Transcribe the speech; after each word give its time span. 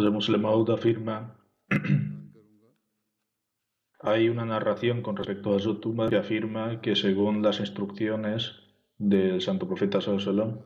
Hazrat 0.00 0.14
Muslim 0.14 0.40
Maud 0.40 0.70
afirma 0.70 1.36
hay 4.00 4.30
una 4.30 4.46
narración 4.46 5.02
con 5.02 5.14
respecto 5.14 5.54
a 5.54 5.88
Umar 5.88 6.08
que 6.08 6.16
afirma 6.16 6.80
que 6.80 6.96
según 6.96 7.42
las 7.42 7.60
instrucciones 7.60 8.62
del 8.96 9.42
santo 9.42 9.68
profeta 9.68 10.00
Sallallahu 10.00 10.64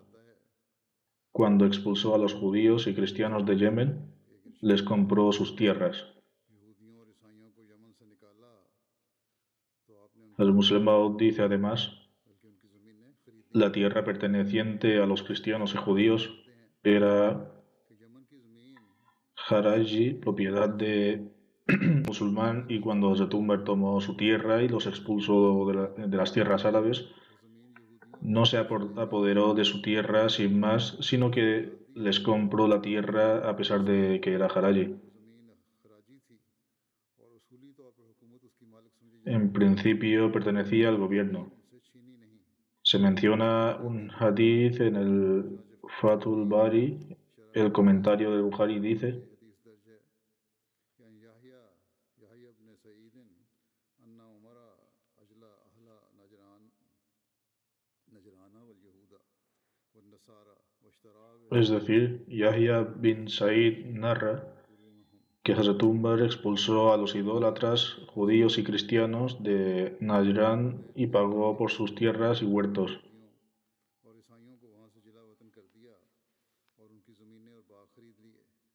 cuando 1.33 1.67
expulsó 1.67 2.15
a 2.15 2.19
los 2.19 2.33
judíos 2.33 2.87
y 2.87 2.95
cristianos 2.95 3.45
de 3.45 3.57
Yemen, 3.57 4.15
les 4.61 4.85
compró 4.85 5.33
sus 5.33 5.57
tierras. 5.57 6.07
El 10.39 10.53
musulmán 10.53 11.17
dice 11.17 11.43
además, 11.43 11.91
la 13.51 13.73
tierra 13.73 14.05
perteneciente 14.05 14.99
a 14.99 15.07
los 15.07 15.25
cristianos 15.25 15.75
y 15.75 15.79
judíos 15.79 16.31
era 16.85 17.54
Haraji, 19.49 20.15
propiedad 20.15 20.69
de 20.69 21.29
musulmán, 22.07 22.67
y 22.69 22.81
cuando 22.81 23.15
Zetumber 23.17 23.65
tomó 23.65 24.01
su 24.01 24.17
tierra 24.17 24.63
y 24.63 24.69
los 24.69 24.87
expulsó 24.87 25.67
de, 25.67 26.09
de 26.09 26.17
las 26.17 26.33
tierras 26.33 26.65
árabes, 26.65 27.09
no 28.21 28.47
se 28.47 28.57
apoderó 28.57 29.55
de 29.55 29.65
su 29.65 29.83
tierra 29.83 30.29
sin 30.29 30.59
más, 30.59 30.97
sino 31.01 31.31
que 31.31 31.73
les 31.95 32.21
compró 32.21 32.69
la 32.69 32.81
tierra 32.81 33.49
a 33.49 33.57
pesar 33.57 33.85
de 33.85 34.21
que 34.21 34.33
era 34.33 34.47
Haraji. 34.47 34.97
En 39.27 39.53
principio 39.53 40.31
pertenecía 40.33 40.89
al 40.89 40.99
gobierno. 40.99 41.53
Se 42.83 42.99
menciona 42.99 43.77
un 43.77 44.11
hadith 44.11 44.81
en 44.81 44.97
el 44.97 45.61
Fatul 46.01 46.47
Bari, 46.47 46.99
el 47.55 47.73
comentario 47.73 48.33
del 48.33 48.43
Bukhari 48.43 48.81
dice, 48.81 49.23
es 61.51 61.69
decir, 61.69 62.25
Yahya 62.29 62.83
bin 62.83 63.29
Said 63.29 63.87
narra 63.87 64.45
que 65.45 65.53
Hazrat 65.53 65.83
Umar 65.83 66.23
expulsó 66.23 66.93
a 66.93 66.97
los 66.97 67.15
idólatras 67.15 68.01
judíos 68.09 68.57
y 68.57 68.65
cristianos 68.65 69.43
de 69.43 69.97
Najran 70.01 70.87
y 70.95 71.09
pagó 71.09 71.57
por 71.59 71.71
sus 71.71 71.95
tierras 71.95 72.41
y 72.41 72.47
huertos. 72.47 72.99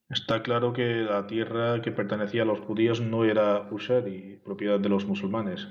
Está 0.09 0.41
claro 0.41 0.73
que 0.73 1.03
la 1.03 1.27
tierra 1.27 1.81
que 1.81 1.91
pertenecía 1.91 2.41
a 2.43 2.45
los 2.45 2.59
judíos 2.59 2.99
no 2.99 3.25
era 3.25 3.67
Ushari, 3.71 4.39
propiedad 4.43 4.79
de 4.79 4.89
los 4.89 5.05
musulmanes, 5.05 5.67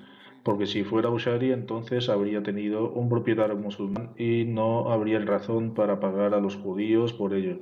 porque 0.48 0.64
si 0.64 0.82
fuera 0.82 1.10
Ushari 1.10 1.52
entonces 1.52 2.08
habría 2.08 2.42
tenido 2.42 2.90
un 2.90 3.10
propietario 3.10 3.54
musulmán 3.54 4.14
y 4.16 4.46
no 4.46 4.90
habría 4.90 5.18
razón 5.18 5.74
para 5.74 6.00
pagar 6.00 6.32
a 6.32 6.40
los 6.40 6.56
judíos 6.56 7.12
por 7.12 7.34
ello. 7.34 7.58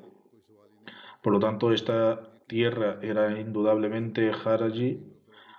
Por 1.20 1.32
lo 1.32 1.41
tanto, 1.41 1.72
esta 1.72 2.38
tierra 2.47 3.00
era 3.02 3.41
indudablemente 3.41 4.30
Haraji, 4.30 5.02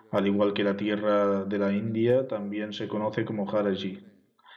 al 0.10 0.26
igual 0.26 0.54
que 0.54 0.64
la 0.64 0.78
tierra 0.78 1.44
de 1.44 1.58
la 1.60 1.74
India 1.74 2.30
también 2.30 2.72
se 2.72 2.88
conoce 2.88 3.26
como 3.26 3.50
Haraji. 3.52 4.06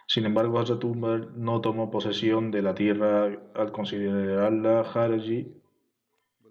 Sin 0.06 0.24
embargo, 0.24 0.60
Hazrat 0.60 0.84
Umar 0.84 1.32
no 1.34 1.60
tomó 1.60 1.90
posesión 1.90 2.52
de 2.52 2.62
la 2.62 2.76
tierra 2.76 3.36
al 3.52 3.72
considerarla 3.72 4.82
Haraji 4.82 5.56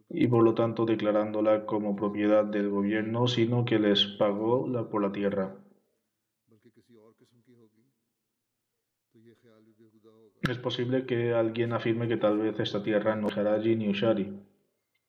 y 0.09 0.28
por 0.28 0.44
lo 0.44 0.53
tanto 0.53 0.86
declarándola 0.86 1.66
como 1.66 1.96
propiedad 1.96 2.44
del 2.44 2.69
gobierno, 2.69 3.25
sino 3.28 3.63
que 3.63 3.80
les 3.80 4.03
pagó 4.19 4.68
la- 4.68 4.90
por 4.90 5.01
la 5.01 5.13
tierra. 5.13 5.56
Es 10.41 10.57
posible 10.57 11.06
que 11.06 11.34
alguien 11.34 11.73
afirme 11.73 12.07
que 12.07 12.17
tal 12.17 12.38
vez 12.40 12.59
esta 12.59 12.84
tierra 12.84 13.16
no 13.16 13.28
es 13.28 13.38
Haraji 13.38 13.75
ni 13.75 13.90
Ushari. 13.90 14.40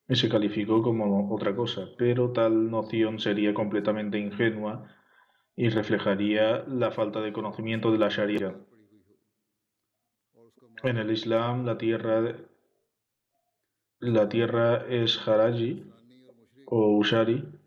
Y 0.07 0.15
se 0.15 0.29
calificó 0.29 0.81
como 0.81 1.33
otra 1.33 1.55
cosa, 1.55 1.87
pero 1.97 2.31
tal 2.31 2.69
noción 2.69 3.19
sería 3.19 3.53
completamente 3.53 4.17
ingenua 4.17 4.87
y 5.55 5.69
reflejaría 5.69 6.65
la 6.67 6.91
falta 6.91 7.21
de 7.21 7.31
conocimiento 7.31 7.91
de 7.91 7.97
la 7.97 8.09
Sharia. 8.09 8.55
En 10.83 10.97
el 10.97 11.11
Islam, 11.11 11.65
la 11.65 11.77
tierra, 11.77 12.35
la 13.99 14.29
tierra 14.29 14.85
es 14.87 15.27
Haraji 15.27 15.85
o 16.65 16.97
Ushari 16.97 17.60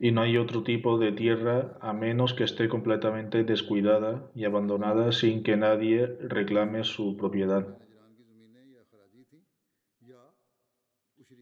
y 0.00 0.12
no 0.12 0.20
hay 0.22 0.36
otro 0.36 0.62
tipo 0.62 0.98
de 0.98 1.12
tierra 1.12 1.76
a 1.80 1.92
menos 1.92 2.34
que 2.34 2.44
esté 2.44 2.68
completamente 2.68 3.44
descuidada 3.44 4.30
y 4.34 4.44
abandonada 4.44 5.12
sin 5.12 5.42
que 5.42 5.56
nadie 5.56 6.06
reclame 6.20 6.84
su 6.84 7.16
propiedad. 7.16 7.78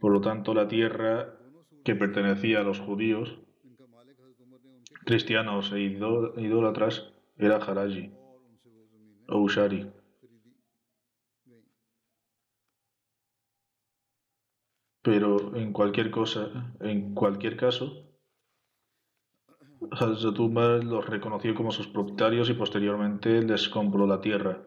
Por 0.00 0.12
lo 0.12 0.20
tanto, 0.20 0.54
la 0.54 0.68
tierra 0.68 1.36
que 1.84 1.94
pertenecía 1.94 2.60
a 2.60 2.64
los 2.64 2.80
judíos, 2.80 3.38
cristianos 5.04 5.72
e 5.72 5.80
idó- 5.80 6.32
idólatras 6.38 7.12
era 7.36 7.56
Haraji 7.56 8.10
o 9.28 9.38
Ushari. 9.40 9.86
Pero 15.02 15.54
en 15.56 15.72
cualquier 15.72 16.10
cosa, 16.10 16.74
en 16.80 17.14
cualquier 17.14 17.56
caso, 17.56 18.05
Hazrat 19.90 20.38
Umar 20.38 20.84
los 20.84 21.06
reconoció 21.06 21.54
como 21.54 21.70
sus 21.70 21.86
propietarios 21.88 22.48
y 22.50 22.54
posteriormente 22.54 23.42
les 23.42 23.68
compró 23.68 24.06
la 24.06 24.20
tierra. 24.20 24.62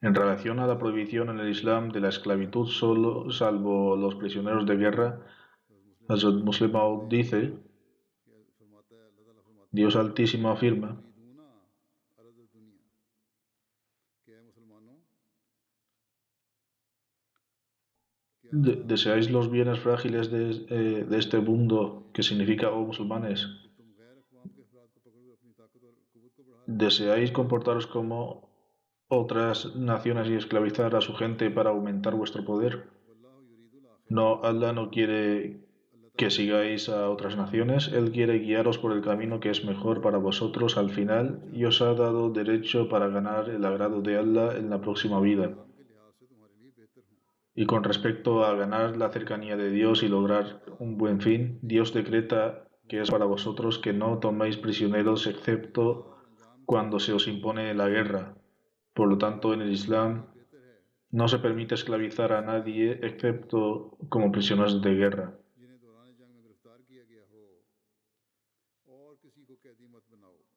En 0.00 0.14
relación 0.14 0.58
a 0.60 0.66
la 0.66 0.78
prohibición 0.78 1.28
en 1.28 1.40
el 1.40 1.48
Islam 1.50 1.90
de 1.90 2.00
la 2.00 2.08
esclavitud 2.08 2.66
solo, 2.66 3.30
salvo 3.30 3.96
los 3.96 4.14
prisioneros 4.14 4.64
de 4.66 4.76
guerra, 4.76 5.20
Hazrat 6.08 6.36
Muslim 6.44 6.72
Maud 6.72 7.08
dice, 7.08 7.52
Dios 9.70 9.96
Altísimo 9.96 10.50
afirma, 10.50 11.02
De- 18.50 18.76
¿Deseáis 18.76 19.30
los 19.30 19.50
bienes 19.50 19.78
frágiles 19.80 20.30
de, 20.30 20.50
eh, 20.70 21.04
de 21.04 21.18
este 21.18 21.38
mundo, 21.38 22.08
que 22.14 22.22
significa, 22.22 22.70
oh 22.70 22.86
musulmanes? 22.86 23.46
¿Deseáis 26.68 27.32
comportaros 27.32 27.86
como 27.86 28.50
otras 29.08 29.74
naciones 29.74 30.28
y 30.28 30.34
esclavizar 30.34 30.94
a 30.96 31.00
su 31.00 31.14
gente 31.14 31.50
para 31.50 31.70
aumentar 31.70 32.14
vuestro 32.14 32.44
poder? 32.44 32.90
No, 34.10 34.44
Allah 34.44 34.74
no 34.74 34.90
quiere 34.90 35.64
que 36.18 36.28
sigáis 36.28 36.90
a 36.90 37.08
otras 37.08 37.38
naciones, 37.38 37.88
Él 37.88 38.12
quiere 38.12 38.40
guiaros 38.40 38.76
por 38.76 38.92
el 38.92 39.00
camino 39.00 39.40
que 39.40 39.48
es 39.48 39.64
mejor 39.64 40.02
para 40.02 40.18
vosotros 40.18 40.76
al 40.76 40.90
final 40.90 41.40
y 41.54 41.64
os 41.64 41.80
ha 41.80 41.94
dado 41.94 42.28
derecho 42.28 42.90
para 42.90 43.08
ganar 43.08 43.48
el 43.48 43.64
agrado 43.64 44.02
de 44.02 44.18
Allah 44.18 44.54
en 44.58 44.68
la 44.68 44.82
próxima 44.82 45.20
vida. 45.22 45.54
Y 47.54 47.64
con 47.64 47.82
respecto 47.82 48.44
a 48.44 48.54
ganar 48.54 48.98
la 48.98 49.08
cercanía 49.08 49.56
de 49.56 49.70
Dios 49.70 50.02
y 50.02 50.08
lograr 50.08 50.60
un 50.78 50.98
buen 50.98 51.22
fin, 51.22 51.60
Dios 51.62 51.94
decreta 51.94 52.68
que 52.88 53.00
es 53.00 53.10
para 53.10 53.24
vosotros 53.24 53.78
que 53.78 53.94
no 53.94 54.18
toméis 54.18 54.58
prisioneros 54.58 55.26
excepto 55.26 56.17
cuando 56.68 57.00
se 57.00 57.14
os 57.14 57.26
impone 57.28 57.72
la 57.72 57.88
guerra. 57.88 58.36
Por 58.92 59.08
lo 59.08 59.16
tanto, 59.16 59.54
en 59.54 59.62
el 59.62 59.72
Islam 59.72 60.26
no 61.10 61.26
se 61.26 61.38
permite 61.38 61.74
esclavizar 61.74 62.30
a 62.34 62.42
nadie 62.42 63.00
excepto 63.08 63.96
como 64.10 64.30
prisioneros 64.30 64.82
de 64.82 64.94
guerra. 64.94 65.38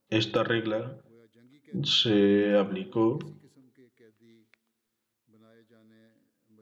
Esta 0.09 0.43
regla 0.43 0.97
se 1.83 2.57
aplicó 2.57 3.17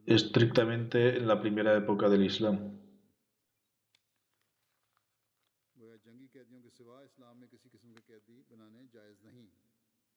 estrictamente 0.06 1.18
en 1.18 1.28
la 1.28 1.42
primera 1.42 1.76
época 1.76 2.08
del 2.08 2.24
Islam. 2.24 2.79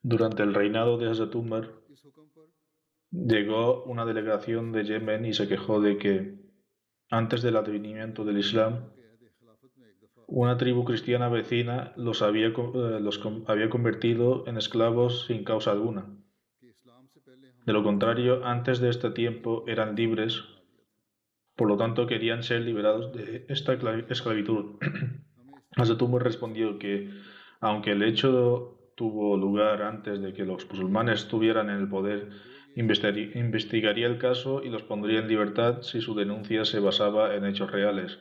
Durante 0.02 0.42
el 0.42 0.52
reinado 0.52 0.98
de 0.98 1.08
Asatumbar 1.08 1.70
llegó 3.10 3.84
una 3.84 4.04
delegación 4.04 4.72
de 4.72 4.84
Yemen 4.84 5.24
y 5.24 5.32
se 5.32 5.46
quejó 5.46 5.80
de 5.80 5.96
que, 5.96 6.40
antes 7.08 7.42
del 7.42 7.56
advenimiento 7.56 8.24
del 8.24 8.38
Islam, 8.38 8.90
una 10.26 10.56
tribu 10.56 10.84
cristiana 10.84 11.28
vecina 11.28 11.92
los 11.96 12.22
había, 12.22 12.48
eh, 12.48 13.00
los 13.00 13.20
había 13.46 13.70
convertido 13.70 14.44
en 14.48 14.56
esclavos 14.56 15.26
sin 15.26 15.44
causa 15.44 15.70
alguna. 15.70 16.06
De 17.64 17.72
lo 17.72 17.84
contrario, 17.84 18.44
antes 18.44 18.80
de 18.80 18.88
este 18.88 19.10
tiempo 19.10 19.64
eran 19.68 19.94
libres, 19.94 20.42
por 21.54 21.68
lo 21.68 21.76
tanto 21.76 22.06
querían 22.06 22.42
ser 22.42 22.62
liberados 22.62 23.12
de 23.12 23.46
esta 23.48 23.74
esclavitud. 24.08 24.80
Asatumbar 25.76 26.24
respondió 26.24 26.78
que, 26.78 27.08
aunque 27.60 27.92
el 27.92 28.02
hecho 28.02 28.81
tuvo 28.96 29.36
lugar 29.36 29.82
antes 29.82 30.20
de 30.20 30.32
que 30.32 30.44
los 30.44 30.68
musulmanes 30.68 31.28
tuvieran 31.28 31.70
el 31.70 31.88
poder, 31.88 32.30
investigaría 32.74 34.06
el 34.06 34.18
caso 34.18 34.62
y 34.62 34.70
los 34.70 34.82
pondría 34.82 35.20
en 35.20 35.28
libertad 35.28 35.82
si 35.82 36.00
su 36.00 36.14
denuncia 36.14 36.64
se 36.64 36.80
basaba 36.80 37.34
en 37.34 37.44
hechos 37.44 37.70
reales. 37.70 38.18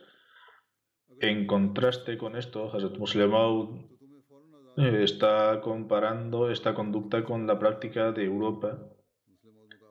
En 1.20 1.46
contraste 1.46 2.18
con 2.18 2.36
esto, 2.36 2.70
Hazrat 2.74 2.98
Muslemau 2.98 3.88
eh, 4.76 5.02
está 5.04 5.60
comparando 5.62 6.50
esta 6.50 6.74
conducta 6.74 7.24
con 7.24 7.46
la 7.46 7.58
práctica 7.58 8.12
de 8.12 8.24
Europa. 8.24 8.78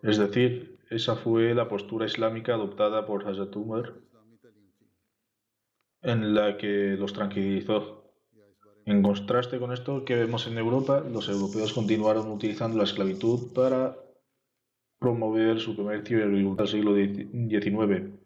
Es 0.03 0.17
decir, 0.17 0.79
esa 0.89 1.15
fue 1.15 1.53
la 1.53 1.69
postura 1.69 2.05
islámica 2.05 2.55
adoptada 2.55 3.05
por 3.05 3.27
Hazrat 3.27 3.55
Umar, 3.55 3.93
en 6.01 6.33
la 6.33 6.57
que 6.57 6.97
los 6.97 7.13
tranquilizó. 7.13 8.00
En 8.85 9.03
contraste 9.03 9.59
con 9.59 9.71
esto 9.71 10.05
que 10.05 10.15
vemos 10.15 10.47
en 10.47 10.57
Europa, 10.57 11.01
los 11.01 11.29
europeos 11.29 11.73
continuaron 11.73 12.29
utilizando 12.31 12.77
la 12.77 12.83
esclavitud 12.83 13.53
para 13.53 13.95
promover 14.99 15.59
su 15.59 15.75
comercio 15.75 16.19
y 16.19 16.21
agricultura 16.21 16.63
del 16.63 16.71
siglo 16.71 16.95
XIX. 16.95 18.21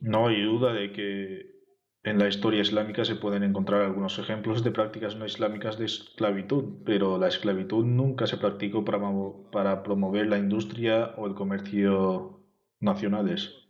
No 0.00 0.28
hay 0.28 0.42
duda 0.42 0.72
de 0.72 0.92
que 0.92 1.56
en 2.02 2.18
la 2.18 2.28
historia 2.28 2.60
islámica 2.60 3.04
se 3.04 3.16
pueden 3.16 3.42
encontrar 3.42 3.82
algunos 3.82 4.18
ejemplos 4.18 4.62
de 4.62 4.70
prácticas 4.70 5.16
no 5.16 5.26
islámicas 5.26 5.78
de 5.78 5.86
esclavitud, 5.86 6.82
pero 6.84 7.18
la 7.18 7.28
esclavitud 7.28 7.84
nunca 7.84 8.26
se 8.26 8.36
practicó 8.36 8.84
para 8.84 9.82
promover 9.82 10.28
la 10.28 10.38
industria 10.38 11.14
o 11.16 11.26
el 11.26 11.34
comercio 11.34 12.40
nacionales. 12.78 13.65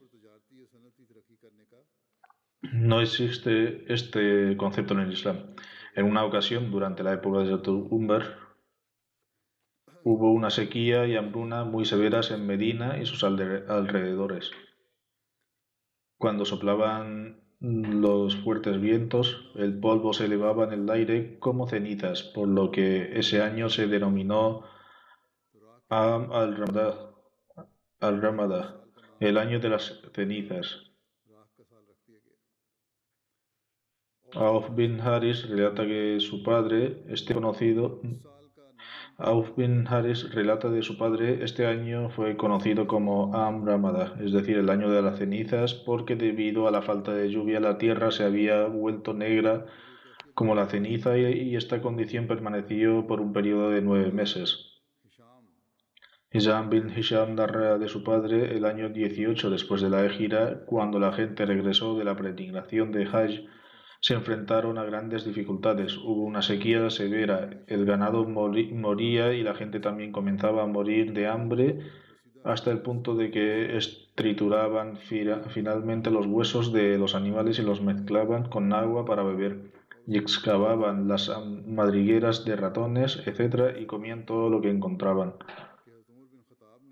No 2.73 3.01
existe 3.01 3.93
este 3.93 4.57
concepto 4.57 4.95
en 4.95 5.01
el 5.01 5.13
Islam. 5.13 5.55
En 5.95 6.07
una 6.07 6.25
ocasión, 6.25 6.71
durante 6.71 7.03
la 7.03 7.15
época 7.15 7.39
de 7.39 7.45
Hazrat 7.45 7.69
Umar, 7.69 8.39
hubo 10.05 10.33
una 10.33 10.51
sequía 10.51 11.07
y 11.07 11.17
hambruna 11.17 11.65
muy 11.65 11.85
severas 11.85 12.31
en 12.31 12.47
Medina 12.47 12.99
y 12.99 13.07
sus 13.07 13.25
alrededores. 13.25 14.51
Cuando 16.19 16.45
soplaban 16.45 17.43
los 17.61 18.37
fuertes 18.37 18.81
vientos, 18.81 19.51
el 19.55 19.79
polvo 19.81 20.13
se 20.13 20.27
elevaba 20.27 20.65
en 20.65 20.73
el 20.73 20.91
aire 20.91 21.39
como 21.39 21.69
cenizas, 21.69 22.23
por 22.23 22.49
lo 22.49 22.71
que 22.71 23.19
ese 23.19 23.43
año 23.43 23.69
se 23.69 23.87
denominó 23.87 24.65
Am 25.89 26.33
al-Ramadah, 26.33 27.11
al-Ramadah, 28.01 28.77
el 29.21 29.39
año 29.39 29.61
de 29.61 29.69
las 29.69 30.03
cenizas. 30.13 30.86
Auf 34.37 34.69
bin 34.77 35.01
Haris 35.01 35.49
relata 35.49 35.87
que 35.87 36.21
su 36.21 36.43
padre, 36.43 37.03
este 37.09 37.33
conocido, 37.33 38.03
relata 39.19 40.69
de 40.69 40.83
su 40.83 40.99
padre, 40.99 41.43
este 41.43 41.67
año 41.67 42.11
fue 42.11 42.37
conocido 42.37 42.87
como 42.87 43.35
Am 43.35 43.65
Ramada, 43.65 44.15
es 44.21 44.33
decir, 44.33 44.59
el 44.59 44.69
año 44.69 44.91
de 44.91 45.01
las 45.01 45.19
cenizas, 45.19 45.73
porque 45.73 46.17
debido 46.17 46.69
a 46.69 46.71
la 46.71 46.83
falta 46.83 47.15
de 47.15 47.31
lluvia 47.31 47.61
la 47.61 47.79
tierra 47.79 48.11
se 48.11 48.25
había 48.25 48.67
vuelto 48.67 49.15
negra 49.15 49.65
como 50.35 50.55
la 50.55 50.67
ceniza 50.67 51.17
y, 51.17 51.57
esta 51.57 51.81
condición 51.81 52.27
permaneció 52.27 53.07
por 53.07 53.23
un 53.23 53.33
periodo 53.33 53.71
de 53.71 53.81
nueve 53.81 54.13
meses. 54.13 54.83
Hisham 56.31 56.69
bin 56.69 56.93
Hisham 56.95 57.37
narra 57.37 57.79
de 57.79 57.89
su 57.89 58.05
padre 58.05 58.55
el 58.55 58.67
año 58.67 58.91
18 58.91 59.49
después 59.49 59.81
de 59.81 59.89
la 59.89 60.07
gira, 60.11 60.67
cuando 60.67 60.99
la 60.99 61.15
gente 61.15 61.47
regresó 61.47 61.97
de 61.97 62.05
la 62.05 62.17
peregrinación 62.17 62.93
de 62.93 63.07
Hajj 63.07 63.47
se 64.07 64.15
enfrentaron 64.15 64.79
a 64.79 64.85
grandes 64.85 65.25
dificultades. 65.25 65.97
Hubo 65.97 66.23
una 66.23 66.41
sequía 66.41 66.91
severa, 66.91 67.51
el 67.67 67.85
ganado 67.85 68.25
moría 68.25 69.33
y 69.33 69.43
la 69.43 69.57
gente 69.57 69.81
también 69.81 70.13
comenzaba 70.13 70.63
a 70.63 70.67
morir 70.69 71.13
de 71.13 71.27
hambre 71.27 71.81
hasta 72.45 72.71
el 72.71 72.83
punto 72.83 73.17
de 73.17 73.33
que 73.33 73.77
trituraban 74.15 74.97
finalmente 74.97 76.13
los 76.13 76.25
huesos 76.27 76.73
de 76.73 76.99
los 76.99 77.17
animales 77.17 77.59
y 77.59 77.63
los 77.63 77.83
mezclaban 77.83 78.49
con 78.49 78.73
agua 78.73 79.05
para 79.05 79.25
beber 79.25 79.73
y 80.07 80.19
excavaban 80.19 81.09
las 81.09 81.29
madrigueras 81.67 82.45
de 82.45 82.55
ratones, 82.55 83.21
etc., 83.27 83.77
y 83.77 83.87
comían 83.87 84.25
todo 84.25 84.51
lo 84.51 84.61
que 84.61 84.71
encontraban. 84.71 85.35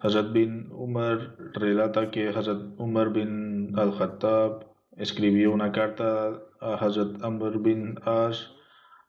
Hazrat 0.01 0.33
bin 0.33 0.67
Umar 0.73 1.37
relata 1.53 2.11
que 2.11 2.31
Hazrat 2.31 2.61
Umar 2.77 3.13
bin 3.13 3.73
al-Khattab 3.79 4.74
escribió 4.97 5.53
una 5.53 5.73
carta 5.73 6.43
a 6.61 6.75
Hazrat 6.75 7.23
Amr 7.23 7.59
bin 7.59 7.97
Ash 8.05 8.47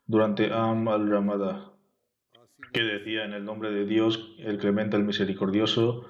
durante 0.06 0.51
Am 0.51 0.88
al-Ramada, 0.88 1.74
que 2.74 2.82
decía 2.82 3.25
en 3.25 3.34
el 3.34 3.46
nombre 3.46 3.72
de 3.72 3.86
Dios, 3.86 4.36
el 4.39 4.58
clemente, 4.58 4.98
el 4.98 5.04
misericordioso, 5.04 6.06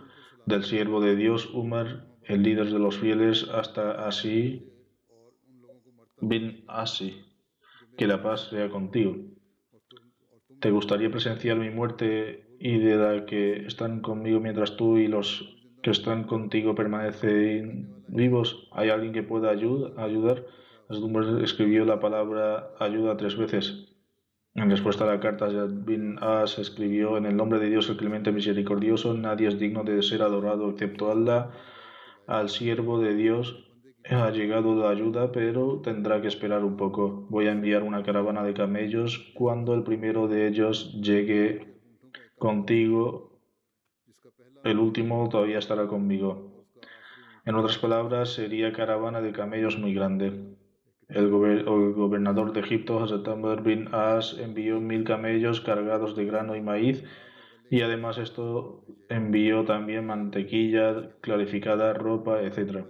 del 0.46 0.64
siervo 0.64 1.02
de 1.02 1.16
Dios, 1.16 1.50
Umar, 1.54 2.08
el 2.24 2.44
líder 2.44 2.72
de 2.72 2.80
los 2.80 2.98
fieles, 2.98 3.48
hasta 3.54 4.08
Asi 4.08 4.72
bin 6.20 6.64
Asi, 6.68 7.24
que 7.98 8.08
la 8.08 8.22
paz 8.22 8.50
sea 8.50 8.70
contigo. 8.70 9.16
¿Te 10.60 10.72
gustaría 10.72 11.12
presenciar 11.12 11.58
mi 11.58 11.70
muerte 11.70 12.56
y 12.60 12.80
de 12.80 12.96
la 12.96 13.26
que 13.26 13.66
están 13.66 14.02
conmigo 14.02 14.40
mientras 14.40 14.78
tú 14.78 14.98
y 14.98 15.08
los 15.08 15.56
que 15.86 15.92
están 15.92 16.24
contigo 16.24 16.74
permanecen 16.74 18.04
vivos. 18.08 18.68
¿Hay 18.72 18.90
alguien 18.90 19.14
que 19.14 19.22
pueda 19.22 19.52
ayudar? 19.52 20.44
Escribió 21.44 21.86
la 21.86 22.00
palabra 22.00 22.72
ayuda 22.80 23.18
tres 23.18 23.38
veces. 23.38 23.86
En 24.56 24.72
respuesta 24.72 25.04
a 25.04 25.14
la 25.14 25.20
carta, 25.20 25.48
Yad 25.48 25.86
bin 25.86 26.18
As 26.22 26.58
escribió: 26.58 27.18
En 27.18 27.28
el 27.28 27.38
nombre 27.38 27.60
de 27.60 27.70
Dios, 27.70 27.88
el 27.88 27.98
clemente 27.98 28.32
misericordioso, 28.32 29.14
nadie 29.14 29.48
es 29.48 29.60
digno 29.60 29.84
de 29.84 30.02
ser 30.02 30.24
adorado 30.24 30.72
excepto 30.72 31.12
Allah. 31.12 31.52
Al 32.26 32.50
siervo 32.50 33.00
de 33.00 33.14
Dios 33.14 33.70
ha 34.10 34.32
llegado 34.32 34.74
la 34.76 34.90
ayuda, 34.90 35.32
pero 35.32 35.82
tendrá 35.84 36.20
que 36.20 36.30
esperar 36.30 36.64
un 36.64 36.78
poco. 36.78 37.28
Voy 37.30 37.46
a 37.46 37.52
enviar 37.52 37.84
una 37.84 38.02
caravana 38.02 38.44
de 38.44 38.56
camellos. 38.56 39.32
Cuando 39.36 39.76
el 39.76 39.84
primero 39.84 40.28
de 40.28 40.48
ellos 40.48 41.00
llegue 41.00 41.78
contigo, 42.40 43.35
el 44.66 44.80
último 44.80 45.30
todavía 45.30 45.60
estará 45.60 45.88
conmigo. 45.88 46.66
En 47.46 47.56
otras 47.56 47.78
palabras, 47.78 48.34
sería 48.34 48.74
caravana 48.74 49.22
de 49.22 49.32
camellos 49.32 49.78
muy 49.78 49.94
grande. 49.94 50.56
El, 51.08 51.30
gobernador 51.30 52.52
de 52.52 52.62
Egipto, 52.62 53.00
Hasetamber 53.00 53.62
bin 53.62 53.90
As, 53.94 54.38
envió 54.40 54.82
mil 54.82 55.04
camellos 55.04 55.62
cargados 55.62 56.16
de 56.16 56.26
grano 56.26 56.56
y 56.56 56.62
maíz, 56.62 57.04
y 57.70 57.82
además 57.82 58.18
esto 58.18 58.84
envió 59.08 59.64
también 59.66 60.08
mantequilla, 60.08 61.12
clarificada, 61.22 61.94
ropa, 61.94 62.42
etc. 62.42 62.86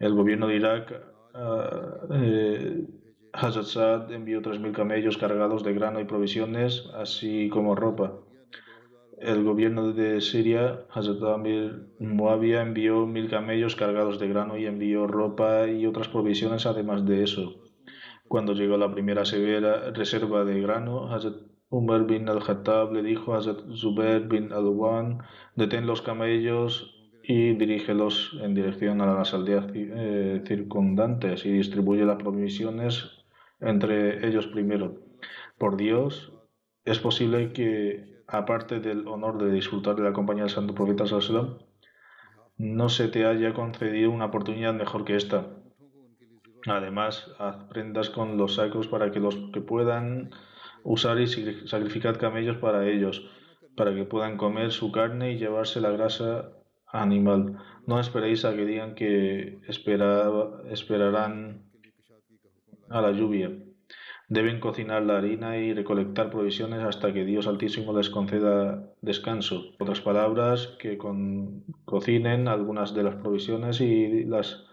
El 0.00 0.14
gobierno 0.14 0.48
de 0.48 0.56
Irak, 0.56 0.92
uh, 1.34 2.12
eh, 2.12 2.86
Hazrat 3.32 4.10
envió 4.10 4.42
3.000 4.42 4.72
camellos 4.72 5.16
cargados 5.16 5.62
de 5.62 5.72
grano 5.74 6.00
y 6.00 6.04
provisiones, 6.04 6.90
así 6.94 7.48
como 7.48 7.76
ropa. 7.76 8.18
El 9.20 9.44
gobierno 9.44 9.92
de 9.92 10.22
Siria, 10.22 10.86
Hazrat 10.90 11.22
Amir 11.22 11.92
Muawiyah, 11.98 12.62
envió 12.62 13.06
mil 13.06 13.28
camellos 13.28 13.76
cargados 13.76 14.18
de 14.18 14.28
grano 14.28 14.56
y 14.56 14.64
envió 14.64 15.06
ropa 15.06 15.68
y 15.68 15.84
otras 15.84 16.08
provisiones 16.08 16.64
además 16.64 17.04
de 17.04 17.22
eso. 17.22 17.62
Cuando 18.28 18.54
llegó 18.54 18.78
la 18.78 18.90
primera 18.90 19.26
severa 19.26 19.90
reserva 19.90 20.44
de 20.44 20.62
grano, 20.62 21.12
Hazrat 21.12 21.36
Umar 21.68 22.06
bin 22.06 22.30
al-Khattab 22.30 22.92
le 22.94 23.02
dijo 23.02 23.34
a 23.34 23.38
Hazrat 23.38 23.60
Zubair 23.76 24.26
bin 24.26 24.52
al-Wan, 24.52 25.18
detén 25.54 25.86
los 25.86 26.00
camellos 26.00 26.96
y 27.22 27.52
dirígelos 27.52 28.38
en 28.42 28.54
dirección 28.54 29.02
a 29.02 29.14
las 29.14 29.34
aldeas 29.34 29.66
eh, 29.74 30.42
circundantes 30.46 31.44
y 31.44 31.52
distribuye 31.52 32.04
las 32.04 32.16
provisiones 32.16 33.10
entre 33.60 34.26
ellos 34.26 34.46
primero. 34.46 34.96
Por 35.58 35.76
Dios, 35.76 36.32
es 36.84 36.98
posible 36.98 37.52
que, 37.52 38.19
aparte 38.30 38.80
del 38.80 39.06
honor 39.08 39.42
de 39.42 39.50
disfrutar 39.50 39.96
de 39.96 40.02
la 40.02 40.12
compañía 40.12 40.44
del 40.44 40.52
Santo 40.52 40.74
Profeta 40.74 41.06
Sallallahu 41.06 41.58
no 42.60 42.90
se 42.90 43.08
te 43.08 43.24
haya 43.24 43.54
concedido 43.54 44.10
una 44.10 44.26
oportunidad 44.26 44.74
mejor 44.74 45.06
que 45.06 45.16
esta. 45.16 45.46
Además, 46.66 47.32
haz 47.38 47.64
prendas 47.70 48.10
con 48.10 48.36
los 48.36 48.56
sacos 48.56 48.86
para 48.86 49.10
que 49.10 49.18
los 49.18 49.34
que 49.52 49.62
puedan 49.62 50.30
usar 50.84 51.18
y 51.20 51.26
sacrificar 51.26 52.18
camellos 52.18 52.58
para 52.58 52.86
ellos, 52.86 53.30
para 53.76 53.94
que 53.94 54.04
puedan 54.04 54.36
comer 54.36 54.72
su 54.72 54.92
carne 54.92 55.32
y 55.32 55.38
llevarse 55.38 55.80
la 55.80 55.90
grasa 55.90 56.50
animal. 56.92 57.56
No 57.86 57.98
esperéis 57.98 58.44
a 58.44 58.54
que 58.54 58.66
digan 58.66 58.94
que 58.94 59.58
esperarán 59.66 61.64
a 62.90 63.00
la 63.00 63.12
lluvia. 63.12 63.50
Deben 64.30 64.60
cocinar 64.60 65.02
la 65.02 65.18
harina 65.18 65.58
y 65.58 65.74
recolectar 65.74 66.30
provisiones 66.30 66.84
hasta 66.84 67.12
que 67.12 67.24
Dios 67.24 67.48
Altísimo 67.48 67.92
les 67.92 68.10
conceda 68.10 68.80
descanso. 69.02 69.72
Otras 69.80 70.00
palabras, 70.00 70.76
que 70.78 70.98
cocinen 71.84 72.46
algunas 72.46 72.94
de 72.94 73.02
las 73.02 73.16
provisiones 73.16 73.80
y 73.80 74.22
las 74.24 74.66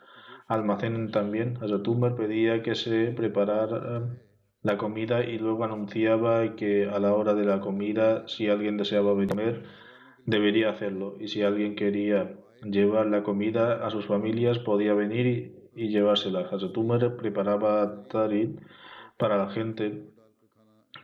almacenen 0.47 1.09
también. 1.09 1.57
Azatumber 1.59 2.13
pedía 2.13 2.61
que 2.61 2.75
se 2.75 3.07
preparara 3.07 4.03
la 4.61 4.77
comida 4.77 5.23
y 5.23 5.39
luego 5.39 5.63
anunciaba 5.63 6.55
que 6.55 6.85
a 6.85 6.99
la 6.99 7.15
hora 7.15 7.33
de 7.33 7.45
la 7.45 7.59
comida, 7.59 8.27
si 8.27 8.49
alguien 8.49 8.77
deseaba 8.77 9.15
comer, 9.27 9.63
debería 10.27 10.69
hacerlo. 10.69 11.15
Y 11.19 11.29
si 11.29 11.41
alguien 11.41 11.75
quería 11.75 12.37
llevar 12.61 13.07
la 13.07 13.23
comida 13.23 13.83
a 13.83 13.89
sus 13.89 14.05
familias, 14.05 14.59
podía 14.59 14.93
venir 14.93 15.25
y 15.25 15.57
y 15.77 15.89
llevársela. 15.89 16.41
Hazatumar 16.51 17.15
preparaba 17.17 18.07
tarit 18.09 18.59
para 19.17 19.37
la 19.37 19.49
gente, 19.49 20.05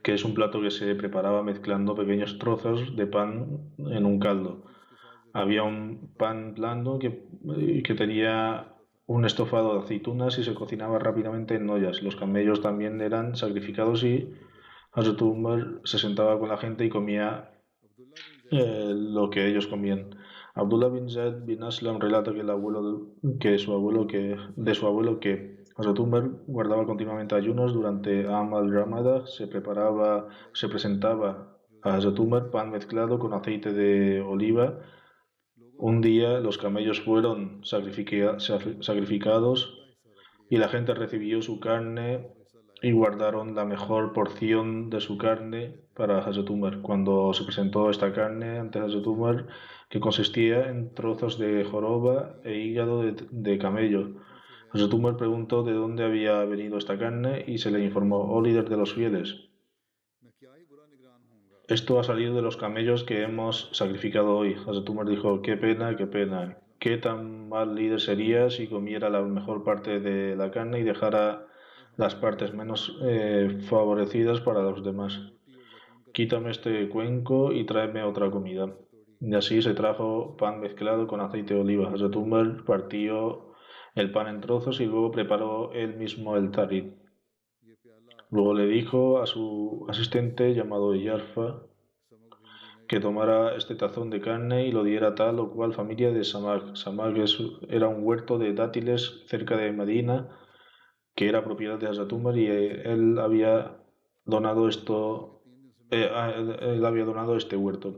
que 0.01 0.13
es 0.13 0.23
un 0.23 0.33
plato 0.33 0.61
que 0.61 0.71
se 0.71 0.95
preparaba 0.95 1.43
mezclando 1.43 1.95
pequeños 1.95 2.37
trozos 2.39 2.95
de 2.95 3.07
pan 3.07 3.59
en 3.77 4.05
un 4.05 4.19
caldo. 4.19 4.63
Había 5.33 5.63
un 5.63 6.13
pan 6.17 6.53
blando 6.53 6.99
que, 6.99 7.23
que 7.83 7.95
tenía 7.95 8.73
un 9.05 9.25
estofado 9.25 9.73
de 9.73 9.79
aceitunas 9.79 10.37
y 10.37 10.43
se 10.43 10.53
cocinaba 10.53 10.99
rápidamente 10.99 11.55
en 11.55 11.69
ollas. 11.69 12.01
Los 12.03 12.15
camellos 12.15 12.61
también 12.61 13.01
eran 13.01 13.35
sacrificados 13.35 14.03
y 14.03 14.29
Hazatumar 14.91 15.81
se 15.83 15.97
sentaba 15.97 16.39
con 16.39 16.49
la 16.49 16.57
gente 16.57 16.85
y 16.85 16.89
comía 16.89 17.51
eh, 18.51 18.93
lo 18.95 19.29
que 19.29 19.47
ellos 19.47 19.67
comían. 19.67 20.15
Abdullah 20.53 20.89
bin 20.89 21.09
Zaid 21.09 21.45
bin 21.45 21.63
Aslam 21.63 21.99
relata 21.99 22.31
que, 22.31 22.41
el 22.41 22.49
abuelo 22.49 23.07
que 23.39 23.57
su 23.57 23.73
abuelo 23.73 24.05
que, 24.05 24.37
de 24.55 24.75
su 24.75 24.85
abuelo 24.85 25.19
que 25.19 25.52
Hazrat 25.75 25.97
guardaba 26.47 26.85
continuamente 26.85 27.35
ayunos 27.35 27.73
durante 27.73 28.27
Amal 28.27 28.71
Ramada, 28.71 29.25
se 29.25 29.47
preparaba, 29.47 30.27
se 30.53 30.69
presentaba 30.69 31.57
a 31.81 31.95
Hazrat 31.95 32.19
pan 32.51 32.71
mezclado 32.71 33.17
con 33.17 33.33
aceite 33.33 33.73
de 33.73 34.21
oliva. 34.21 34.79
Un 35.77 36.01
día 36.01 36.39
los 36.39 36.57
camellos 36.57 37.01
fueron 37.01 37.61
sacrificados 37.63 39.79
y 40.49 40.57
la 40.57 40.67
gente 40.67 40.93
recibió 40.93 41.41
su 41.41 41.59
carne 41.59 42.29
y 42.83 42.91
guardaron 42.91 43.55
la 43.55 43.65
mejor 43.65 44.13
porción 44.13 44.89
de 44.89 44.99
su 44.99 45.17
carne 45.17 45.75
para 45.95 46.19
Hazrat 46.19 46.49
Cuando 46.81 47.33
se 47.33 47.45
presentó 47.45 47.89
esta 47.89 48.13
carne 48.13 48.59
ante 48.59 48.79
Hazrat 48.79 49.05
que 49.89 49.99
consistía 49.99 50.69
en 50.69 50.93
trozos 50.93 51.39
de 51.39 51.63
joroba 51.63 52.35
e 52.43 52.57
hígado 52.57 53.03
de, 53.03 53.57
camello. 53.57 54.15
Hazrat 54.73 55.17
preguntó 55.17 55.63
de 55.63 55.73
dónde 55.73 56.03
había 56.03 56.43
venido 56.45 56.77
esta 56.77 56.97
carne 56.97 57.43
y 57.47 57.59
se 57.59 57.71
le 57.71 57.83
informó, 57.83 58.33
oh 58.33 58.41
líder 58.41 58.67
de 58.69 58.77
los 58.77 58.93
fieles, 58.93 59.49
esto 61.69 61.97
ha 61.97 62.03
salido 62.03 62.35
de 62.35 62.41
los 62.41 62.57
camellos 62.57 63.05
que 63.05 63.23
hemos 63.23 63.69
sacrificado 63.71 64.35
hoy. 64.35 64.53
Hazrat 64.53 65.07
dijo, 65.07 65.41
qué 65.41 65.55
pena, 65.55 65.95
qué 65.95 66.07
pena. 66.07 66.57
Qué 66.77 66.97
tan 66.97 67.47
mal 67.47 67.75
líder 67.75 68.01
sería 68.01 68.49
si 68.49 68.67
comiera 68.67 69.09
la 69.09 69.21
mejor 69.21 69.63
parte 69.63 70.01
de 70.01 70.35
la 70.35 70.51
carne 70.51 70.79
y 70.79 70.83
dejara 70.83 71.47
las 71.95 72.15
partes 72.15 72.53
menos 72.53 72.99
eh, 73.01 73.59
favorecidas 73.69 74.41
para 74.41 74.61
los 74.61 74.83
demás. 74.83 75.31
Quítame 76.11 76.51
este 76.51 76.89
cuenco 76.89 77.53
y 77.53 77.65
tráeme 77.65 78.03
otra 78.03 78.29
comida. 78.29 78.75
Y 79.21 79.33
así 79.33 79.61
se 79.61 79.73
trajo 79.73 80.35
pan 80.35 80.59
mezclado 80.59 81.07
con 81.07 81.21
aceite 81.21 81.53
de 81.53 81.61
oliva. 81.61 81.89
Hazrat 81.93 82.13
partió 82.65 83.52
el 83.95 84.11
pan 84.11 84.27
en 84.27 84.41
trozos 84.41 84.79
y 84.79 84.85
luego 84.85 85.11
preparó 85.11 85.71
él 85.73 85.95
mismo 85.95 86.35
el 86.35 86.51
tarit. 86.51 86.93
Luego 88.29 88.53
le 88.53 88.65
dijo 88.65 89.21
a 89.21 89.27
su 89.27 89.85
asistente 89.89 90.53
llamado 90.55 90.95
Yarfa 90.95 91.61
que 92.87 92.99
tomara 92.99 93.55
este 93.55 93.75
tazón 93.75 94.09
de 94.09 94.21
carne 94.21 94.67
y 94.67 94.71
lo 94.71 94.83
diera 94.83 95.15
tal 95.15 95.39
o 95.39 95.51
cual 95.51 95.73
familia 95.73 96.11
de 96.11 96.23
Samag. 96.23 96.75
Samag 96.75 97.15
era 97.69 97.87
un 97.87 98.03
huerto 98.03 98.37
de 98.37 98.53
dátiles 98.53 99.23
cerca 99.27 99.57
de 99.57 99.71
Medina 99.71 100.29
que 101.15 101.29
era 101.29 101.43
propiedad 101.43 101.77
de 101.77 101.87
Hazrat 101.87 102.11
y 102.35 102.47
él 102.47 103.19
había 103.19 103.77
donado 104.25 104.67
esto 104.67 105.32
eh, 105.93 106.09
él 106.61 106.85
había 106.85 107.05
donado 107.05 107.35
este 107.37 107.55
huerto. 107.55 107.95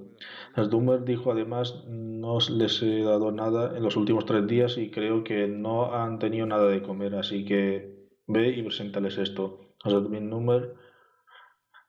Dummer 0.69 1.03
dijo 1.03 1.31
además, 1.31 1.83
no 1.87 2.37
les 2.49 2.81
he 2.81 3.01
dado 3.03 3.31
nada 3.31 3.75
en 3.77 3.83
los 3.83 3.95
últimos 3.95 4.25
tres 4.25 4.47
días 4.47 4.77
y 4.77 4.91
creo 4.91 5.23
que 5.23 5.47
no 5.47 5.93
han 5.93 6.19
tenido 6.19 6.45
nada 6.45 6.67
de 6.67 6.81
comer, 6.81 7.15
así 7.15 7.45
que 7.45 8.09
ve 8.27 8.49
y 8.49 8.61
preséntales 8.61 9.17
esto. 9.17 9.61
Nummer 9.83 10.75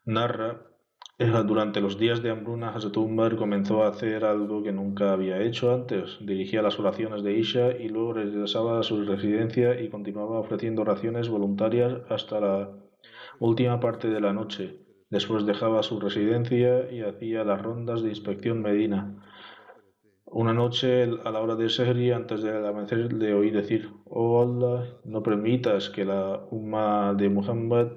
narra, 0.04 0.62
eh, 1.18 1.30
durante 1.46 1.80
los 1.80 1.98
días 1.98 2.22
de 2.22 2.30
hambruna, 2.30 2.74
Hazrat 2.74 2.94
comenzó 3.38 3.82
a 3.82 3.88
hacer 3.88 4.24
algo 4.24 4.62
que 4.62 4.72
nunca 4.72 5.12
había 5.12 5.40
hecho 5.42 5.72
antes. 5.72 6.18
Dirigía 6.20 6.62
las 6.62 6.78
oraciones 6.78 7.22
de 7.22 7.38
Isha 7.38 7.72
y 7.72 7.88
luego 7.88 8.12
regresaba 8.12 8.78
a 8.78 8.82
su 8.82 9.02
residencia 9.04 9.80
y 9.80 9.88
continuaba 9.88 10.38
ofreciendo 10.38 10.84
raciones 10.84 11.28
voluntarias 11.28 12.02
hasta 12.10 12.40
la 12.40 12.70
última 13.40 13.80
parte 13.80 14.08
de 14.08 14.20
la 14.20 14.32
noche. 14.32 14.85
Después 15.08 15.46
dejaba 15.46 15.82
su 15.84 16.00
residencia 16.00 16.90
y 16.90 17.02
hacía 17.02 17.44
las 17.44 17.62
rondas 17.62 18.02
de 18.02 18.08
inspección 18.08 18.60
Medina. 18.60 19.14
Una 20.24 20.52
noche, 20.52 21.04
a 21.24 21.30
la 21.30 21.40
hora 21.40 21.54
de 21.54 21.68
Sehri, 21.68 22.10
antes 22.10 22.42
de 22.42 22.50
amanecer, 22.50 23.12
le 23.12 23.32
oí 23.32 23.50
decir, 23.50 23.90
Oh 24.04 24.42
Allah, 24.42 24.98
no 25.04 25.22
permitas 25.22 25.88
que 25.90 26.04
la 26.04 26.44
umma 26.50 27.14
de 27.14 27.28
Muhammad 27.28 27.88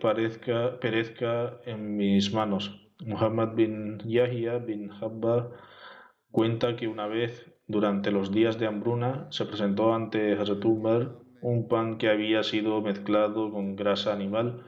parezca, 0.00 0.78
perezca 0.78 1.60
en 1.64 1.96
mis 1.96 2.32
manos. 2.32 2.88
Muhammad 3.04 3.54
bin 3.56 3.98
Yahya 4.04 4.58
bin 4.58 4.92
Habba 4.92 5.50
cuenta 6.30 6.76
que 6.76 6.86
una 6.86 7.08
vez, 7.08 7.52
durante 7.66 8.12
los 8.12 8.30
días 8.30 8.60
de 8.60 8.66
hambruna, 8.68 9.26
se 9.30 9.44
presentó 9.44 9.92
ante 9.92 10.34
Hazrat 10.34 10.64
un 10.64 11.68
pan 11.68 11.98
que 11.98 12.08
había 12.08 12.44
sido 12.44 12.80
mezclado 12.80 13.50
con 13.50 13.74
grasa 13.74 14.12
animal 14.12 14.62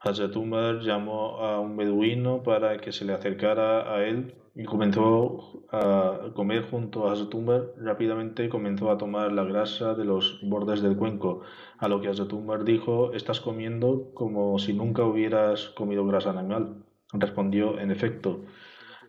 Hazrat 0.00 0.34
llamó 0.82 1.38
a 1.38 1.60
un 1.60 1.76
beduino 1.76 2.42
para 2.42 2.76
que 2.78 2.92
se 2.92 3.04
le 3.04 3.14
acercara 3.14 3.94
a 3.94 4.04
él 4.06 4.34
y 4.54 4.64
comenzó 4.64 5.64
a 5.70 6.32
comer 6.34 6.70
junto 6.70 7.06
a 7.06 7.12
Hazrat 7.12 7.34
Umar. 7.34 7.72
Rápidamente 7.76 8.48
comenzó 8.48 8.90
a 8.90 8.98
tomar 8.98 9.32
la 9.32 9.44
grasa 9.44 9.94
de 9.94 10.04
los 10.04 10.40
bordes 10.42 10.82
del 10.82 10.96
cuenco, 10.96 11.42
a 11.78 11.88
lo 11.88 12.00
que 12.00 12.08
Hazrat 12.08 12.32
dijo, 12.64 13.12
estás 13.12 13.40
comiendo 13.40 14.12
como 14.14 14.58
si 14.58 14.72
nunca 14.74 15.04
hubieras 15.04 15.68
comido 15.70 16.06
grasa 16.06 16.30
animal. 16.30 16.84
Respondió, 17.12 17.78
en 17.78 17.90
efecto, 17.90 18.44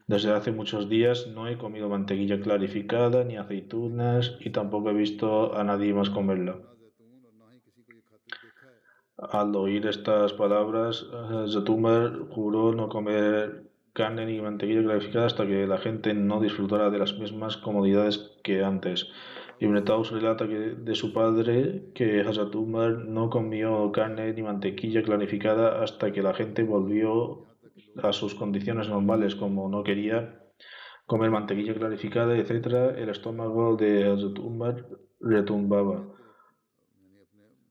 Desde 0.08 0.32
hace 0.32 0.52
muchos 0.52 0.88
días 0.90 1.28
no 1.28 1.48
he 1.50 1.58
comido 1.58 1.90
mantequilla 1.90 2.40
clarificada 2.40 3.26
ni 3.26 3.36
aceitunas 3.38 4.38
y 4.40 4.52
tampoco 4.52 4.90
he 4.90 4.94
visto 4.94 5.54
a 5.54 5.64
nadie 5.66 5.94
más 5.94 6.10
comerla. 6.10 6.62
Al 9.18 9.56
oír 9.56 9.88
estas 9.88 10.34
palabras, 10.34 11.08
Zatumar 11.52 12.28
juró 12.30 12.74
no 12.76 12.88
comer 12.88 13.64
carne 13.94 14.28
ni 14.28 14.40
mantequilla 14.40 14.84
clarificada 14.84 15.26
hasta 15.26 15.48
que 15.48 15.66
la 15.66 15.80
gente 15.80 16.14
no 16.14 16.40
disfrutara 16.40 16.92
de 16.92 17.00
las 17.00 17.18
mismas 17.18 17.58
comodidades 17.58 18.38
que 18.44 18.64
antes. 18.64 19.10
Ibn 19.60 19.84
Taus 19.86 20.12
relata 20.12 20.48
que 20.48 20.60
de 20.76 20.94
su 20.94 21.14
padre 21.14 21.86
que 21.96 22.22
Hazrat 22.22 22.54
Umar 22.54 22.92
no 22.92 23.32
comió 23.32 23.92
carne 23.92 24.34
ni 24.34 24.44
mantequilla 24.44 25.02
clarificada 25.02 25.82
hasta 25.82 26.12
que 26.12 26.22
la 26.22 26.36
gente 26.36 26.62
volvió 26.62 27.48
a 28.04 28.14
sus 28.14 28.36
condiciones 28.36 28.88
normales, 28.88 29.34
como 29.34 29.68
no 29.68 29.82
quería 29.82 30.44
comer 31.08 31.32
mantequilla 31.32 31.74
clarificada, 31.74 32.38
etc., 32.38 32.96
el 32.96 33.10
estómago 33.10 33.78
de 33.78 34.12
Hazrat 34.12 34.38
Umar 34.38 34.86
retumbaba. 35.20 36.17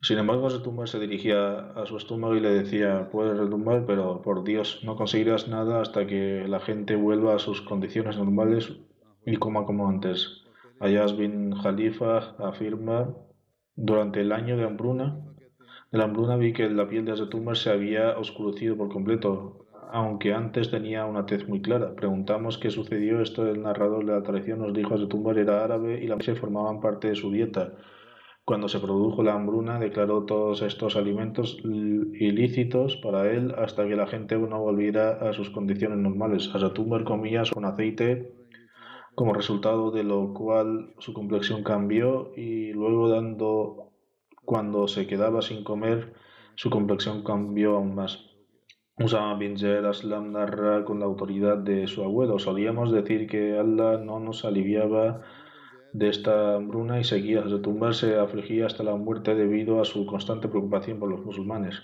Sin 0.06 0.18
embargo, 0.18 0.46
Hazrat 0.46 0.64
Umar 0.68 0.88
se 0.88 1.00
dirigía 1.00 1.72
a 1.74 1.84
su 1.84 1.96
estómago 1.96 2.36
y 2.36 2.40
le 2.40 2.50
decía, 2.50 3.08
puedes 3.10 3.36
retumbar, 3.36 3.86
pero 3.86 4.22
por 4.22 4.44
Dios, 4.44 4.80
no 4.84 4.94
conseguirás 4.94 5.48
nada 5.48 5.80
hasta 5.80 6.06
que 6.06 6.46
la 6.46 6.60
gente 6.60 6.94
vuelva 6.94 7.34
a 7.34 7.40
sus 7.40 7.60
condiciones 7.60 8.16
normales 8.16 8.72
y 9.24 9.36
coma 9.36 9.64
como 9.64 9.88
antes. 9.88 10.44
Ayaz 10.78 11.16
bin 11.16 11.56
Khalifa 11.60 12.36
afirma, 12.38 13.16
durante 13.74 14.20
el 14.20 14.30
año 14.30 14.56
de 14.56 14.62
hambruna, 14.62 15.24
de 15.90 15.98
la 15.98 16.04
hambruna 16.04 16.36
vi 16.36 16.52
que 16.52 16.70
la 16.70 16.86
piel 16.86 17.04
de 17.04 17.10
Hazrat 17.10 17.34
Umar 17.34 17.56
se 17.56 17.70
había 17.70 18.16
oscurecido 18.16 18.76
por 18.76 18.88
completo, 18.88 19.66
aunque 19.90 20.32
antes 20.32 20.70
tenía 20.70 21.04
una 21.04 21.26
tez 21.26 21.48
muy 21.48 21.60
clara. 21.60 21.96
Preguntamos 21.96 22.58
qué 22.58 22.70
sucedió. 22.70 23.20
Esto 23.20 23.44
el 23.48 23.60
narrador 23.60 24.06
de 24.06 24.12
la 24.12 24.22
tradición 24.22 24.60
nos 24.60 24.72
dijo 24.72 24.96
que 24.96 25.06
tumbar 25.06 25.36
era 25.36 25.64
árabe 25.64 26.00
y 26.00 26.06
la 26.06 26.16
se 26.20 26.36
formaban 26.36 26.80
parte 26.80 27.08
de 27.08 27.16
su 27.16 27.32
dieta. 27.32 27.72
Cuando 28.46 28.68
se 28.68 28.78
produjo 28.78 29.24
la 29.24 29.34
hambruna, 29.34 29.80
declaró 29.80 30.22
todos 30.22 30.62
estos 30.62 30.94
alimentos 30.94 31.58
ilícitos 31.64 32.96
para 33.02 33.28
él 33.28 33.52
hasta 33.58 33.88
que 33.88 33.96
la 33.96 34.06
gente 34.06 34.38
no 34.38 34.60
volviera 34.60 35.18
a 35.28 35.32
sus 35.32 35.50
condiciones 35.50 35.98
normales. 35.98 36.48
Hasatumbar 36.54 37.02
comía 37.02 37.42
con 37.52 37.64
aceite, 37.64 38.36
como 39.16 39.34
resultado 39.34 39.90
de 39.90 40.04
lo 40.04 40.32
cual 40.32 40.94
su 41.00 41.12
complexión 41.12 41.64
cambió 41.64 42.30
y 42.36 42.72
luego 42.72 43.08
dando 43.08 43.90
cuando 44.44 44.86
se 44.86 45.08
quedaba 45.08 45.42
sin 45.42 45.64
comer, 45.64 46.14
su 46.54 46.70
complexión 46.70 47.24
cambió 47.24 47.74
aún 47.74 47.96
más. 47.96 48.30
Usama 48.96 49.36
bin 49.36 49.58
Zaid 49.58 49.84
Aslam 49.84 50.30
narra 50.30 50.84
con 50.84 51.00
la 51.00 51.06
autoridad 51.06 51.58
de 51.58 51.88
su 51.88 52.04
abuelo. 52.04 52.38
Solíamos 52.38 52.92
decir 52.92 53.26
que 53.26 53.58
Allah 53.58 53.98
no 53.98 54.20
nos 54.20 54.44
aliviaba 54.44 55.22
de 55.98 56.08
esta 56.08 56.56
hambruna 56.56 57.00
y 57.00 57.04
seguía 57.04 57.40
de 57.40 57.58
tumbarse, 57.58 58.18
afligía 58.18 58.66
hasta 58.66 58.82
la 58.82 58.94
muerte 58.96 59.34
debido 59.34 59.80
a 59.80 59.86
su 59.86 60.04
constante 60.04 60.46
preocupación 60.46 60.98
por 60.98 61.08
los 61.08 61.24
musulmanes. 61.24 61.74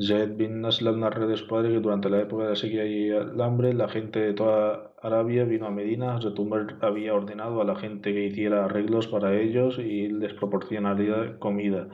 Zaid 0.00 0.36
bin 0.36 0.64
Aslam 0.64 0.98
narra 1.00 1.26
de 1.26 1.36
su 1.36 1.46
padre 1.46 1.70
que 1.70 1.80
durante 1.80 2.10
la 2.10 2.20
época 2.20 2.44
de 2.44 2.50
la 2.50 2.56
sequía 2.56 2.84
y 2.86 3.08
el 3.08 3.40
hambre, 3.40 3.72
la 3.72 3.88
gente 3.88 4.18
de 4.18 4.32
toda 4.32 4.94
Arabia 5.00 5.44
vino 5.44 5.66
a 5.66 5.70
Medina. 5.70 6.16
Hazrat 6.16 6.38
había 6.82 7.14
ordenado 7.14 7.60
a 7.60 7.64
la 7.64 7.76
gente 7.76 8.12
que 8.12 8.26
hiciera 8.26 8.64
arreglos 8.64 9.06
para 9.06 9.34
ellos 9.40 9.78
y 9.78 10.08
les 10.08 10.34
proporcionaría 10.34 11.38
comida. 11.38 11.88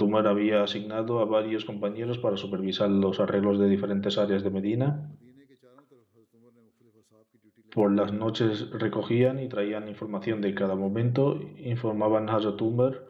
Umar 0.00 0.26
había 0.26 0.64
asignado 0.64 1.20
a 1.20 1.24
varios 1.24 1.64
compañeros 1.64 2.18
para 2.18 2.36
supervisar 2.36 2.90
los 2.90 3.20
arreglos 3.20 3.58
de 3.58 3.68
diferentes 3.68 4.18
áreas 4.18 4.42
de 4.42 4.50
Medina. 4.50 5.10
Por 7.72 7.92
las 7.92 8.12
noches 8.12 8.70
recogían 8.70 9.38
y 9.38 9.48
traían 9.48 9.88
información 9.88 10.40
de 10.40 10.54
cada 10.54 10.74
momento, 10.74 11.40
informaban 11.58 12.28
a 12.28 12.38
Umar 12.38 13.04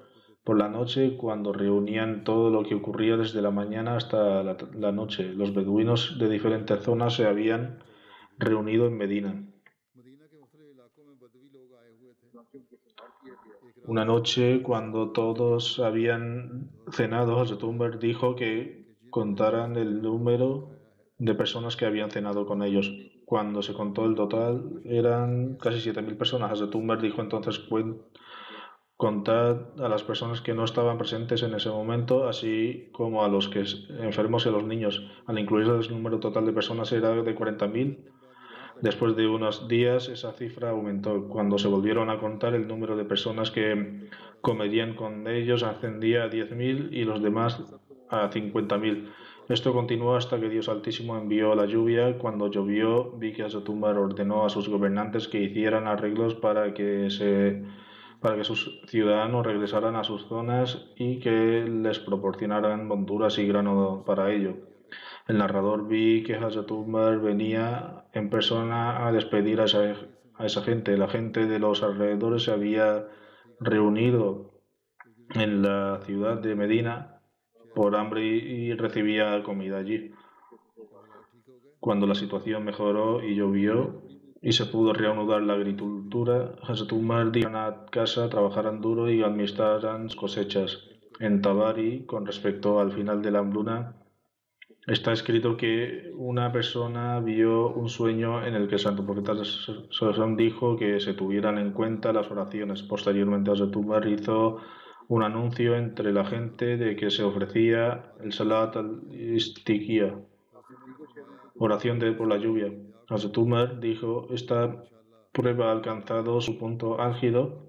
por 0.44 0.58
la 0.58 0.68
noche 0.68 1.16
cuando 1.16 1.52
reunían 1.52 2.24
todo 2.24 2.50
lo 2.50 2.62
que 2.62 2.74
ocurría 2.74 3.16
desde 3.16 3.42
la 3.42 3.50
mañana 3.50 3.96
hasta 3.96 4.42
la, 4.42 4.56
la 4.74 4.92
noche. 4.92 5.32
Los 5.32 5.54
beduinos 5.54 6.18
de 6.18 6.28
diferentes 6.28 6.82
zonas 6.82 7.14
se 7.14 7.26
habían 7.26 7.78
reunido 8.38 8.86
en 8.86 8.96
Medina. 8.96 9.46
Una 13.86 14.04
noche, 14.04 14.62
cuando 14.62 15.10
todos 15.10 15.78
habían 15.80 16.70
cenado, 16.90 17.44
Tumber 17.58 17.98
dijo 17.98 18.36
que 18.36 18.96
contaran 19.10 19.76
el 19.76 20.02
número 20.02 20.70
de 21.18 21.34
personas 21.34 21.76
que 21.76 21.86
habían 21.86 22.10
cenado 22.10 22.46
con 22.46 22.62
ellos. 22.62 23.09
Cuando 23.30 23.62
se 23.62 23.74
contó 23.74 24.06
el 24.06 24.16
total, 24.16 24.80
eran 24.84 25.54
casi 25.54 25.78
7.000 25.78 26.16
personas. 26.18 26.68
Tumber 26.68 27.00
dijo 27.00 27.22
entonces, 27.22 27.64
contad 28.96 29.78
a 29.78 29.88
las 29.88 30.02
personas 30.02 30.40
que 30.40 30.52
no 30.52 30.64
estaban 30.64 30.98
presentes 30.98 31.44
en 31.44 31.54
ese 31.54 31.70
momento, 31.70 32.26
así 32.26 32.88
como 32.90 33.24
a 33.24 33.28
los 33.28 33.48
que 33.48 33.62
enfermos 34.00 34.46
y 34.46 34.48
a 34.48 34.52
los 34.52 34.64
niños. 34.64 35.08
Al 35.26 35.38
incluir 35.38 35.68
el 35.68 35.92
número 35.92 36.18
total 36.18 36.44
de 36.44 36.52
personas 36.52 36.90
era 36.90 37.10
de 37.10 37.36
40.000 37.36 37.98
Después 38.82 39.14
de 39.14 39.28
unos 39.28 39.68
días 39.68 40.08
esa 40.08 40.32
cifra 40.32 40.70
aumentó. 40.70 41.28
Cuando 41.28 41.56
se 41.56 41.68
volvieron 41.68 42.10
a 42.10 42.18
contar 42.18 42.54
el 42.54 42.66
número 42.66 42.96
de 42.96 43.04
personas 43.04 43.52
que 43.52 44.08
comerían 44.40 44.96
con 44.96 45.28
ellos 45.28 45.62
ascendía 45.62 46.24
a 46.24 46.30
10.000 46.30 46.88
y 46.90 47.04
los 47.04 47.22
demás 47.22 47.62
a 48.08 48.28
50.000. 48.28 49.08
Esto 49.50 49.72
continuó 49.72 50.14
hasta 50.14 50.38
que 50.38 50.48
Dios 50.48 50.68
Altísimo 50.68 51.18
envió 51.18 51.56
la 51.56 51.66
lluvia. 51.66 52.16
Cuando 52.18 52.48
llovió, 52.48 53.10
vi 53.18 53.32
que 53.32 53.42
Asatumbar 53.42 53.98
ordenó 53.98 54.44
a 54.44 54.48
sus 54.48 54.68
gobernantes 54.68 55.26
que 55.26 55.42
hicieran 55.42 55.88
arreglos 55.88 56.36
para 56.36 56.72
que, 56.72 57.10
se, 57.10 57.64
para 58.20 58.36
que 58.36 58.44
sus 58.44 58.80
ciudadanos 58.86 59.44
regresaran 59.44 59.96
a 59.96 60.04
sus 60.04 60.28
zonas 60.28 60.86
y 60.94 61.18
que 61.18 61.64
les 61.68 61.98
proporcionaran 61.98 62.86
monturas 62.86 63.38
y 63.38 63.48
grano 63.48 64.04
para 64.06 64.32
ello. 64.32 64.54
El 65.26 65.38
narrador 65.38 65.88
vi 65.88 66.22
que 66.22 66.36
Hazrat 66.36 66.70
venía 67.20 68.04
en 68.12 68.30
persona 68.30 69.04
a 69.04 69.10
despedir 69.10 69.60
a 69.60 69.64
esa, 69.64 70.62
gente. 70.62 70.96
La 70.96 71.08
gente 71.08 71.46
de 71.48 71.58
los 71.58 71.82
alrededores 71.82 72.44
se 72.44 72.52
había 72.52 73.08
reunido 73.58 74.62
en 75.34 75.62
la 75.62 75.98
ciudad 76.04 76.38
de 76.38 76.54
Medina 76.54 77.09
por 77.74 77.96
hambre 77.96 78.24
y, 78.26 78.72
recibía 78.74 79.42
comida 79.42 79.78
allí. 79.78 80.12
Cuando 81.78 82.06
la 82.06 82.14
situación 82.14 82.64
mejoró 82.64 83.22
y 83.22 83.34
llovió 83.34 84.02
y 84.42 84.52
se 84.52 84.66
pudo 84.66 84.92
reanudar 84.92 85.42
la 85.42 85.54
agricultura, 85.54 86.54
Hazrat 86.62 86.92
Umar 86.92 87.32
dijo 87.32 87.48
a 87.56 87.86
casa 87.86 88.28
trabajaran 88.28 88.80
duro 88.80 89.10
y 89.10 89.22
administraran 89.22 90.08
cosechas. 90.08 90.86
En 91.20 91.42
Tabari, 91.42 92.06
con 92.06 92.24
respecto 92.24 92.80
al 92.80 92.92
final 92.92 93.20
de 93.20 93.30
la 93.30 93.40
hambruna, 93.40 93.94
está 94.86 95.12
escrito 95.12 95.56
que 95.56 96.10
una 96.16 96.50
persona 96.50 97.20
vio 97.20 97.68
un 97.68 97.88
sueño 97.88 98.44
en 98.44 98.54
el 98.54 98.68
que 98.68 98.76
el 98.76 98.80
santo 98.80 99.04
profeta 99.04 99.34
Salomón 99.90 100.36
dijo 100.36 100.76
que 100.76 100.98
se 100.98 101.12
tuvieran 101.12 101.58
en 101.58 101.72
cuenta 101.72 102.12
las 102.12 102.30
oraciones. 102.30 102.82
Posteriormente, 102.82 103.50
Azetumar 103.50 104.06
hizo 104.08 104.58
un 105.10 105.24
anuncio 105.24 105.76
entre 105.76 106.12
la 106.12 106.24
gente 106.24 106.76
de 106.76 106.94
que 106.94 107.10
se 107.10 107.24
ofrecía 107.24 108.12
el 108.20 108.32
Salat 108.32 108.76
al-Istiqia, 108.76 110.16
oración 111.56 111.98
de, 111.98 112.12
por 112.12 112.28
la 112.28 112.36
lluvia. 112.36 112.72
Azetumar 113.08 113.80
dijo, 113.80 114.28
esta 114.30 114.84
prueba 115.32 115.66
ha 115.66 115.72
alcanzado 115.72 116.40
su 116.40 116.56
punto 116.58 117.00
álgido, 117.00 117.66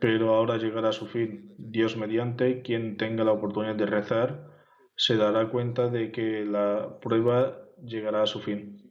pero 0.00 0.34
ahora 0.34 0.56
llegará 0.56 0.88
a 0.88 0.92
su 0.92 1.06
fin. 1.06 1.54
Dios 1.58 1.98
mediante, 1.98 2.62
quien 2.62 2.96
tenga 2.96 3.24
la 3.24 3.32
oportunidad 3.32 3.74
de 3.74 3.84
rezar, 3.84 4.48
se 4.96 5.16
dará 5.16 5.50
cuenta 5.50 5.90
de 5.90 6.12
que 6.12 6.46
la 6.46 6.98
prueba 6.98 7.58
llegará 7.84 8.22
a 8.22 8.26
su 8.26 8.40
fin. 8.40 8.90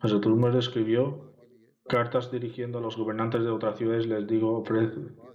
Hazrat 0.00 0.54
escribió 0.54 1.31
cartas 1.88 2.30
dirigiendo 2.30 2.78
a 2.78 2.80
los 2.80 2.96
gobernantes 2.96 3.42
de 3.42 3.50
otras 3.50 3.76
ciudades. 3.78 4.06
Les 4.06 4.26
digo, 4.26 4.62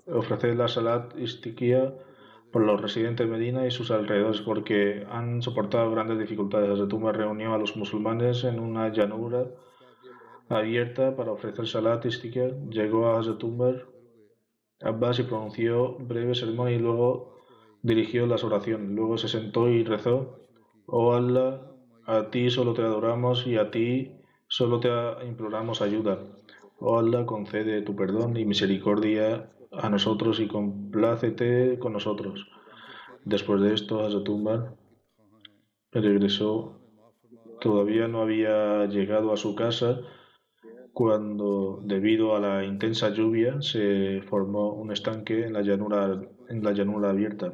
ofreced 0.08 0.56
la 0.56 0.68
salat 0.68 1.18
istiquía 1.18 1.94
por 2.52 2.64
los 2.64 2.82
residentes 2.82 3.26
de 3.28 3.32
Medina 3.32 3.68
y 3.68 3.72
sus 3.72 3.92
alrededores 3.92 4.42
porque 4.42 5.06
han 5.10 5.42
soportado 5.42 5.92
grandes 5.92 6.20
dificultades. 6.20 6.70
Hazrat 6.70 7.12
reunió 7.12 7.54
a 7.54 7.58
los 7.58 7.76
musulmanes 7.76 8.44
en 8.44 8.60
una 8.60 8.90
llanura 8.90 9.48
abierta 10.50 11.16
para 11.16 11.32
ofrecer 11.32 11.68
salat 11.68 12.06
istiquía. 12.06 12.50
Llegó 12.70 13.08
a 13.08 13.20
Hazrat 13.20 13.44
Abbas 14.82 15.20
y 15.20 15.24
pronunció 15.24 15.98
breve 15.98 16.36
sermón 16.36 16.70
y 16.72 16.78
luego 16.78 17.44
dirigió 17.82 18.28
las 18.28 18.44
oraciones. 18.44 18.90
Luego 18.90 19.18
se 19.18 19.28
sentó 19.28 19.70
y 19.70 19.84
rezó, 19.84 20.40
Oh 20.86 21.14
Allah, 21.14 21.62
a 22.06 22.30
ti 22.30 22.50
solo 22.50 22.74
te 22.74 22.82
adoramos 22.82 23.46
y 23.48 23.58
a 23.58 23.72
ti 23.72 24.14
solo 24.48 24.80
te 24.80 24.90
imploramos 25.26 25.82
ayuda. 25.82 26.20
Oh 26.80 27.00
Allah, 27.00 27.26
concede 27.26 27.82
tu 27.82 27.96
perdón 27.96 28.38
y 28.38 28.46
misericordia 28.46 29.50
a 29.72 29.90
nosotros 29.90 30.40
y 30.40 30.48
complácete 30.48 31.80
con 31.80 31.94
nosotros. 31.94 32.48
Después 33.26 33.62
de 33.62 33.74
esto, 33.74 34.02
Hazrat 34.02 34.28
regresó 35.92 36.80
todavía 37.60 38.08
no 38.08 38.22
había 38.22 38.86
llegado 38.86 39.34
a 39.34 39.38
su 39.38 39.56
casa 39.56 40.00
cuando, 40.94 41.80
debido 41.84 42.36
a 42.36 42.40
la 42.40 42.64
intensa 42.64 43.10
lluvia, 43.10 43.62
se 43.62 44.22
formó 44.24 44.74
un 44.74 44.92
estanque 44.92 45.46
en 45.46 45.54
la 45.54 45.62
llanura, 45.62 46.22
en 46.50 46.64
la 46.64 46.72
llanura 46.72 47.10
abierta. 47.10 47.54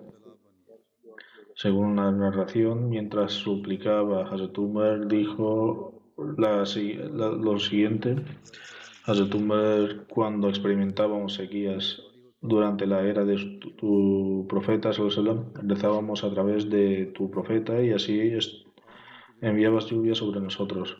Según 1.55 1.85
una 1.85 2.11
narración, 2.11 2.89
mientras 2.89 3.33
suplicaba, 3.33 4.27
Hazrat 4.29 4.57
Umar 4.57 5.07
dijo 5.07 6.01
lo 6.17 7.59
siguiente. 7.59 8.15
Hazrat 9.05 9.35
Umar, 9.35 10.07
cuando 10.07 10.47
experimentábamos 10.47 11.33
sequías 11.33 12.01
durante 12.39 12.87
la 12.87 13.01
era 13.01 13.25
de 13.25 13.59
tu, 13.77 14.45
profeta, 14.47 14.91
rezábamos 15.61 16.23
a 16.23 16.31
través 16.31 16.69
de 16.69 17.07
tu 17.07 17.29
profeta 17.29 17.81
y 17.83 17.91
así 17.91 18.31
enviabas 19.41 19.87
lluvia 19.87 20.15
sobre 20.15 20.39
nosotros. 20.39 20.97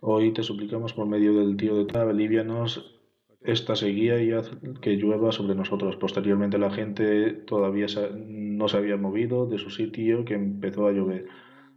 Hoy 0.00 0.32
te 0.32 0.44
suplicamos 0.44 0.92
por 0.92 1.06
medio 1.06 1.34
del 1.34 1.56
tío 1.56 1.74
de 1.74 1.86
Tab, 1.86 2.10
alivianos 2.10 2.96
esta 3.40 3.74
seguía 3.74 4.22
y 4.22 4.30
haz 4.30 4.50
que 4.80 4.96
llueva 4.96 5.32
sobre 5.32 5.56
nosotros. 5.56 5.96
Posteriormente 5.96 6.58
la 6.58 6.70
gente 6.70 7.32
todavía 7.32 7.86
no 8.14 8.68
se 8.68 8.76
había 8.76 8.96
movido 8.96 9.46
de 9.46 9.58
su 9.58 9.70
sitio 9.70 10.24
que 10.24 10.34
empezó 10.34 10.86
a 10.86 10.92
llover. 10.92 11.26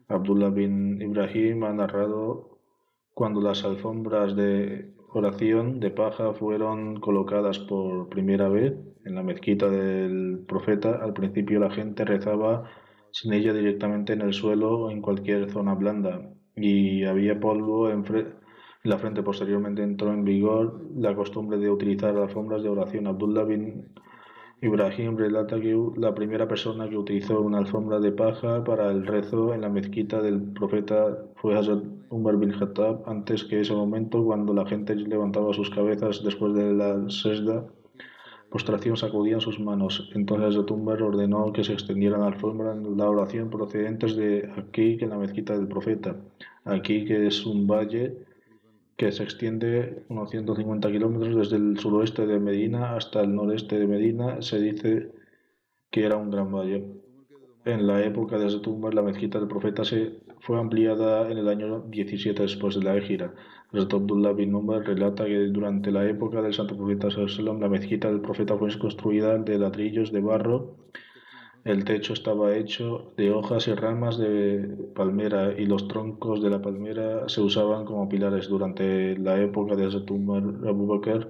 Abdullah 0.08 0.50
bin 0.50 1.02
Ibrahim 1.02 1.64
ha 1.64 1.74
narrado 1.74 2.60
cuando 3.14 3.42
las 3.42 3.64
alfombras 3.64 4.36
de 4.36 4.94
oración 5.10 5.80
de 5.80 5.92
paja 5.92 6.34
fueron 6.34 7.00
colocadas 7.00 7.60
por 7.60 8.10
primera 8.10 8.50
vez 8.50 8.74
en 9.06 9.16
la 9.16 9.24
mezquita 9.24 9.70
del 9.70 10.44
profeta, 10.48 11.00
al 11.04 11.14
principio 11.14 11.60
la 11.60 11.70
gente 11.70 12.06
rezaba 12.06 12.70
sin 13.12 13.34
ella 13.34 13.54
directamente 13.54 14.14
en 14.14 14.22
el 14.22 14.34
suelo 14.34 14.86
o 14.86 14.92
en 14.92 15.02
cualquier 15.02 15.52
zona 15.52 15.76
blanda 15.76 16.34
y 16.56 17.04
había 17.04 17.40
polvo 17.40 17.90
en, 17.90 18.04
la 18.84 18.98
frente 18.98 19.24
posteriormente 19.24 19.84
entró 19.84 20.12
en 20.12 20.24
vigor 20.26 20.82
la 20.96 21.16
costumbre 21.16 21.58
de 21.58 21.70
utilizar 21.70 22.16
alfombras 22.18 22.64
de 22.64 22.70
oración. 22.70 23.08
Abdullah 23.08 23.44
bin 23.44 23.94
Ibrahim 24.62 25.18
relata 25.18 25.60
que 25.60 25.78
la 25.98 26.16
primera 26.16 26.48
persona 26.48 26.90
que 26.90 26.98
utilizó 26.98 27.42
una 27.42 27.58
alfombra 27.58 28.00
de 28.00 28.12
paja 28.12 28.64
para 28.64 28.90
el 28.92 29.06
rezo 29.06 29.54
en 29.54 29.62
la 29.62 29.70
mezquita 29.70 30.22
del 30.22 30.42
profeta 30.42 31.18
fue 31.36 31.58
Hazrat 31.58 31.84
Umar 32.10 32.38
bin 32.38 32.52
Khattab. 32.52 33.04
Antes 33.06 33.44
que 33.44 33.60
ese 33.60 33.74
momento, 33.74 34.24
cuando 34.24 34.54
la 34.54 34.66
gente 34.66 34.96
levantaba 34.96 35.54
sus 35.54 35.70
cabezas 35.70 36.24
después 36.24 36.54
de 36.54 36.74
la 36.74 37.10
sesda, 37.10 37.66
postración 38.50 38.96
sacudían 38.96 39.42
sus 39.42 39.60
manos. 39.60 40.10
Entonces 40.14 40.50
Hazrat 40.50 40.72
Umar 40.72 41.02
ordenó 41.02 41.52
que 41.52 41.64
se 41.64 41.74
extendieran 41.74 42.22
alfombras 42.22 42.78
en 42.78 42.96
la 42.96 43.10
oración 43.10 43.50
procedentes 43.50 44.16
de 44.16 44.50
aquí, 44.56 44.98
que 44.98 45.06
en 45.06 45.10
la 45.10 45.18
mezquita 45.18 45.58
del 45.58 45.68
profeta. 45.68 46.16
Aquí, 46.64 47.04
que 47.04 47.28
es 47.28 47.46
un 47.46 47.68
valle 47.68 48.16
que 48.98 49.12
se 49.12 49.24
extiende 49.24 50.04
unos 50.10 50.30
150 50.30 50.92
kilómetros 50.92 51.36
desde 51.36 51.58
el 51.58 51.80
suroeste 51.80 52.26
de 52.28 52.40
Medina 52.40 52.96
hasta 52.96 53.22
el 53.22 53.34
noreste 53.36 53.80
de 53.80 53.88
Medina. 53.88 54.42
Se 54.42 54.60
dice 54.60 55.12
que 55.90 56.06
era 56.06 56.18
un 56.18 56.30
gran 56.30 56.52
valle. 56.52 56.86
En 57.66 57.88
la 57.88 58.04
época 58.04 58.38
de 58.38 58.50
Zetumbar, 58.50 58.94
la 58.94 59.02
mezquita 59.02 59.40
del 59.40 59.48
profeta 59.48 59.86
se 59.86 60.20
fue 60.40 60.60
ampliada 60.60 61.32
en 61.32 61.38
el 61.38 61.48
año 61.48 61.80
17 61.88 62.42
después 62.42 62.76
de 62.76 62.84
la 62.84 62.98
Égira. 62.98 63.34
Abdullah 63.74 64.34
bin 64.34 64.54
Umar 64.54 64.86
relata 64.86 65.26
que 65.26 65.48
durante 65.48 65.90
la 65.90 66.06
época 66.08 66.42
del 66.42 66.54
santo 66.54 66.78
profeta 66.78 67.08
la 67.08 67.70
mezquita 67.70 68.08
del 68.10 68.22
profeta 68.22 68.56
fue 68.58 68.78
construida 68.78 69.38
de 69.38 69.58
ladrillos 69.58 70.12
de 70.12 70.22
barro 70.22 70.76
el 71.66 71.86
techo 71.86 72.14
estaba 72.14 72.56
hecho 72.58 73.14
de 73.16 73.32
hojas 73.32 73.68
y 73.68 73.74
ramas 73.74 74.18
de 74.18 74.68
palmera 74.96 75.54
y 75.58 75.66
los 75.66 75.88
troncos 75.88 76.42
de 76.42 76.50
la 76.50 76.62
palmera 76.62 77.30
se 77.30 77.42
usaban 77.42 77.86
como 77.86 78.10
pilares. 78.10 78.50
Durante 78.50 79.18
la 79.18 79.42
época 79.42 79.76
de 79.76 79.86
Abu 79.86 80.88
Bakr, 80.88 81.30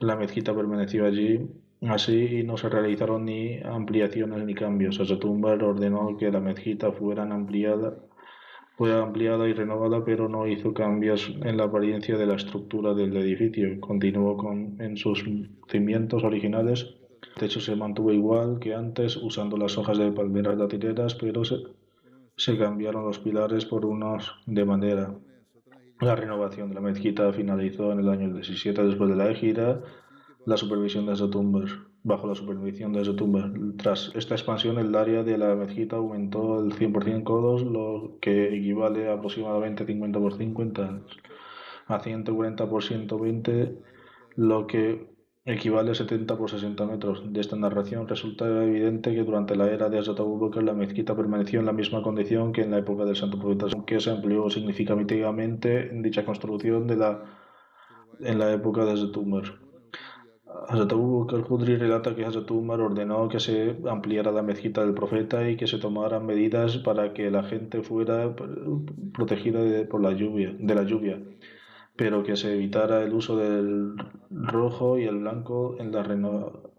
la 0.00 0.16
mezquita 0.16 0.54
permaneció 0.54 1.06
allí 1.06 1.48
así 1.88 2.38
y 2.40 2.42
no 2.42 2.56
se 2.56 2.68
realizaron 2.68 3.24
ni 3.24 3.60
ampliaciones 3.60 4.44
ni 4.44 4.54
cambios. 4.54 4.98
Hazrat 5.00 5.24
ordenó 5.24 6.16
que 6.16 6.32
la 6.32 6.40
mezquita 6.40 6.90
fuera 6.92 7.22
ampliada, 7.22 7.94
fuera 8.76 9.02
ampliada 9.02 9.48
y 9.48 9.52
renovada, 9.52 10.04
pero 10.04 10.28
no 10.28 10.48
hizo 10.48 10.74
cambios 10.74 11.32
en 11.44 11.56
la 11.56 11.64
apariencia 11.64 12.16
de 12.18 12.26
la 12.26 12.34
estructura 12.34 12.94
del 12.94 13.16
edificio. 13.16 13.80
Continuó 13.80 14.36
con, 14.36 14.80
en 14.80 14.96
sus 14.96 15.24
cimientos 15.68 16.24
originales 16.24 16.99
el 17.22 17.34
techo 17.34 17.60
se 17.60 17.76
mantuvo 17.76 18.12
igual 18.12 18.58
que 18.58 18.74
antes, 18.74 19.16
usando 19.16 19.56
las 19.56 19.76
hojas 19.76 19.98
de 19.98 20.10
palmeras 20.12 20.56
latineras, 20.56 21.14
pero 21.14 21.42
se, 21.44 22.58
cambiaron 22.58 23.04
los 23.04 23.18
pilares 23.18 23.66
por 23.66 23.84
unos 23.84 24.34
de 24.46 24.64
madera. 24.64 25.14
La 26.00 26.16
renovación 26.16 26.70
de 26.70 26.76
la 26.76 26.80
mezquita 26.80 27.32
finalizó 27.32 27.92
en 27.92 28.00
el 28.00 28.08
año 28.08 28.32
17 28.32 28.82
después 28.84 29.10
de 29.10 29.16
la 29.16 29.34
gira, 29.34 29.82
la 30.46 30.56
supervisión 30.56 31.06
de 31.06 31.16
Zotumber. 31.16 31.68
Bajo 32.02 32.26
la 32.26 32.34
supervisión 32.34 32.94
de 32.94 33.04
Zotumber. 33.04 33.52
Tras 33.76 34.10
esta 34.14 34.34
expansión, 34.34 34.78
el 34.78 34.94
área 34.94 35.22
de 35.22 35.36
la 35.36 35.54
mezquita 35.54 35.96
aumentó 35.96 36.58
el 36.64 36.72
100% 36.72 37.24
codos, 37.24 37.62
lo 37.62 38.16
que 38.22 38.54
equivale 38.56 39.10
a 39.10 39.14
aproximadamente 39.14 39.84
50 39.84 40.18
por 40.18 40.38
50 40.38 41.02
a 41.88 42.00
140 42.00 42.70
por 42.70 42.82
120, 42.82 43.76
lo 44.36 44.66
que 44.66 45.09
equivale 45.44 45.90
a 45.92 45.94
70 45.94 46.36
por 46.36 46.50
60 46.50 46.86
metros. 46.86 47.22
De 47.32 47.40
esta 47.40 47.56
narración 47.56 48.06
resulta 48.06 48.44
evidente 48.64 49.14
que 49.14 49.24
durante 49.24 49.56
la 49.56 49.70
era 49.70 49.88
de 49.88 49.98
Hazrat 49.98 50.20
Abu 50.20 50.50
la 50.60 50.74
mezquita 50.74 51.16
permaneció 51.16 51.60
en 51.60 51.66
la 51.66 51.72
misma 51.72 52.02
condición 52.02 52.52
que 52.52 52.62
en 52.62 52.70
la 52.70 52.78
época 52.78 53.04
del 53.04 53.16
Santo 53.16 53.38
Profeta, 53.38 53.66
aunque 53.72 54.00
se 54.00 54.10
amplió 54.10 54.50
significativamente 54.50 55.90
en 55.90 56.02
dicha 56.02 56.24
construcción 56.24 56.86
de 56.86 56.96
la, 56.96 57.24
en 58.20 58.38
la 58.38 58.52
época 58.52 58.84
de 58.84 58.92
Hazrat 58.92 59.16
Umar. 59.16 59.44
Hazrat 60.68 60.92
Abu 60.92 61.24
Bakr 61.24 61.78
relata 61.78 62.14
que 62.14 62.24
Hazrat 62.24 62.50
Umar 62.50 62.80
ordenó 62.80 63.28
que 63.28 63.40
se 63.40 63.76
ampliara 63.88 64.32
la 64.32 64.42
mezquita 64.42 64.82
del 64.84 64.94
profeta 64.94 65.48
y 65.48 65.56
que 65.56 65.66
se 65.66 65.78
tomaran 65.78 66.26
medidas 66.26 66.76
para 66.78 67.14
que 67.14 67.30
la 67.30 67.44
gente 67.44 67.82
fuera 67.82 68.34
protegida 69.14 69.60
por 69.88 70.02
la 70.02 70.12
lluvia, 70.12 70.54
de 70.58 70.74
la 70.74 70.82
lluvia 70.82 71.18
pero 72.00 72.22
que 72.22 72.34
se 72.34 72.54
evitara 72.54 73.02
el 73.02 73.12
uso 73.12 73.36
del 73.36 73.92
rojo 74.30 74.98
y 74.98 75.04
el 75.04 75.18
blanco 75.18 75.76
en 75.78 75.92
las 75.92 76.06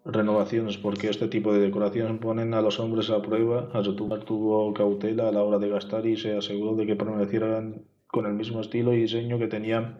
renovaciones, 0.04 0.80
porque 0.80 1.10
este 1.10 1.28
tipo 1.28 1.54
de 1.54 1.60
decoraciones 1.60 2.20
ponen 2.20 2.56
a 2.56 2.62
los 2.64 2.80
hombres 2.80 3.12
a 3.12 3.22
prueba. 3.22 3.70
Azotumar 3.72 4.24
tuvo 4.24 4.74
cautela 4.74 5.28
a 5.28 5.32
la 5.32 5.44
hora 5.44 5.60
de 5.60 5.70
gastar 5.70 6.08
y 6.08 6.18
se 6.18 6.36
aseguró 6.36 6.76
de 6.76 6.88
que 6.88 6.96
permanecieran 6.96 7.84
con 8.08 8.26
el 8.26 8.34
mismo 8.34 8.62
estilo 8.62 8.96
y 8.96 9.02
diseño 9.02 9.38
que 9.38 9.46
tenían 9.46 10.00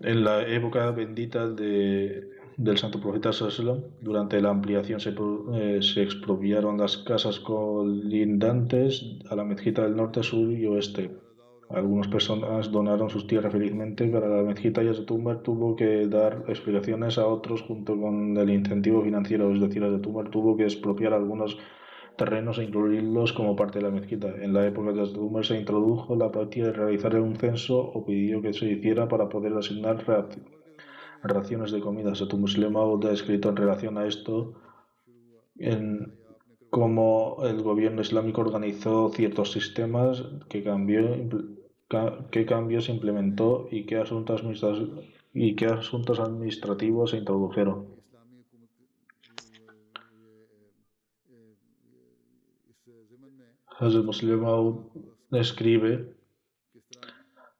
en 0.00 0.24
la 0.24 0.44
época 0.44 0.90
bendita 0.90 1.48
de, 1.48 2.30
del 2.56 2.78
santo 2.78 3.00
profeta 3.00 3.32
Sallam. 3.32 3.84
Durante 4.00 4.40
la 4.40 4.50
ampliación 4.50 4.98
se, 4.98 5.14
eh, 5.54 5.78
se 5.82 6.02
expropiaron 6.02 6.78
las 6.78 6.98
casas 6.98 7.38
colindantes 7.38 9.04
a 9.30 9.36
la 9.36 9.44
mezquita 9.44 9.84
del 9.84 9.94
norte, 9.94 10.24
sur 10.24 10.50
y 10.50 10.66
oeste 10.66 11.21
algunas 11.74 12.08
personas 12.08 12.70
donaron 12.70 13.08
sus 13.10 13.26
tierras 13.26 13.52
felizmente 13.52 14.06
para 14.08 14.28
la 14.28 14.42
mezquita 14.42 14.82
y 14.82 14.88
Azetumbar 14.88 15.38
tuvo 15.38 15.74
que 15.74 16.06
dar 16.06 16.44
explicaciones 16.48 17.18
a 17.18 17.26
otros 17.26 17.62
junto 17.62 17.98
con 17.98 18.36
el 18.36 18.50
incentivo 18.50 19.02
financiero, 19.02 19.52
es 19.52 19.60
decir, 19.60 19.82
Azetumbar 19.82 20.28
tuvo 20.28 20.56
que 20.56 20.64
expropiar 20.64 21.12
algunos 21.12 21.58
terrenos 22.16 22.58
e 22.58 22.64
incluirlos 22.64 23.32
como 23.32 23.56
parte 23.56 23.78
de 23.78 23.84
la 23.84 23.90
mezquita. 23.90 24.28
En 24.28 24.52
la 24.52 24.66
época 24.66 24.92
de 24.92 25.02
Azetumbar 25.02 25.44
se 25.44 25.58
introdujo 25.58 26.14
la 26.14 26.30
práctica 26.30 26.66
de 26.66 26.72
realizar 26.72 27.18
un 27.18 27.36
censo 27.36 27.78
o 27.78 28.04
pidió 28.04 28.42
que 28.42 28.52
se 28.52 28.66
hiciera 28.70 29.08
para 29.08 29.28
poder 29.28 29.54
asignar 29.54 30.04
raciones 31.22 31.72
de 31.72 31.80
comida. 31.80 32.12
Azetumbar 32.12 32.70
Maud 32.70 33.06
ha 33.06 33.12
escrito 33.12 33.48
en 33.48 33.56
relación 33.56 33.96
a 33.98 34.06
esto 34.06 34.52
en 35.58 36.12
cómo 36.72 37.36
el 37.44 37.62
gobierno 37.62 38.00
islámico 38.00 38.40
organizó 38.40 39.10
ciertos 39.10 39.52
sistemas 39.52 40.24
que 40.48 40.62
cambió 40.62 41.00
qué 42.30 42.46
cambios 42.46 42.84
se 42.84 42.92
implementó 42.92 43.68
y 43.70 43.84
qué 43.84 43.96
asuntos, 43.96 44.42
y 45.34 45.54
qué 45.54 45.66
asuntos 45.66 46.20
administrativos 46.20 47.10
se 47.10 47.18
introdujeron. 47.18 47.86
Hazrat 53.78 54.04
Muslim 54.04 54.44
escribe, 55.32 56.14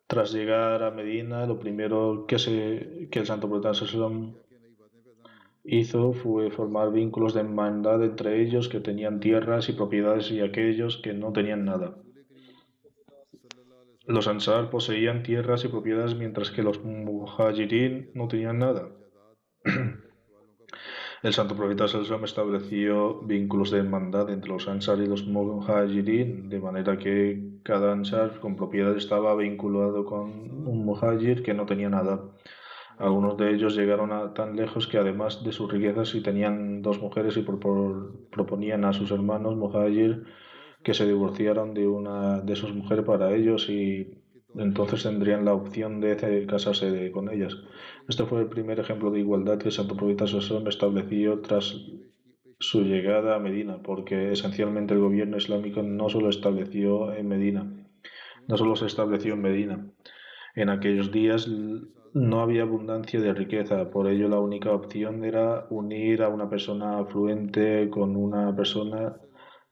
tras 0.07 0.33
llegar 0.33 0.83
a 0.83 0.91
Medina, 0.91 1.47
lo 1.47 1.59
primero 1.59 2.27
que, 2.29 2.39
se, 2.39 3.09
que 3.11 3.21
el 3.21 3.27
santo 3.27 3.49
profeta 3.49 3.73
hizo 5.65 6.13
fue 6.13 6.51
formar 6.51 6.93
vínculos 6.93 7.35
de 7.35 7.41
hermandad 7.41 8.05
entre 8.05 8.43
ellos 8.43 8.69
que 8.69 8.81
tenían 8.81 9.21
tierras 9.21 9.69
y 9.69 9.73
propiedades 9.73 10.31
y 10.31 10.41
aquellos 10.41 10.99
que 10.99 11.13
no 11.13 11.33
tenían 11.33 11.65
nada. 11.65 11.97
Los 14.07 14.27
Ansar 14.27 14.69
poseían 14.71 15.23
tierras 15.23 15.65
y 15.65 15.69
propiedades 15.69 16.17
mientras 16.17 16.51
que 16.51 16.65
los 16.65 16.83
Muhajirin 16.83 18.11
no 18.15 18.27
tenían 18.27 18.59
nada. 18.59 18.89
El 21.23 21.33
santo 21.33 21.55
profeta 21.55 21.87
Sallam 21.87 22.25
estableció 22.25 23.21
vínculos 23.21 23.71
de 23.71 23.79
hermandad 23.79 24.29
entre 24.31 24.51
los 24.51 24.67
Ansar 24.67 24.99
y 24.99 25.07
los 25.07 25.25
Muhajirin, 25.25 26.49
de 26.49 26.59
manera 26.59 26.99
que 26.99 27.61
cada 27.63 27.93
Ansar 27.93 28.41
con 28.41 28.57
propiedad 28.57 28.97
estaba 28.97 29.37
vinculado 29.37 30.05
con 30.05 30.67
un 30.67 30.85
Muhajir 30.85 31.45
que 31.45 31.55
no 31.55 31.65
tenía 31.65 31.89
nada. 31.89 32.25
Algunos 32.99 33.37
de 33.37 33.55
ellos 33.55 33.77
llegaron 33.77 34.11
a 34.11 34.35
tan 34.35 34.57
lejos 34.57 34.89
que 34.89 34.99
además 34.99 35.45
de 35.45 35.53
sus 35.53 35.71
riquezas, 35.71 36.09
si 36.09 36.23
tenían 36.23 36.83
dos 36.83 37.01
mujeres 37.01 37.37
y 37.37 37.43
proponían 37.43 38.85
a 38.85 38.93
sus 38.93 39.13
hermanos 39.13 39.55
Muhajir 39.55 40.25
que 40.83 40.95
se 40.95 41.07
divorciaran 41.07 41.75
de 41.75 41.87
una 41.87 42.41
de 42.41 42.57
sus 42.57 42.75
mujeres 42.75 43.05
para 43.05 43.35
ellos 43.35 43.69
y 43.69 44.23
entonces 44.55 45.03
tendrían 45.03 45.45
la 45.45 45.55
opción 45.55 46.01
de 46.01 46.47
casarse 46.47 47.11
con 47.13 47.31
ellas. 47.31 47.57
Este 48.09 48.25
fue 48.25 48.41
el 48.41 48.49
primer 48.49 48.81
ejemplo 48.81 49.11
de 49.11 49.21
igualdad 49.21 49.59
que 49.59 49.71
Santo 49.71 49.97
Profeta 49.97 50.27
Sosón 50.27 50.67
estableció 50.69 51.41
tras 51.41 51.75
su 52.59 52.83
llegada 52.83 53.35
a 53.35 53.39
Medina, 53.39 53.79
porque 53.83 54.33
esencialmente 54.33 54.95
el 54.95 55.01
gobierno 55.01 55.37
islámico 55.37 55.83
no 55.83 56.09
solo 56.09 56.29
estableció 56.29 57.13
en 57.13 57.29
Medina, 57.29 57.89
no 58.47 58.57
solo 58.57 58.77
se 58.77 58.87
estableció 58.87 59.35
en 59.35 59.43
Medina. 59.43 59.87
En 60.55 60.69
aquellos 60.69 61.11
días 61.11 61.49
no 62.15 62.41
había 62.41 62.63
abundancia 62.63 63.21
de 63.21 63.33
riqueza, 63.33 63.91
por 63.91 64.07
ello 64.07 64.29
la 64.29 64.39
única 64.39 64.71
opción 64.71 65.25
era 65.25 65.67
unir 65.71 66.23
a 66.23 66.29
una 66.29 66.49
persona 66.49 66.99
afluente 66.99 67.89
con 67.91 68.17
una 68.17 68.55
persona 68.55 69.17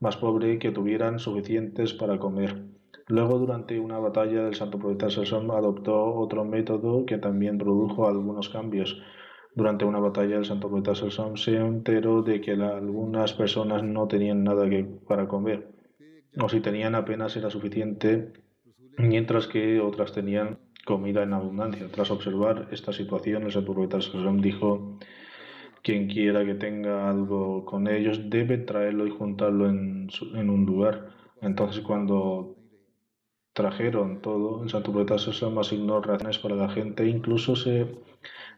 más 0.01 0.17
pobre 0.17 0.59
que 0.59 0.73
tuvieran 0.73 1.19
suficientes 1.19 1.93
para 1.93 2.19
comer. 2.19 2.65
Luego, 3.07 3.39
durante 3.39 3.79
una 3.79 3.99
batalla, 3.99 4.47
el 4.47 4.55
santo 4.55 4.79
profeta 4.79 5.11
Sassón 5.11 5.51
adoptó 5.51 6.15
otro 6.15 6.45
método 6.45 7.05
que 7.05 7.19
también 7.19 7.59
produjo 7.59 8.09
algunos 8.09 8.49
cambios. 8.49 9.03
Durante 9.55 9.85
una 9.85 9.99
batalla, 9.99 10.37
el 10.37 10.45
santo 10.45 10.69
profeta 10.69 10.95
Sassón 10.95 11.37
se 11.37 11.57
enteró 11.57 12.23
de 12.23 12.41
que 12.41 12.53
algunas 12.53 13.33
personas 13.33 13.83
no 13.83 14.07
tenían 14.09 14.45
nada 14.45 14.69
que, 14.71 14.85
para 14.85 15.29
comer, 15.29 15.69
o 16.41 16.49
si 16.49 16.61
tenían 16.61 16.95
apenas 16.95 17.37
era 17.37 17.51
suficiente, 17.51 18.33
mientras 18.97 19.49
que 19.49 19.81
otras 19.81 20.13
tenían 20.13 20.59
comida 20.87 21.25
en 21.25 21.35
abundancia. 21.35 21.89
Tras 21.91 22.11
observar 22.11 22.69
esta 22.71 22.93
situación, 22.93 23.43
el 23.43 23.53
santo 23.53 23.75
profeta 23.75 24.01
Sassón 24.01 24.41
dijo 24.41 24.99
quien 25.83 26.09
quiera 26.09 26.45
que 26.45 26.55
tenga 26.55 27.09
algo 27.11 27.65
con 27.65 27.89
ellos 27.89 28.31
debe 28.31 28.59
traerlo 28.59 29.07
y 29.07 29.11
juntarlo 29.11 29.69
en, 29.69 30.09
en 30.35 30.51
un 30.51 30.67
lugar. 30.67 31.11
Entonces 31.41 31.83
cuando 31.83 32.57
trajeron 33.53 34.21
todo, 34.23 34.63
el 34.63 34.71
santo 34.71 34.93
profeta 34.93 35.19
Sosam 35.19 35.59
asignó 35.59 36.01
razones 36.01 36.39
para 36.39 36.57
la 36.57 36.69
gente. 36.69 37.07
Incluso 37.07 37.55
en 37.67 37.99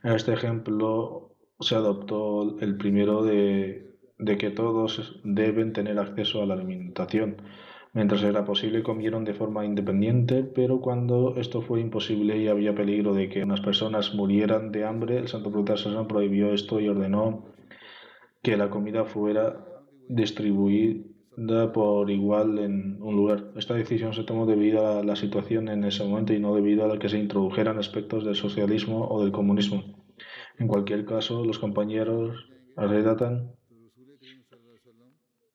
este 0.03 0.33
ejemplo 0.33 1.35
se 1.61 1.75
adoptó 1.75 2.59
el 2.61 2.77
primero 2.77 3.23
de 3.23 3.97
que 4.39 4.51
todos 4.51 5.21
deben 5.25 5.73
tener 5.73 5.99
acceso 5.99 6.43
a 6.43 6.47
la 6.47 6.55
alimentación. 6.55 7.37
Mientras 7.95 8.23
era 8.23 8.45
posible, 8.47 8.83
comieron 8.83 9.25
de 9.25 9.35
forma 9.35 9.67
independiente, 9.67 10.45
pero 10.45 10.81
cuando 10.81 11.35
esto 11.37 11.61
fue 11.61 11.81
imposible 11.81 12.39
y 12.39 12.49
había 12.49 12.75
peligro 12.75 13.13
de 13.13 13.29
que 13.29 13.43
unas 13.43 13.61
personas 13.61 14.15
murieran 14.15 14.73
de 14.73 14.87
hambre, 14.87 15.19
el 15.19 15.29
santo 15.29 15.51
profeta 15.51 16.09
prohibió 16.09 16.55
esto 16.55 16.81
y 16.81 16.89
ordenó 16.89 17.45
que 18.43 18.57
la 18.57 18.71
comida 18.71 19.05
fuera 19.05 19.67
distribuida 20.09 21.73
por 21.73 22.11
igual 22.11 22.59
en 22.59 23.03
un 23.03 23.15
lugar. 23.15 23.53
Esta 23.57 23.75
decisión 23.75 24.15
se 24.15 24.25
tomó 24.25 24.47
debido 24.47 24.99
a 24.99 25.05
la 25.05 25.15
situación 25.15 25.69
en 25.69 25.85
ese 25.85 26.03
momento 26.03 26.33
y 26.33 26.41
no 26.41 26.55
debido 26.55 26.91
a 26.91 26.99
que 26.99 27.11
se 27.11 27.19
introdujeran 27.19 27.79
aspectos 27.79 28.25
del 28.25 28.37
socialismo 28.37 29.07
o 29.09 29.23
del 29.23 29.33
comunismo. 29.33 29.83
En 30.59 30.67
cualquier 30.67 31.05
caso, 31.05 31.45
los 31.45 31.59
compañeros 31.59 32.49
relatan 32.77 33.53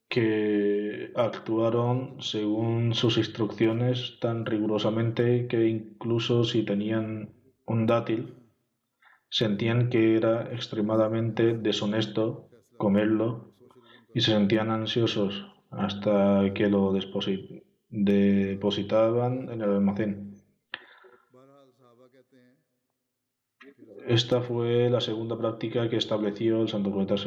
que 0.10 1.12
actuaron 1.16 2.22
según 2.22 2.94
sus 2.94 3.18
instrucciones 3.18 4.20
tan 4.22 4.46
rigurosamente 4.46 5.48
que 5.48 5.68
incluso 5.68 6.44
si 6.44 6.64
tenían 6.64 7.34
un 7.66 7.86
dátil, 7.86 8.36
sentían 9.30 9.90
que 9.90 10.16
era 10.16 10.54
extremadamente 10.54 11.58
deshonesto 11.58 12.50
comerlo 12.78 13.54
y 14.14 14.22
se 14.22 14.32
sentían 14.32 14.70
ansiosos 14.70 15.46
hasta 15.70 16.54
que 16.54 16.70
lo 16.70 16.94
depositaban 17.90 19.50
en 19.50 19.62
el 19.62 19.70
almacén. 19.70 20.28
Esta 24.08 24.42
fue 24.42 24.90
la 24.90 25.02
segunda 25.02 25.38
práctica 25.38 25.90
que 25.90 25.98
estableció 25.98 26.62
el 26.62 26.70
Santo 26.70 26.92
Profeta 26.92 27.18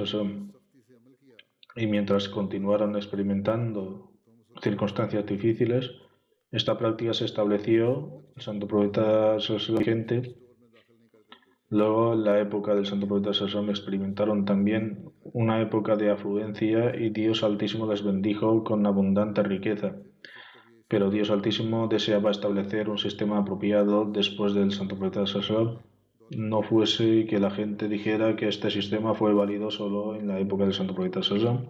y 1.76 1.87
mientras 1.87 2.28
continuaron 2.28 2.96
experimentando 2.96 4.12
circunstancias 4.62 5.26
difíciles, 5.26 5.90
esta 6.50 6.76
práctica 6.76 7.12
se 7.14 7.24
estableció, 7.24 8.24
el 8.35 8.42
santo 8.42 8.66
profeta 8.66 9.37
vigente. 9.76 10.37
Luego, 11.68 12.14
en 12.14 12.24
la 12.24 12.40
época 12.40 12.74
del 12.74 12.87
santo 12.87 13.06
profeta 13.06 13.33
Sasón, 13.33 13.70
experimentaron 13.70 14.44
también 14.44 15.04
una 15.22 15.61
época 15.61 15.94
de 15.94 16.11
afluencia 16.11 16.96
y 16.96 17.11
Dios 17.11 17.44
Altísimo 17.44 17.88
les 17.90 18.02
bendijo 18.02 18.64
con 18.64 18.85
abundante 18.87 19.44
riqueza. 19.44 19.94
Pero 20.88 21.11
Dios 21.11 21.30
Altísimo 21.30 21.87
deseaba 21.87 22.33
establecer 22.33 22.88
un 22.88 22.98
sistema 22.98 23.38
apropiado 23.38 24.06
después 24.06 24.52
del 24.52 24.72
santo 24.72 24.98
profeta 24.98 25.26
Sasón 25.26 25.89
no 26.30 26.62
fuese 26.62 27.26
que 27.26 27.40
la 27.40 27.50
gente 27.50 27.88
dijera 27.88 28.36
que 28.36 28.48
este 28.48 28.70
sistema 28.70 29.14
fue 29.14 29.34
válido 29.34 29.70
solo 29.70 30.14
en 30.14 30.28
la 30.28 30.38
época 30.38 30.64
del 30.64 30.74
santo 30.74 30.94
profeta 30.94 31.22
Sazam 31.22 31.66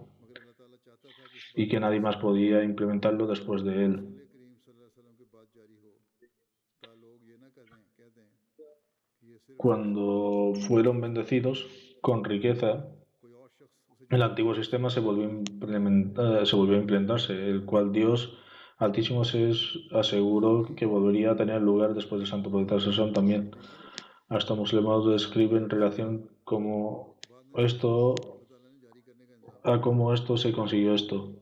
y 1.55 1.67
que 1.67 1.79
nadie 1.79 1.99
más 1.99 2.17
podía 2.17 2.63
implementarlo 2.63 3.27
después 3.27 3.63
de 3.63 3.85
él. 3.85 4.17
Cuando 9.57 10.53
fueron 10.67 11.01
bendecidos 11.01 11.67
con 12.01 12.23
riqueza, 12.23 12.87
el 14.09 14.21
antiguo 14.21 14.55
sistema 14.55 14.89
se 14.89 14.99
volvió, 14.99 15.27
a 15.27 16.79
implementarse, 16.79 17.33
el 17.33 17.65
cual 17.65 17.91
Dios 17.91 18.37
Altísimo 18.77 19.23
se 19.23 19.51
aseguró 19.91 20.73
que 20.75 20.87
volvería 20.87 21.31
a 21.31 21.35
tener 21.35 21.61
lugar 21.61 21.93
después 21.93 22.19
del 22.19 22.27
santo 22.27 22.49
profeta 22.49 22.79
Sazam 22.79 23.13
también. 23.13 23.51
Hasta 24.31 24.55
musulmanes 24.55 25.05
describen 25.07 25.63
en 25.63 25.69
relación 25.69 26.29
como 26.45 27.15
esto 27.57 28.15
a 29.61 29.81
cómo 29.81 30.13
esto 30.13 30.37
se 30.37 30.53
consiguió 30.53 30.95
esto. 30.95 31.33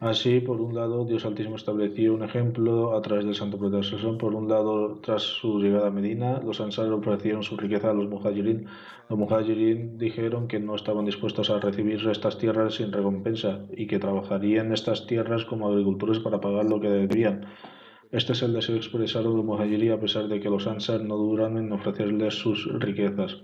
Así, 0.00 0.40
por 0.40 0.60
un 0.60 0.74
lado, 0.74 1.04
Dios 1.04 1.24
Altísimo 1.24 1.54
estableció 1.54 2.12
un 2.12 2.24
ejemplo 2.24 2.96
a 2.96 3.02
través 3.02 3.24
del 3.24 3.36
Santo 3.36 3.56
Profeta 3.56 4.18
Por 4.18 4.34
un 4.34 4.48
lado, 4.48 4.98
tras 5.00 5.22
su 5.22 5.60
llegada 5.60 5.86
a 5.86 5.92
Medina, 5.92 6.40
los 6.40 6.60
Ansar 6.60 6.92
ofrecieron 6.92 7.44
su 7.44 7.56
riqueza 7.56 7.90
a 7.90 7.94
los 7.94 8.08
Muhajirin. 8.08 8.66
Los 9.08 9.18
Muhajirin 9.18 9.96
dijeron 9.96 10.48
que 10.48 10.58
no 10.58 10.74
estaban 10.74 11.04
dispuestos 11.04 11.50
a 11.50 11.60
recibir 11.60 12.04
estas 12.08 12.36
tierras 12.36 12.74
sin 12.74 12.90
recompensa 12.90 13.64
y 13.76 13.86
que 13.86 14.00
trabajarían 14.00 14.72
estas 14.72 15.06
tierras 15.06 15.44
como 15.44 15.68
agricultores 15.68 16.18
para 16.18 16.40
pagar 16.40 16.64
lo 16.64 16.80
que 16.80 16.90
debían. 16.90 17.46
Este 18.14 18.32
es 18.32 18.42
el 18.42 18.52
deseo 18.52 18.76
expresado 18.76 19.36
de 19.36 19.42
Muhajirí 19.42 19.90
a 19.90 19.98
pesar 19.98 20.28
de 20.28 20.38
que 20.38 20.48
los 20.48 20.68
Ansar 20.68 21.00
no 21.02 21.16
duran 21.16 21.58
en 21.58 21.72
ofrecerles 21.72 22.34
sus 22.34 22.72
riquezas. 22.78 23.42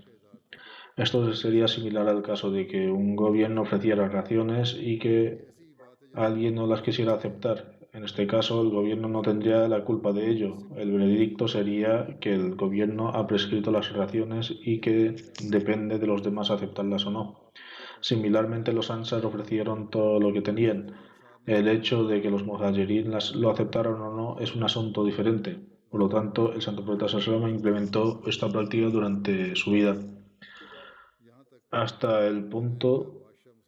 Esto 0.95 1.33
sería 1.33 1.67
similar 1.67 2.07
al 2.07 2.21
caso 2.21 2.51
de 2.51 2.67
que 2.67 2.89
un 2.89 3.17
gobierno 3.17 3.63
ofreciera 3.63 4.07
raciones 4.07 4.77
y 4.81 4.97
que 4.97 5.45
alguien 6.13 6.55
no 6.55 6.67
las 6.67 6.81
quisiera 6.83 7.15
aceptar. 7.15 7.79
En 7.91 8.05
este 8.05 8.27
caso, 8.27 8.61
el 8.61 8.69
gobierno 8.69 9.09
no 9.09 9.21
tendría 9.21 9.67
la 9.67 9.83
culpa 9.83 10.13
de 10.13 10.29
ello. 10.29 10.55
El 10.77 10.93
veredicto 10.93 11.49
sería 11.49 12.17
que 12.21 12.33
el 12.33 12.55
gobierno 12.55 13.09
ha 13.09 13.27
prescrito 13.27 13.71
las 13.71 13.91
raciones 13.91 14.55
y 14.63 14.79
que 14.79 15.17
depende 15.43 15.99
de 15.99 16.07
los 16.07 16.23
demás 16.23 16.49
aceptarlas 16.49 17.05
o 17.05 17.11
no. 17.11 17.51
Similarmente, 17.99 18.71
los 18.71 18.89
Ansar 18.89 19.25
ofrecieron 19.25 19.89
todo 19.89 20.17
lo 20.21 20.31
que 20.31 20.41
tenían 20.41 20.93
el 21.45 21.67
hecho 21.67 22.05
de 22.05 22.21
que 22.21 22.29
los 22.29 22.45
muhajirin 22.45 23.11
lo 23.35 23.49
aceptaron 23.51 24.01
o 24.01 24.15
no 24.15 24.39
es 24.39 24.55
un 24.55 24.63
asunto 24.63 25.03
diferente. 25.03 25.59
Por 25.89 25.99
lo 25.99 26.09
tanto, 26.09 26.53
el 26.53 26.61
santo 26.61 26.85
profeta 26.85 27.07
Salama 27.09 27.49
implementó 27.49 28.21
esta 28.25 28.49
práctica 28.49 28.87
durante 28.87 29.55
su 29.55 29.71
vida 29.71 29.97
hasta 31.71 32.27
el 32.27 32.43
punto 32.45 33.17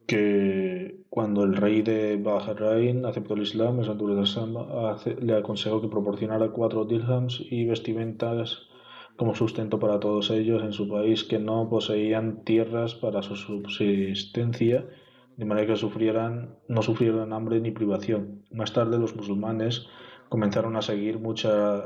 que 0.06 1.04
cuando 1.08 1.44
el 1.44 1.56
rey 1.56 1.80
de 1.82 2.16
Bahrain 2.16 3.06
aceptó 3.06 3.34
el 3.34 3.42
Islam, 3.42 3.80
el 3.80 3.86
santo 3.86 4.04
profeta 4.04 5.10
le 5.20 5.34
aconsejó 5.34 5.80
que 5.80 5.88
proporcionara 5.88 6.50
cuatro 6.50 6.84
dirhams 6.84 7.42
y 7.50 7.64
vestimentas 7.64 8.68
como 9.16 9.34
sustento 9.34 9.78
para 9.78 10.00
todos 10.00 10.30
ellos 10.30 10.62
en 10.62 10.72
su 10.72 10.88
país 10.88 11.24
que 11.24 11.38
no 11.38 11.68
poseían 11.70 12.44
tierras 12.44 12.94
para 12.94 13.22
su 13.22 13.36
subsistencia 13.36 14.86
de 15.36 15.44
manera 15.44 15.66
que 15.66 15.76
sufrieran, 15.76 16.58
no 16.68 16.82
sufrieran 16.82 17.32
hambre 17.32 17.60
ni 17.60 17.70
privación. 17.70 18.44
Más 18.50 18.72
tarde 18.72 18.98
los 18.98 19.16
musulmanes 19.16 19.86
comenzaron 20.28 20.76
a 20.76 20.82
seguir 20.82 21.18
mucha, 21.18 21.84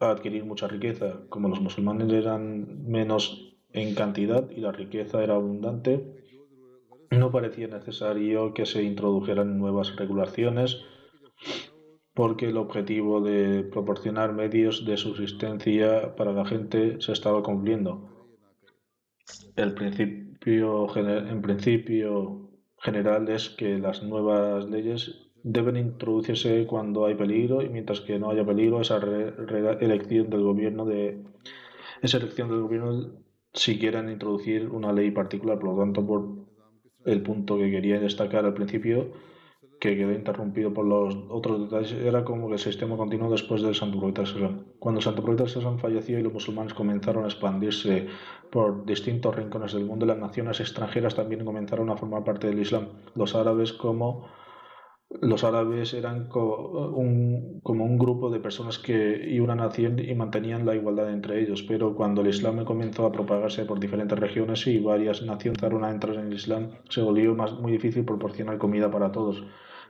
a 0.00 0.10
adquirir 0.10 0.44
mucha 0.44 0.68
riqueza. 0.68 1.20
Como 1.28 1.48
los 1.48 1.60
musulmanes 1.60 2.12
eran 2.12 2.84
menos 2.86 3.56
en 3.72 3.94
cantidad 3.94 4.48
y 4.50 4.60
la 4.60 4.72
riqueza 4.72 5.22
era 5.22 5.34
abundante, 5.34 6.22
no 7.10 7.30
parecía 7.30 7.68
necesario 7.68 8.54
que 8.54 8.66
se 8.66 8.82
introdujeran 8.82 9.58
nuevas 9.58 9.94
regulaciones 9.96 10.82
porque 12.14 12.48
el 12.48 12.58
objetivo 12.58 13.20
de 13.20 13.64
proporcionar 13.64 14.32
medios 14.32 14.84
de 14.84 14.96
subsistencia 14.96 16.14
para 16.14 16.32
la 16.32 16.44
gente 16.44 17.00
se 17.00 17.12
estaba 17.12 17.42
cumpliendo. 17.42 18.08
El 19.56 19.74
principio, 19.74 20.94
en 20.96 21.40
principio 21.40 22.51
general 22.82 23.28
es 23.28 23.50
que 23.50 23.78
las 23.78 24.02
nuevas 24.02 24.68
leyes 24.68 25.30
deben 25.42 25.76
introducirse 25.76 26.66
cuando 26.66 27.06
hay 27.06 27.14
peligro 27.14 27.62
y 27.62 27.68
mientras 27.68 28.00
que 28.00 28.18
no 28.18 28.30
haya 28.30 28.44
peligro 28.44 28.80
esa 28.80 28.98
elección 29.80 30.30
del 30.30 30.42
gobierno 30.42 30.84
de 30.84 31.22
esa 32.00 32.18
elección 32.18 32.48
del 32.48 32.60
gobierno 32.60 33.12
si 33.52 33.78
quieren 33.78 34.08
introducir 34.08 34.68
una 34.68 34.92
ley 34.92 35.10
particular 35.10 35.58
por 35.58 35.74
lo 35.74 35.80
tanto 35.80 36.06
por 36.06 36.28
el 37.04 37.22
punto 37.22 37.58
que 37.58 37.70
quería 37.70 37.98
destacar 37.98 38.44
al 38.44 38.54
principio 38.54 39.12
que 39.80 39.96
quedó 39.96 40.12
interrumpido 40.12 40.72
por 40.72 40.86
los 40.86 41.16
otros 41.28 41.62
detalles 41.62 41.92
era 41.92 42.24
como 42.24 42.52
el 42.52 42.58
sistema 42.60 42.96
continuó 42.96 43.28
después 43.28 43.62
del 43.62 43.74
Santo 43.74 43.98
Profeta 43.98 44.24
Sesam. 44.24 44.64
Cuando 44.78 45.00
el 45.00 45.04
Santo 45.04 45.24
Profeta 45.24 45.48
Sesam 45.48 45.80
falleció 45.80 46.20
y 46.20 46.22
los 46.22 46.32
musulmanes 46.32 46.72
comenzaron 46.72 47.24
a 47.24 47.26
expandirse 47.26 48.06
por 48.52 48.84
distintos 48.84 49.34
rincones 49.34 49.72
del 49.72 49.86
mundo, 49.86 50.04
las 50.04 50.18
naciones 50.18 50.60
extranjeras 50.60 51.14
también 51.14 51.42
comenzaron 51.42 51.88
a 51.88 51.96
formar 51.96 52.22
parte 52.22 52.48
del 52.48 52.58
Islam. 52.58 52.88
Los 53.14 53.34
árabes 53.34 53.72
como 53.72 54.28
los 55.20 55.42
árabes 55.44 55.94
eran 55.94 56.28
un, 56.34 57.60
como 57.62 57.84
un 57.84 57.98
grupo 57.98 58.30
de 58.30 58.40
personas 58.40 58.78
que 58.78 59.26
y 59.26 59.40
una 59.40 59.54
nación 59.54 59.98
y 59.98 60.14
mantenían 60.14 60.66
la 60.66 60.74
igualdad 60.74 61.10
entre 61.10 61.40
ellos, 61.40 61.62
pero 61.62 61.94
cuando 61.94 62.20
el 62.20 62.28
Islam 62.28 62.64
comenzó 62.64 63.06
a 63.06 63.12
propagarse 63.12 63.64
por 63.64 63.80
diferentes 63.80 64.18
regiones 64.18 64.66
y 64.66 64.78
varias 64.78 65.22
naciones 65.22 65.58
empezaron 65.58 65.84
a 65.84 65.90
entrar 65.90 66.16
en 66.16 66.26
el 66.26 66.34
Islam, 66.34 66.70
se 66.90 67.00
volvió 67.00 67.34
más, 67.34 67.52
muy 67.54 67.72
difícil 67.72 68.04
proporcionar 68.04 68.58
comida 68.58 68.90
para 68.90 69.12
todos. 69.12 69.42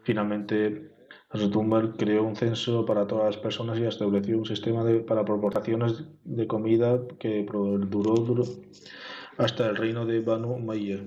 Finalmente, 0.05 0.91
Zotumbar 1.35 1.97
creó 1.97 2.25
un 2.25 2.37
censo 2.37 2.85
para 2.85 3.07
todas 3.07 3.25
las 3.25 3.37
personas 3.39 3.79
y 3.79 3.85
estableció 3.85 4.37
un 4.37 4.45
sistema 4.45 4.85
de, 4.85 5.01
para 5.01 5.25
proporciones 5.25 6.05
de 6.25 6.47
comida 6.47 7.01
que 7.19 7.47
duró, 7.89 8.45
hasta 9.39 9.69
el 9.69 9.77
reino 9.77 10.05
de 10.05 10.21
Banu 10.21 10.53
Umayyah. 10.53 11.03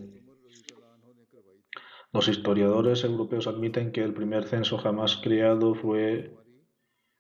Los 2.12 2.28
historiadores 2.28 3.04
europeos 3.04 3.46
admiten 3.46 3.92
que 3.92 4.02
el 4.02 4.14
primer 4.14 4.46
censo 4.46 4.78
jamás 4.78 5.18
creado 5.18 5.76
fue 5.76 6.34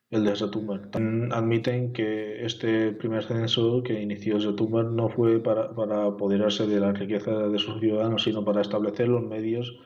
el 0.09 0.23
de 0.23 0.35
Zotumbar. 0.35 0.89
Admiten 1.31 1.93
que 1.93 2.45
este 2.45 2.91
primer 2.93 3.23
censo 3.25 3.83
que 3.83 4.01
inició 4.01 4.39
Zotumbar 4.39 4.85
no 4.85 5.09
fue 5.09 5.39
para, 5.39 5.75
para 5.75 6.05
apoderarse 6.05 6.65
de 6.65 6.79
la 6.79 6.93
riqueza 6.93 7.49
de 7.49 7.59
sus 7.59 7.79
ciudadanos, 7.79 8.23
sino 8.23 8.45
para 8.45 8.61
establecer 8.61 9.09
los 9.09 9.21
medios 9.21 9.77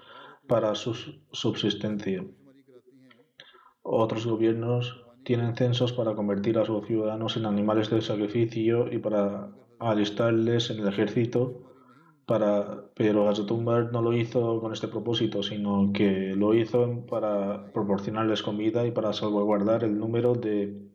para 0.48 0.74
su 0.76 0.94
subsistencia. 1.32 2.24
Otros 3.92 4.28
gobiernos 4.28 5.04
tienen 5.24 5.56
censos 5.56 5.94
para 5.94 6.14
convertir 6.14 6.60
a 6.60 6.66
sus 6.66 6.86
ciudadanos 6.86 7.38
en 7.38 7.48
animales 7.48 7.90
de 7.90 8.04
sacrificio 8.04 8.88
y 8.94 9.00
para 9.00 9.50
alistarles 9.80 10.70
en 10.70 10.82
el 10.82 10.90
ejército, 10.90 11.64
para, 12.28 12.84
pero 12.94 13.26
Gazatumbar 13.26 13.92
no 13.92 14.04
lo 14.04 14.14
hizo 14.14 14.62
con 14.62 14.74
este 14.74 14.90
propósito, 14.90 15.42
sino 15.42 15.92
que 15.92 16.36
lo 16.36 16.54
hizo 16.54 17.04
para 17.08 17.74
proporcionarles 17.74 18.44
comida 18.44 18.86
y 18.86 18.92
para 18.92 19.12
salvaguardar 19.12 19.84
el 19.84 19.98
número 19.98 20.36
de, 20.36 20.88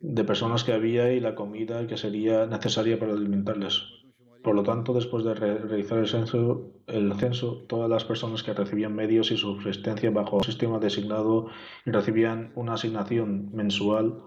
de 0.00 0.24
personas 0.24 0.64
que 0.64 0.72
había 0.72 1.12
y 1.12 1.20
la 1.20 1.36
comida 1.36 1.86
que 1.86 1.96
sería 1.96 2.46
necesaria 2.46 2.98
para 2.98 3.12
alimentarles. 3.12 3.99
Por 4.42 4.54
lo 4.54 4.62
tanto, 4.62 4.94
después 4.94 5.22
de 5.24 5.34
realizar 5.34 5.98
el 5.98 6.08
censo, 6.08 6.72
el 6.86 7.12
censo, 7.14 7.64
todas 7.68 7.90
las 7.90 8.04
personas 8.04 8.42
que 8.42 8.54
recibían 8.54 8.94
medios 8.94 9.30
y 9.30 9.36
subsistencia 9.36 10.10
bajo 10.10 10.38
el 10.38 10.44
sistema 10.44 10.78
designado 10.78 11.48
recibían 11.84 12.52
una 12.54 12.74
asignación 12.74 13.50
mensual 13.52 14.22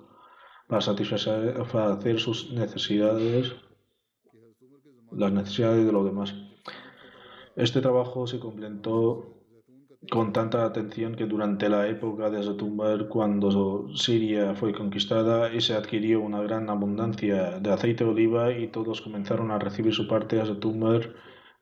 para 0.67 0.81
satisfacer 0.81 2.19
sus 2.19 2.51
necesidades, 2.51 3.55
las 5.11 5.31
necesidades 5.31 5.85
de 5.85 5.91
los 5.91 6.05
demás. 6.05 6.35
Este 7.55 7.81
trabajo 7.81 8.27
se 8.27 8.39
completó 8.39 9.32
con 10.09 10.33
tanta 10.33 10.65
atención 10.65 11.15
que 11.15 11.25
durante 11.25 11.69
la 11.69 11.87
época 11.87 12.29
de 12.29 12.43
Zatumbar, 12.43 13.07
cuando 13.07 13.87
Siria 13.95 14.55
fue 14.55 14.73
conquistada 14.73 15.53
y 15.53 15.61
se 15.61 15.73
adquirió 15.73 16.21
una 16.21 16.41
gran 16.41 16.69
abundancia 16.69 17.59
de 17.59 17.71
aceite 17.71 18.03
de 18.03 18.09
oliva 18.09 18.51
y 18.51 18.67
todos 18.67 19.01
comenzaron 19.01 19.51
a 19.51 19.59
recibir 19.59 19.93
su 19.93 20.07
parte, 20.07 20.43
Zatumbar 20.45 21.13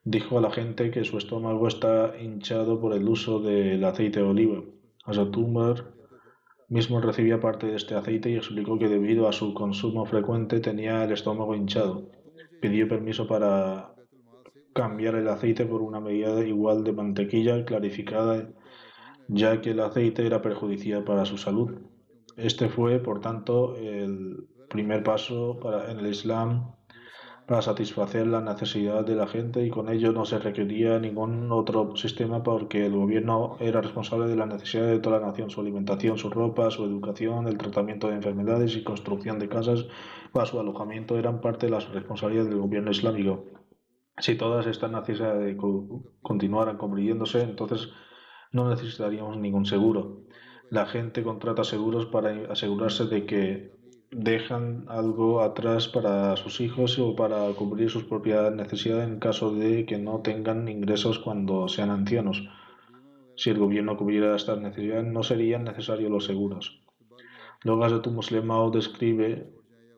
dijo 0.04 0.38
a 0.38 0.40
la 0.40 0.50
gente 0.50 0.90
que 0.90 1.04
su 1.04 1.18
estómago 1.18 1.68
está 1.68 2.14
hinchado 2.20 2.80
por 2.80 2.94
el 2.94 3.08
uso 3.08 3.40
del 3.40 3.84
aceite 3.84 4.20
de 4.20 4.26
oliva. 4.26 4.62
Zatumbar 5.12 5.92
mismo 6.68 7.00
recibía 7.00 7.40
parte 7.40 7.66
de 7.66 7.76
este 7.76 7.94
aceite 7.94 8.30
y 8.30 8.36
explicó 8.36 8.78
que 8.78 8.88
debido 8.88 9.28
a 9.28 9.32
su 9.32 9.52
consumo 9.54 10.06
frecuente 10.06 10.60
tenía 10.60 11.04
el 11.04 11.12
estómago 11.12 11.54
hinchado. 11.54 12.10
Pidió 12.60 12.88
permiso 12.88 13.26
para 13.26 13.91
cambiar 14.74 15.14
el 15.14 15.28
aceite 15.28 15.66
por 15.66 15.82
una 15.82 16.00
medida 16.00 16.44
igual 16.44 16.84
de 16.84 16.92
mantequilla 16.92 17.64
clarificada, 17.64 18.48
ya 19.28 19.60
que 19.60 19.70
el 19.70 19.80
aceite 19.80 20.26
era 20.26 20.42
perjudicial 20.42 21.04
para 21.04 21.24
su 21.24 21.38
salud. 21.38 21.80
Este 22.36 22.68
fue, 22.68 22.98
por 22.98 23.20
tanto, 23.20 23.76
el 23.76 24.48
primer 24.68 25.02
paso 25.02 25.58
para, 25.60 25.90
en 25.90 25.98
el 25.98 26.06
Islam 26.06 26.72
para 27.46 27.60
satisfacer 27.60 28.26
la 28.26 28.40
necesidad 28.40 29.04
de 29.04 29.16
la 29.16 29.26
gente 29.26 29.64
y 29.64 29.70
con 29.70 29.88
ello 29.88 30.12
no 30.12 30.24
se 30.24 30.38
requería 30.38 30.98
ningún 30.98 31.50
otro 31.50 31.96
sistema 31.96 32.42
porque 32.42 32.86
el 32.86 32.92
gobierno 32.92 33.56
era 33.60 33.80
responsable 33.80 34.28
de 34.28 34.36
la 34.36 34.46
necesidad 34.46 34.86
de 34.86 35.00
toda 35.00 35.18
la 35.18 35.26
nación, 35.26 35.50
su 35.50 35.60
alimentación, 35.60 36.16
su 36.18 36.30
ropa, 36.30 36.70
su 36.70 36.84
educación, 36.84 37.48
el 37.48 37.58
tratamiento 37.58 38.08
de 38.08 38.14
enfermedades 38.14 38.76
y 38.76 38.84
construcción 38.84 39.38
de 39.38 39.48
casas 39.48 39.86
para 40.32 40.46
su 40.46 40.58
alojamiento 40.60 41.18
eran 41.18 41.40
parte 41.40 41.66
de 41.66 41.72
las 41.72 41.90
responsabilidades 41.90 42.48
del 42.48 42.60
gobierno 42.60 42.90
islámico. 42.90 43.44
Si 44.18 44.34
todas 44.36 44.66
estas 44.66 44.90
necesidades 44.90 45.56
continuaran 46.20 46.76
convirtiéndose, 46.76 47.42
entonces 47.42 47.90
no 48.52 48.68
necesitaríamos 48.68 49.38
ningún 49.38 49.64
seguro. 49.66 50.22
La 50.70 50.86
gente 50.86 51.22
contrata 51.22 51.64
seguros 51.64 52.06
para 52.06 52.52
asegurarse 52.52 53.06
de 53.06 53.26
que 53.26 53.72
dejan 54.10 54.84
algo 54.88 55.40
atrás 55.40 55.88
para 55.88 56.36
sus 56.36 56.60
hijos 56.60 56.98
o 56.98 57.16
para 57.16 57.50
cubrir 57.54 57.88
sus 57.90 58.04
propias 58.04 58.54
necesidades 58.54 59.08
en 59.08 59.18
caso 59.18 59.54
de 59.54 59.86
que 59.86 59.98
no 59.98 60.20
tengan 60.20 60.68
ingresos 60.68 61.18
cuando 61.18 61.66
sean 61.68 61.90
ancianos. 61.90 62.46
Si 63.36 63.48
el 63.48 63.58
gobierno 63.58 63.96
cubriera 63.96 64.36
estas 64.36 64.60
necesidades, 64.60 65.06
no 65.06 65.22
serían 65.22 65.64
necesarios 65.64 66.10
los 66.10 66.26
seguros. 66.26 66.82
Luego, 67.64 68.02
tu 68.02 68.10
Muslimao 68.10 68.70
describe 68.70 69.50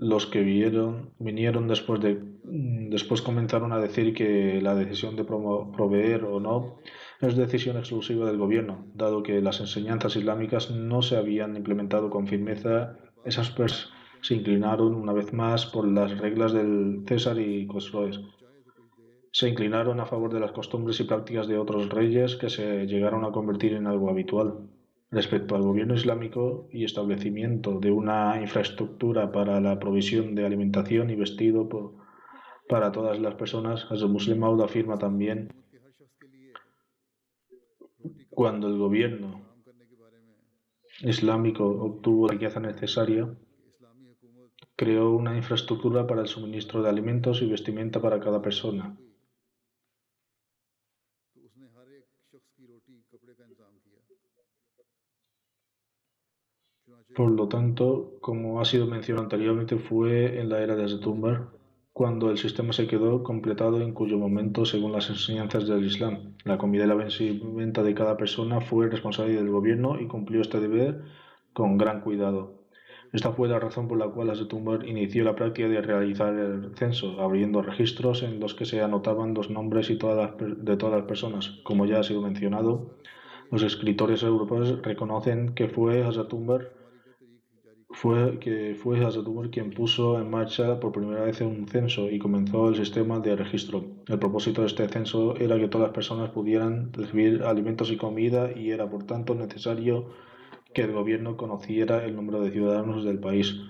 los 0.04 0.26
que 0.26 0.42
vieron, 0.42 1.10
vinieron 1.18 1.66
después 1.66 2.00
de 2.00 2.14
mm, 2.14 2.90
después 2.90 3.22
comenzaron 3.22 3.72
a 3.72 3.78
decir 3.78 4.12
que 4.12 4.60
la 4.60 4.74
decisión 4.74 5.16
de 5.16 5.24
proveer 5.24 6.24
o 6.24 6.40
no 6.40 6.78
es 7.20 7.36
decisión 7.36 7.78
exclusiva 7.78 8.26
del 8.26 8.36
gobierno, 8.36 8.86
dado 8.94 9.22
que 9.22 9.40
las 9.40 9.60
enseñanzas 9.60 10.16
islámicas 10.16 10.70
no 10.70 11.00
se 11.00 11.16
habían 11.16 11.56
implementado 11.56 12.10
con 12.10 12.26
firmeza, 12.26 12.98
esas 13.24 13.50
personas 13.50 13.94
se 14.20 14.34
inclinaron 14.34 14.94
una 14.94 15.12
vez 15.12 15.32
más 15.32 15.66
por 15.66 15.86
las 15.86 16.18
reglas 16.18 16.52
del 16.52 17.04
César 17.06 17.38
y 17.38 17.66
Cosroes. 17.66 18.20
Se 19.32 19.48
inclinaron 19.48 20.00
a 20.00 20.06
favor 20.06 20.32
de 20.32 20.40
las 20.40 20.52
costumbres 20.52 20.98
y 21.00 21.04
prácticas 21.04 21.46
de 21.46 21.58
otros 21.58 21.90
reyes 21.90 22.36
que 22.36 22.48
se 22.48 22.86
llegaron 22.86 23.24
a 23.24 23.32
convertir 23.32 23.74
en 23.74 23.86
algo 23.86 24.08
habitual 24.08 24.68
respecto 25.14 25.54
al 25.54 25.62
gobierno 25.62 25.94
islámico 25.94 26.68
y 26.72 26.84
establecimiento 26.84 27.78
de 27.78 27.90
una 27.90 28.40
infraestructura 28.40 29.30
para 29.32 29.60
la 29.60 29.78
provisión 29.78 30.34
de 30.34 30.44
alimentación 30.44 31.10
y 31.10 31.14
vestido 31.14 31.68
para 32.68 32.92
todas 32.92 33.18
las 33.20 33.34
personas, 33.34 33.86
el 33.90 34.08
Muslim 34.08 34.40
Maud 34.40 34.60
afirma 34.62 34.98
también 34.98 35.52
cuando 38.30 38.66
el 38.66 38.76
gobierno 38.76 39.54
islámico 41.00 41.64
obtuvo 41.64 42.26
la 42.26 42.32
riqueza 42.32 42.60
necesaria, 42.60 43.32
creó 44.76 45.12
una 45.12 45.36
infraestructura 45.36 46.06
para 46.06 46.22
el 46.22 46.28
suministro 46.28 46.82
de 46.82 46.88
alimentos 46.88 47.42
y 47.42 47.46
vestimenta 47.48 48.00
para 48.00 48.18
cada 48.20 48.42
persona. 48.42 48.96
Por 57.14 57.30
lo 57.30 57.46
tanto, 57.48 58.18
como 58.20 58.60
ha 58.60 58.64
sido 58.64 58.86
mencionado 58.86 59.24
anteriormente, 59.24 59.76
fue 59.76 60.40
en 60.40 60.48
la 60.48 60.60
era 60.60 60.74
de 60.74 60.88
Zetumbar 60.88 61.48
cuando 61.92 62.28
el 62.28 62.38
sistema 62.38 62.72
se 62.72 62.88
quedó 62.88 63.22
completado 63.22 63.80
en 63.80 63.92
cuyo 63.92 64.18
momento, 64.18 64.64
según 64.64 64.90
las 64.90 65.08
enseñanzas 65.10 65.68
del 65.68 65.84
Islam, 65.84 66.34
la 66.42 66.58
comida 66.58 66.84
y 66.84 66.88
la 66.88 66.96
vestimenta 66.96 67.84
de 67.84 67.94
cada 67.94 68.16
persona 68.16 68.60
fue 68.60 68.88
responsabilidad 68.88 69.42
del 69.42 69.52
gobierno 69.52 70.00
y 70.00 70.08
cumplió 70.08 70.40
este 70.40 70.58
deber 70.58 71.02
con 71.52 71.78
gran 71.78 72.00
cuidado. 72.00 72.64
Esta 73.12 73.30
fue 73.30 73.46
la 73.46 73.60
razón 73.60 73.86
por 73.86 73.96
la 73.96 74.08
cual 74.08 74.30
Asetumber 74.30 74.88
inició 74.88 75.22
la 75.22 75.36
práctica 75.36 75.68
de 75.68 75.80
realizar 75.82 76.34
el 76.34 76.74
censo, 76.74 77.20
abriendo 77.20 77.62
registros 77.62 78.24
en 78.24 78.40
los 78.40 78.54
que 78.54 78.64
se 78.64 78.82
anotaban 78.82 79.34
los 79.34 79.50
nombres 79.50 79.88
y 79.88 79.96
todas 79.96 80.32
de 80.36 80.76
todas 80.76 80.96
las 80.96 81.06
personas. 81.06 81.60
Como 81.62 81.86
ya 81.86 82.00
ha 82.00 82.02
sido 82.02 82.22
mencionado, 82.22 82.96
los 83.50 83.62
escritores 83.62 84.22
europeos 84.22 84.82
reconocen 84.82 85.54
que 85.54 85.68
fue 85.68 86.04
Asetumber 86.04 86.72
fue 87.94 88.40
que 88.40 88.74
fue 88.74 88.98
quien 89.50 89.70
puso 89.70 90.18
en 90.18 90.28
marcha 90.28 90.80
por 90.80 90.92
primera 90.92 91.22
vez 91.22 91.40
un 91.40 91.68
censo 91.68 92.10
y 92.10 92.18
comenzó 92.18 92.68
el 92.68 92.74
sistema 92.74 93.20
de 93.20 93.36
registro. 93.36 93.84
El 94.08 94.18
propósito 94.18 94.62
de 94.62 94.66
este 94.66 94.88
censo 94.88 95.36
era 95.36 95.56
que 95.58 95.68
todas 95.68 95.88
las 95.88 95.94
personas 95.94 96.30
pudieran 96.30 96.92
recibir 96.92 97.44
alimentos 97.44 97.92
y 97.92 97.96
comida 97.96 98.50
y 98.54 98.72
era 98.72 98.90
por 98.90 99.04
tanto 99.04 99.34
necesario 99.36 100.10
que 100.74 100.82
el 100.82 100.92
gobierno 100.92 101.36
conociera 101.36 102.04
el 102.04 102.16
número 102.16 102.40
de 102.40 102.50
ciudadanos 102.50 103.04
del 103.04 103.20
país. 103.20 103.60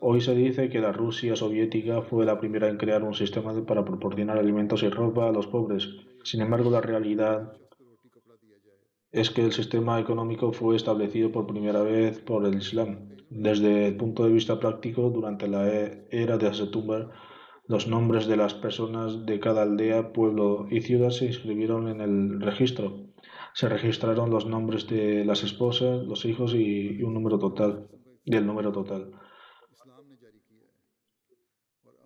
Hoy 0.00 0.20
se 0.20 0.34
dice 0.34 0.68
que 0.68 0.80
la 0.80 0.92
Rusia 0.92 1.36
soviética 1.36 2.02
fue 2.02 2.26
la 2.26 2.40
primera 2.40 2.68
en 2.68 2.76
crear 2.76 3.04
un 3.04 3.14
sistema 3.14 3.54
para 3.64 3.84
proporcionar 3.84 4.38
alimentos 4.38 4.82
y 4.82 4.88
ropa 4.88 5.28
a 5.28 5.32
los 5.32 5.46
pobres. 5.46 5.88
Sin 6.24 6.40
embargo, 6.40 6.70
la 6.70 6.80
realidad 6.80 7.52
es 9.12 9.30
que 9.30 9.42
el 9.44 9.52
sistema 9.52 10.00
económico 10.00 10.52
fue 10.52 10.76
establecido 10.76 11.32
por 11.32 11.46
primera 11.46 11.82
vez 11.82 12.20
por 12.20 12.46
el 12.46 12.56
Islam. 12.56 13.16
Desde 13.30 13.88
el 13.88 13.96
punto 13.96 14.24
de 14.24 14.32
vista 14.32 14.58
práctico, 14.58 15.10
durante 15.10 15.48
la 15.48 15.68
e-, 15.68 16.06
era 16.10 16.38
de 16.38 16.48
Asetumber, 16.48 17.08
los 17.66 17.86
nombres 17.86 18.26
de 18.26 18.36
las 18.36 18.54
personas 18.54 19.24
de 19.26 19.38
cada 19.38 19.62
aldea, 19.62 20.12
pueblo 20.12 20.66
y 20.70 20.80
ciudad 20.80 21.10
se 21.10 21.26
inscribieron 21.26 21.88
en 21.88 22.00
el 22.00 22.40
registro 22.40 23.10
se 23.52 23.68
registraron 23.68 24.30
los 24.30 24.46
nombres 24.46 24.86
de 24.86 25.24
las 25.24 25.42
esposas, 25.42 26.04
los 26.04 26.24
hijos 26.24 26.54
y, 26.54 27.02
un 27.02 27.14
número 27.14 27.38
total, 27.38 27.88
y 28.24 28.36
el 28.36 28.46
número 28.46 28.72
total. 28.72 29.12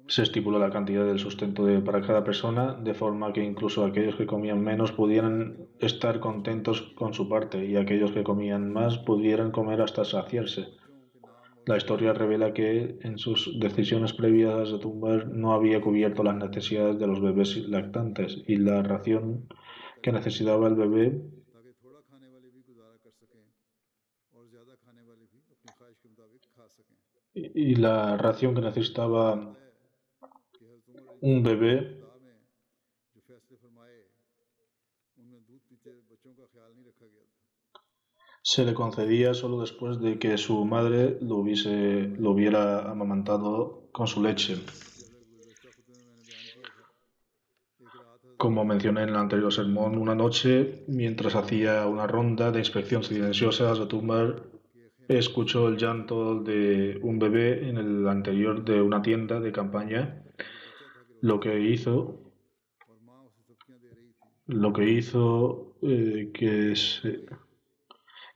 Se 0.07 0.23
estipuló 0.23 0.59
la 0.59 0.71
cantidad 0.71 1.07
del 1.07 1.19
sustento 1.19 1.67
para 1.83 2.03
cada 2.03 2.25
persona, 2.25 2.75
de 2.75 2.93
forma 2.93 3.33
que 3.33 3.43
incluso 3.43 3.85
aquellos 3.85 4.17
que 4.17 4.27
comían 4.27 4.63
menos 4.63 4.93
pudieran 4.93 5.57
estar 5.79 6.21
contentos 6.21 6.93
con 6.95 7.15
su 7.15 7.29
parte 7.29 7.65
y 7.65 7.77
aquellos 7.77 8.13
que 8.13 8.23
comían 8.23 8.71
más 8.71 8.99
pudieran 8.99 9.51
comer 9.51 9.81
hasta 9.81 10.05
saciarse. 10.05 10.67
La 11.67 11.79
historia 11.79 12.13
revela 12.13 12.53
que 12.53 12.99
en 13.01 13.17
sus 13.17 13.59
decisiones 13.59 14.13
previas 14.13 14.71
a 14.71 14.79
Tumber 14.79 15.29
no 15.29 15.55
había 15.55 15.81
cubierto 15.81 16.23
las 16.23 16.37
necesidades 16.37 16.99
de 16.99 17.07
los 17.07 17.23
bebés 17.23 17.57
lactantes 17.69 18.43
y 18.47 18.57
la 18.57 18.83
ración 18.83 19.49
que 20.03 20.13
necesitaba 20.13 20.69
el 20.69 20.75
bebé 20.75 21.23
y 27.35 27.75
la 27.77 28.19
ración 28.19 28.55
que 28.55 28.61
necesitaba 28.61 29.57
un 31.25 31.43
bebé 31.43 32.03
se 38.43 38.63
le 38.67 38.75
concedía 38.75 39.33
solo 39.33 39.63
después 39.63 39.99
de 40.01 40.19
que 40.19 40.37
su 40.37 40.67
madre 40.67 41.17
lo, 41.23 41.37
hubiese, 41.37 42.13
lo 42.19 42.33
hubiera 42.33 42.91
amamantado 42.91 43.89
con 43.91 44.07
su 44.07 44.23
leche. 44.23 44.57
Como 48.37 48.67
mencioné 48.67 49.05
en 49.05 49.09
el 49.09 49.17
anterior 49.17 49.51
sermón, 49.51 49.97
una 49.97 50.15
noche, 50.15 50.85
mientras 50.89 51.35
hacía 51.37 51.87
una 51.87 52.07
ronda 52.07 52.53
de 52.53 52.59
inspección 52.59 53.03
silenciosa, 53.03 53.75
Zatumbar 53.75 54.43
escuchó 55.09 55.69
el 55.69 55.79
llanto 55.79 56.43
de 56.43 56.99
un 57.03 57.19
bebé 57.19 57.67
en 57.67 57.79
el 57.79 58.07
anterior 58.09 58.63
de 58.63 58.83
una 58.83 59.01
tienda 59.01 59.41
de 59.41 59.53
campaña. 59.53 60.23
Lo 61.25 61.41
que 61.41 61.59
hizo, 61.59 62.21
lo 64.47 64.73
que 64.75 64.91
hizo 64.91 65.79
eh, 65.81 66.31
que 66.35 66.77
se 66.77 67.25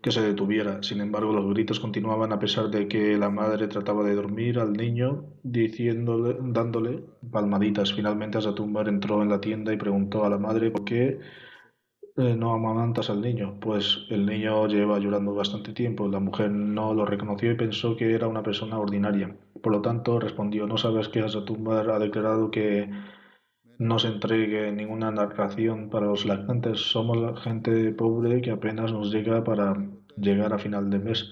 que 0.00 0.10
se 0.10 0.22
detuviera. 0.22 0.82
Sin 0.82 1.02
embargo, 1.02 1.34
los 1.34 1.52
gritos 1.52 1.80
continuaban 1.80 2.32
a 2.32 2.38
pesar 2.38 2.70
de 2.70 2.88
que 2.88 3.18
la 3.18 3.28
madre 3.28 3.68
trataba 3.68 4.04
de 4.04 4.14
dormir 4.14 4.58
al 4.58 4.72
niño, 4.72 5.26
diciéndole, 5.42 6.38
dándole 6.40 7.04
palmaditas. 7.30 7.92
Finalmente, 7.92 8.38
Asatumbar 8.38 8.88
entró 8.88 9.22
en 9.22 9.28
la 9.28 9.40
tienda 9.40 9.70
y 9.74 9.76
preguntó 9.76 10.24
a 10.24 10.30
la 10.30 10.38
madre 10.38 10.70
por 10.70 10.84
qué 10.86 11.18
eh, 12.18 12.36
no 12.36 12.52
amamantas 12.52 13.10
al 13.10 13.20
niño. 13.20 13.58
Pues 13.60 14.06
el 14.10 14.26
niño 14.26 14.66
lleva 14.66 14.98
llorando 14.98 15.34
bastante 15.34 15.72
tiempo. 15.72 16.08
La 16.08 16.20
mujer 16.20 16.50
no 16.50 16.94
lo 16.94 17.06
reconoció 17.06 17.50
y 17.52 17.56
pensó 17.56 17.96
que 17.96 18.14
era 18.14 18.28
una 18.28 18.42
persona 18.42 18.78
ordinaria. 18.78 19.36
Por 19.62 19.72
lo 19.72 19.82
tanto, 19.82 20.20
respondió, 20.20 20.66
¿no 20.66 20.76
sabes 20.76 21.08
que 21.08 21.20
Asatumbar 21.20 21.90
ha 21.90 21.98
declarado 21.98 22.50
que 22.50 22.90
no 23.78 23.98
se 24.00 24.08
entregue 24.08 24.72
ninguna 24.72 25.10
narración 25.12 25.88
para 25.88 26.06
los 26.06 26.26
lactantes. 26.26 26.80
Somos 26.80 27.16
la 27.16 27.36
gente 27.36 27.92
pobre 27.92 28.40
que 28.42 28.50
apenas 28.50 28.92
nos 28.92 29.12
llega 29.12 29.44
para 29.44 29.74
llegar 30.16 30.52
a 30.52 30.58
final 30.58 30.90
de 30.90 30.98
mes. 30.98 31.30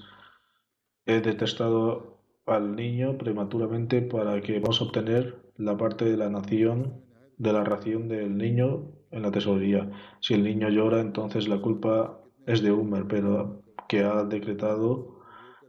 He 1.05 1.19
detestado 1.19 2.21
al 2.45 2.75
niño 2.75 3.17
prematuramente 3.17 4.01
para 4.01 4.41
que 4.41 4.59
vamos 4.59 4.81
a 4.81 4.85
obtener 4.85 5.35
la 5.57 5.75
parte 5.77 6.05
de 6.05 6.17
la 6.17 6.29
nación 6.29 7.03
de 7.37 7.53
la 7.53 7.63
ración 7.63 8.07
del 8.07 8.37
niño 8.37 8.96
en 9.11 9.21
la 9.21 9.31
tesorería. 9.31 9.89
Si 10.19 10.33
el 10.33 10.43
niño 10.43 10.69
llora, 10.69 10.99
entonces 10.99 11.47
la 11.47 11.59
culpa 11.59 12.19
es 12.45 12.61
de 12.61 12.71
Humer, 12.71 13.05
pero 13.07 13.63
que 13.87 13.99
ha 13.99 14.23
decretado 14.23 15.19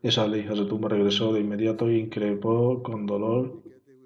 esa 0.03 0.27
ley. 0.27 0.47
Hasetumba 0.47 0.89
regresó 0.89 1.33
de 1.33 1.41
inmediato 1.41 1.91
y 1.91 1.99
increpó 1.99 2.83
con 2.83 3.07
dolor, 3.07 3.63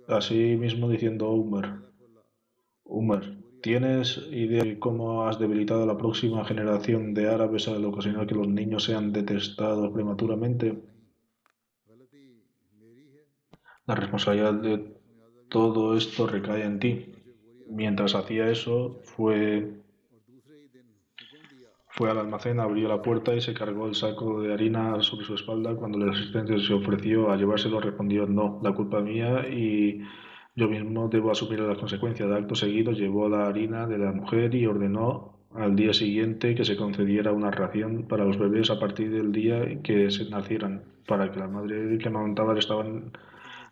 así 0.09 0.57
mismo 0.57 0.89
diciendo 0.89 1.30
Humer. 1.30 1.83
Umar, 2.85 3.22
¿tienes 3.62 4.18
idea 4.30 4.64
de 4.64 4.78
cómo 4.78 5.26
has 5.26 5.39
debilitado 5.39 5.85
a 5.85 5.87
la 5.87 5.97
próxima 5.97 6.45
generación 6.45 7.14
de 7.14 7.28
árabes 7.28 7.68
al 7.68 7.85
ocasionar 7.85 8.26
que 8.26 8.35
los 8.35 8.49
niños 8.49 8.85
sean 8.85 9.12
detestados 9.12 9.91
prematuramente? 9.93 10.83
La 13.87 13.95
responsabilidad 13.95 14.55
de 14.55 14.95
todo 15.49 15.97
esto 15.97 16.26
recae 16.26 16.64
en 16.64 16.78
ti. 16.78 17.22
Mientras 17.73 18.14
hacía 18.14 18.51
eso, 18.51 19.01
fue 19.05 19.83
fue 21.95 22.11
al 22.11 22.18
almacén, 22.18 22.59
abrió 22.59 22.89
la 22.89 23.03
puerta 23.03 23.35
y 23.35 23.41
se 23.41 23.53
cargó 23.53 23.87
el 23.87 23.95
saco 23.95 24.41
de 24.41 24.53
harina 24.53 25.01
sobre 25.03 25.27
su 25.27 25.35
espalda. 25.35 25.75
Cuando 25.75 25.99
el 25.99 26.11
asistente 26.11 26.59
se 26.59 26.73
ofreció 26.73 27.31
a 27.31 27.37
llevárselo, 27.37 27.81
respondió 27.81 28.27
no, 28.27 28.61
la 28.62 28.73
culpa 28.73 29.01
mía 29.01 29.47
y 29.49 30.01
yo 30.55 30.68
mismo 30.68 31.09
debo 31.09 31.31
asumir 31.31 31.61
las 31.61 31.79
consecuencias. 31.79 32.29
De 32.29 32.37
acto 32.37 32.55
seguido 32.55 32.93
llevó 32.93 33.29
la 33.29 33.47
harina 33.47 33.87
de 33.87 33.99
la 33.99 34.12
mujer 34.12 34.55
y 34.55 34.66
ordenó 34.66 35.39
al 35.55 35.77
día 35.77 35.93
siguiente 35.93 36.55
que 36.55 36.64
se 36.64 36.77
concediera 36.77 37.33
una 37.33 37.51
ración 37.51 38.05
para 38.09 38.25
los 38.25 38.39
bebés 38.39 38.70
a 38.70 38.81
partir 38.81 39.11
del 39.11 39.33
día 39.33 39.83
que 39.83 40.11
se 40.11 40.29
nacieran, 40.31 40.85
para 41.07 41.31
que 41.31 41.39
la 41.41 41.49
madre 41.49 41.99
que 41.99 42.09
amamantaban 42.09 42.57
estaban 42.57 43.12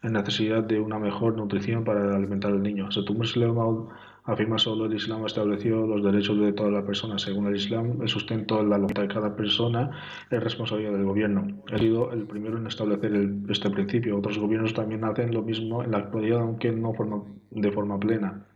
en 0.03 0.13
necesidad 0.15 0.63
de 0.65 0.81
una 0.81 0.99
mejor 0.99 1.37
nutrición 1.37 1.85
para 1.85 2.17
alimentar 2.17 2.53
al 2.53 2.63
niño. 2.63 2.91
Satumr 2.91 3.27
afirma 4.25 4.59
solo 4.59 4.87
el 4.87 4.95
Islam 4.95 5.27
estableció 5.27 5.87
los 5.87 6.03
derechos 6.03 6.39
de 6.41 6.53
todas 6.53 6.73
las 6.73 6.85
personas. 6.85 7.23
Según 7.23 7.47
el 7.49 7.57
Islam, 7.57 8.01
el 8.01 8.09
sustento 8.09 8.63
de 8.63 8.69
la 8.69 8.79
vida 8.79 9.03
de 9.03 9.09
cada 9.09 9.37
persona 9.37 9.91
es 10.31 10.43
responsabilidad 10.43 10.93
del 10.93 11.05
gobierno. 11.05 11.63
He 11.71 11.79
sido 11.79 12.13
el 12.13 12.27
primero 12.27 12.59
en 12.59 12.67
establecer 12.67 13.13
este 13.49 13.71
principio. 13.71 14.19
Otros 14.19 14.39
gobiernos 14.39 14.75
también 14.75 15.05
hacen 15.05 15.35
lo 15.35 15.43
mismo 15.43 15.83
en 15.83 15.91
la 15.91 15.99
actualidad, 15.99 16.41
aunque 16.41 16.73
no 16.73 16.95
de 17.51 17.73
forma 17.73 17.99
plena. 17.99 18.47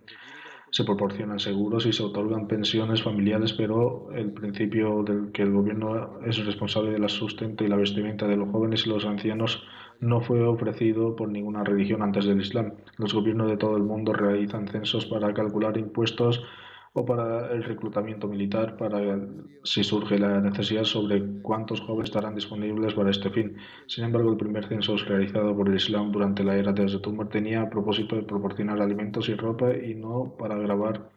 Se 0.71 0.83
proporcionan 0.83 1.39
seguros 1.39 1.87
y 1.87 1.93
se 1.93 2.03
otorgan 2.03 2.49
pensiones 2.49 3.03
familiares, 3.03 3.53
pero 3.53 4.09
el 4.13 4.33
principio 4.33 5.05
del 5.05 5.31
que 5.31 5.43
el 5.43 5.53
gobierno 5.53 6.21
es 6.25 6.45
responsable 6.45 6.91
de 6.91 6.99
la 6.99 7.09
sustento 7.09 7.65
y 7.65 7.69
la 7.69 7.77
vestimenta 7.77 8.27
de 8.27 8.37
los 8.37 8.51
jóvenes 8.51 8.85
y 8.85 8.89
los 8.89 9.05
ancianos 9.05 9.65
no 10.05 10.21
fue 10.21 10.43
ofrecido 10.43 11.17
por 11.17 11.29
ninguna 11.29 11.65
religión 11.65 12.03
antes 12.03 12.27
del 12.27 12.41
Islam. 12.41 12.75
Los 12.99 13.15
gobiernos 13.15 13.49
de 13.49 13.57
todo 13.57 13.77
el 13.77 13.83
mundo 13.83 14.13
realizan 14.13 14.69
censos 14.69 15.07
para 15.07 15.33
calcular 15.33 15.77
impuestos 15.79 16.45
o 16.93 17.05
para 17.05 17.51
el 17.53 17.65
reclutamiento 17.65 18.29
militar, 18.29 18.77
para 18.77 19.01
si 19.65 19.83
surge 19.83 20.17
la 20.19 20.41
necesidad 20.41 20.85
sobre 20.85 21.25
cuántos 21.43 21.81
jóvenes 21.81 22.11
estarán 22.11 22.37
disponibles 22.37 22.95
para 22.95 23.11
este 23.11 23.31
fin. 23.31 23.57
Sin 23.87 24.05
embargo, 24.05 24.31
el 24.31 24.37
primer 24.37 24.69
censo 24.69 24.97
realizado 24.97 25.57
por 25.57 25.69
el 25.69 25.75
Islam 25.75 26.13
durante 26.13 26.45
la 26.45 26.57
era 26.57 26.73
de 26.73 26.85
Azetumar 26.85 27.29
tenía 27.29 27.63
a 27.63 27.71
propósito 27.71 28.15
de 28.15 28.23
proporcionar 28.23 28.81
alimentos 28.81 29.29
y 29.29 29.35
ropa 29.35 29.75
y 29.75 29.95
no 29.95 30.35
para 30.39 30.57
grabar 30.57 31.11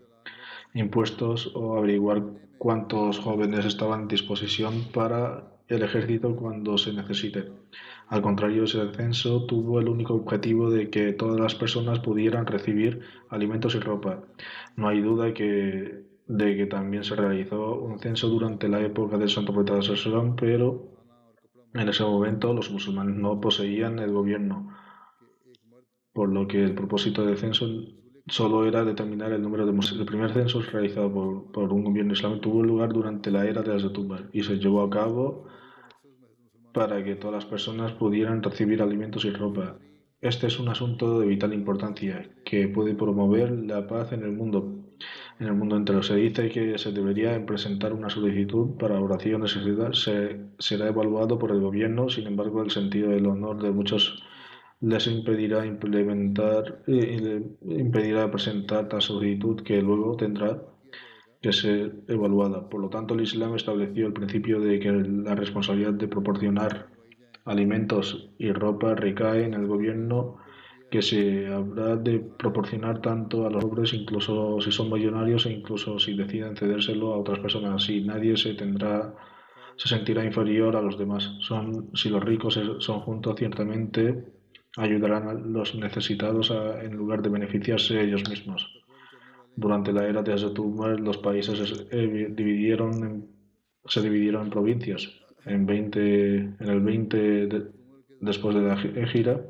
impuestos 0.74 1.52
o 1.54 1.78
averiguar 1.78 2.24
cuántos 2.58 3.20
jóvenes 3.20 3.66
estaban 3.66 4.02
en 4.04 4.08
disposición 4.08 4.74
para 4.94 5.44
el 5.68 5.84
ejército 5.84 6.36
cuando 6.36 6.78
se 6.78 6.94
necesite. 6.94 7.52
Al 8.10 8.22
contrario, 8.22 8.64
ese 8.64 8.89
censo 8.93 9.45
tuvo 9.45 9.80
el 9.80 9.89
único 9.89 10.14
objetivo 10.14 10.70
de 10.72 10.89
que 10.89 11.12
todas 11.12 11.39
las 11.39 11.55
personas 11.55 11.99
pudieran 11.99 12.45
recibir 12.45 13.01
alimentos 13.30 13.76
y 13.76 13.80
ropa. 13.80 14.24
No 14.78 14.88
hay 14.88 15.01
duda 15.01 15.26
de 15.26 16.55
que 16.55 16.66
también 16.68 17.03
se 17.03 17.16
realizó 17.16 17.76
un 17.76 17.99
censo 17.99 18.30
durante 18.30 18.70
la 18.70 18.80
época 18.82 19.18
del 19.18 19.30
Santo 19.30 19.53
Profeta 19.53 19.82
Salom, 19.82 20.36
pero 20.36 20.93
En 21.74 21.89
ese 21.89 22.03
momento 22.03 22.53
los 22.53 22.72
musulmanes 22.72 23.16
no 23.18 23.39
poseían 23.41 23.99
el 23.99 24.12
gobierno, 24.12 24.74
por 26.14 26.30
lo 26.30 26.47
que 26.47 26.64
el 26.64 26.74
propósito 26.74 27.26
del 27.26 27.38
censo 27.38 27.68
solo 28.28 28.66
era 28.66 28.84
determinar 28.84 29.32
el 29.34 29.41
número 29.41 29.66
de 29.66 29.74
musulmanes. 29.74 30.08
El 30.08 30.12
primer 30.12 30.34
censo 30.34 30.62
realizado 30.62 31.12
por, 31.51 31.74
un 31.74 31.84
gobierno 31.84 32.14
islámico 32.14 32.41
tuvo 32.41 32.64
lugar 32.64 32.93
durante 32.93 33.32
la 33.32 33.45
era 33.45 33.62
de 33.62 33.76
Hazrat 33.76 33.97
Umar 33.97 34.30
y 34.32 34.43
se 34.43 34.58
llevó 34.58 34.82
a 34.82 34.89
cabo 34.89 35.45
para 36.78 37.04
que 37.04 37.16
todas 37.16 37.34
las 37.34 37.46
personas 37.46 37.92
pudieran 37.94 38.44
recibir 38.44 38.82
alimentos 38.84 39.26
y 39.26 39.32
ropa. 39.32 39.80
Este 40.22 40.46
es 40.46 40.60
un 40.60 40.70
asunto 40.70 41.20
de 41.20 41.26
vital 41.26 41.54
importancia 41.54 42.30
que 42.46 42.68
puede 42.68 42.94
promover 42.94 43.52
la 43.52 43.88
paz 43.88 44.12
en 44.12 44.22
el 44.24 44.32
mundo. 44.32 44.84
En 45.40 45.48
el 45.48 45.54
mundo 45.54 45.76
entero 45.76 46.04
se 46.04 46.16
dice 46.16 46.50
que 46.50 46.78
se 46.78 46.92
debería 46.92 47.44
presentar 47.46 47.94
una 47.94 48.10
solicitud 48.10 48.78
para 48.78 49.02
oración 49.02 49.42
necesidad. 49.42 49.94
Se, 49.94 50.40
será 50.60 50.88
evaluado 50.88 51.40
por 51.40 51.52
el 51.52 51.62
gobierno, 51.62 52.10
sin 52.10 52.28
embargo, 52.28 52.62
el 52.62 52.70
sentido 52.70 53.10
del 53.10 53.26
honor 53.26 53.62
de 53.62 53.72
muchos 53.72 54.24
les 54.80 55.08
impedirá 55.08 55.66
implementar, 55.66 56.84
eh, 56.88 57.42
impedirá 57.62 58.30
presentar 58.30 58.88
la 58.94 59.02
solicitud 59.02 59.62
que 59.64 59.82
luego 59.82 60.16
tendrá 60.16 60.62
que 61.42 61.54
ser 61.54 62.04
evaluada. 62.08 62.68
Por 62.70 62.82
lo 62.82 62.90
tanto, 62.90 63.14
el 63.14 63.22
Islam 63.22 63.56
estableció 63.56 64.08
el 64.08 64.14
principio 64.14 64.60
de 64.60 64.80
que 64.80 64.92
la 64.92 65.36
responsabilidad 65.36 65.94
de 65.94 66.08
proporcionar 66.08 66.88
alimentos 67.46 68.30
y 68.38 68.52
ropa 68.52 68.96
recae 68.96 69.44
en 69.46 69.54
el 69.54 69.68
gobierno 69.68 70.38
que 70.90 71.02
se 71.02 71.48
habrá 71.48 71.96
de 71.98 72.20
proporcionar 72.20 73.02
tanto 73.02 73.46
a 73.46 73.50
los 73.50 73.64
pobres, 73.64 73.94
incluso 73.94 74.60
si 74.62 74.72
son 74.72 74.90
millonarios 74.92 75.46
e 75.46 75.52
incluso 75.52 76.00
si 76.00 76.16
deciden 76.16 76.56
cedérselo 76.56 77.14
a 77.14 77.18
otras 77.18 77.40
personas. 77.40 77.84
Así 77.84 78.02
nadie 78.02 78.38
se 78.38 78.54
tendrá 78.54 79.14
se 79.78 79.90
sentirá 79.90 80.26
inferior 80.26 80.76
a 80.76 80.82
los 80.82 80.98
demás. 80.98 81.36
Son, 81.42 81.92
si 81.94 82.10
los 82.10 82.24
ricos 82.24 82.60
son 82.80 83.00
juntos, 83.02 83.36
ciertamente 83.38 84.26
ayudarán 84.76 85.28
a 85.28 85.34
los 85.34 85.76
necesitados 85.76 86.52
en 86.82 86.96
lugar 86.96 87.22
de 87.22 87.30
beneficiarse 87.30 88.02
ellos 88.02 88.28
mismos. 88.28 88.77
Durante 89.58 89.91
la 89.91 90.08
era 90.08 90.22
de 90.22 90.34
Hazrat 90.34 90.58
los 90.58 91.18
países 91.18 91.88
eh, 91.91 92.28
dividieron 92.30 93.28
se 93.88 94.01
dividieron 94.01 94.43
en 94.43 94.49
provincias 94.49 95.10
en, 95.45 95.66
20, 95.66 96.36
en 96.39 96.55
el 96.60 96.82
20 96.82 97.49
después 98.20 98.55
de 98.55 98.62
la 98.62 98.78
gira, 98.78 99.41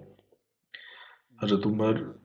Azetumbar 1.38 2.16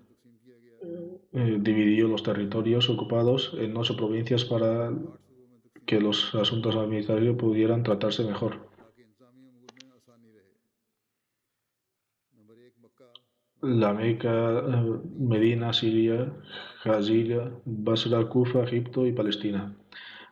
eh, 1.33 1.59
dividió 1.61 2.09
los 2.09 2.23
territorios 2.23 2.89
ocupados 2.89 3.55
en 3.59 3.77
ocho 3.77 3.97
provincias 3.97 4.45
para 4.45 4.93
que 5.87 6.01
los 6.01 6.35
asuntos 6.35 6.77
administrativos 6.77 7.37
pudieran 7.37 7.83
tratarse 7.83 8.25
mejor. 8.25 8.72
La 13.63 13.93
Meca, 13.95 14.59
eh, 14.59 14.99
Medina, 15.19 15.73
Siria, 15.73 16.33
Jazira, 16.83 17.49
Basra, 17.65 18.29
Kufa, 18.29 18.65
Egipto 18.65 19.07
y 19.07 19.13
Palestina. 19.13 19.73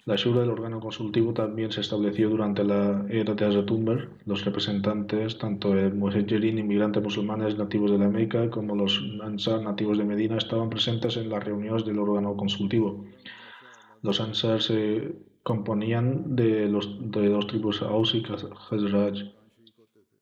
La 0.05 0.17
Shura, 0.17 0.43
el 0.43 0.51
órgano 0.51 0.81
consultivo, 0.81 1.33
también 1.33 1.71
se 1.71 1.81
estableció 1.81 2.29
durante 2.29 2.65
la 2.65 3.07
era 3.09 3.35
de 3.35 3.45
Hazrat 3.45 3.71
Los 4.27 4.45
representantes, 4.45 5.39
tanto 5.39 5.73
de 5.73 5.91
muhajirin, 5.91 6.59
inmigrantes 6.59 7.03
musulmanes 7.03 7.57
nativos 7.57 7.93
de 7.93 7.99
la 7.99 8.09
Meca, 8.09 8.51
como 8.51 8.75
los 8.75 9.01
Ansar 9.23 9.63
nativos 9.63 9.99
de 9.99 10.05
Medina, 10.05 10.37
estaban 10.37 10.69
presentes 10.69 11.17
en 11.17 11.29
las 11.29 11.45
reuniones 11.45 11.85
del 11.85 12.01
órgano 12.01 12.37
consultivo. 12.37 13.05
Los 14.03 14.21
Ansar 14.21 14.61
se 14.61 15.15
componían 15.45 16.35
de, 16.35 16.69
los, 16.69 16.99
de 17.13 17.29
dos 17.29 17.47
tribus 17.47 17.83
Aus 17.83 18.13
y 18.15 18.23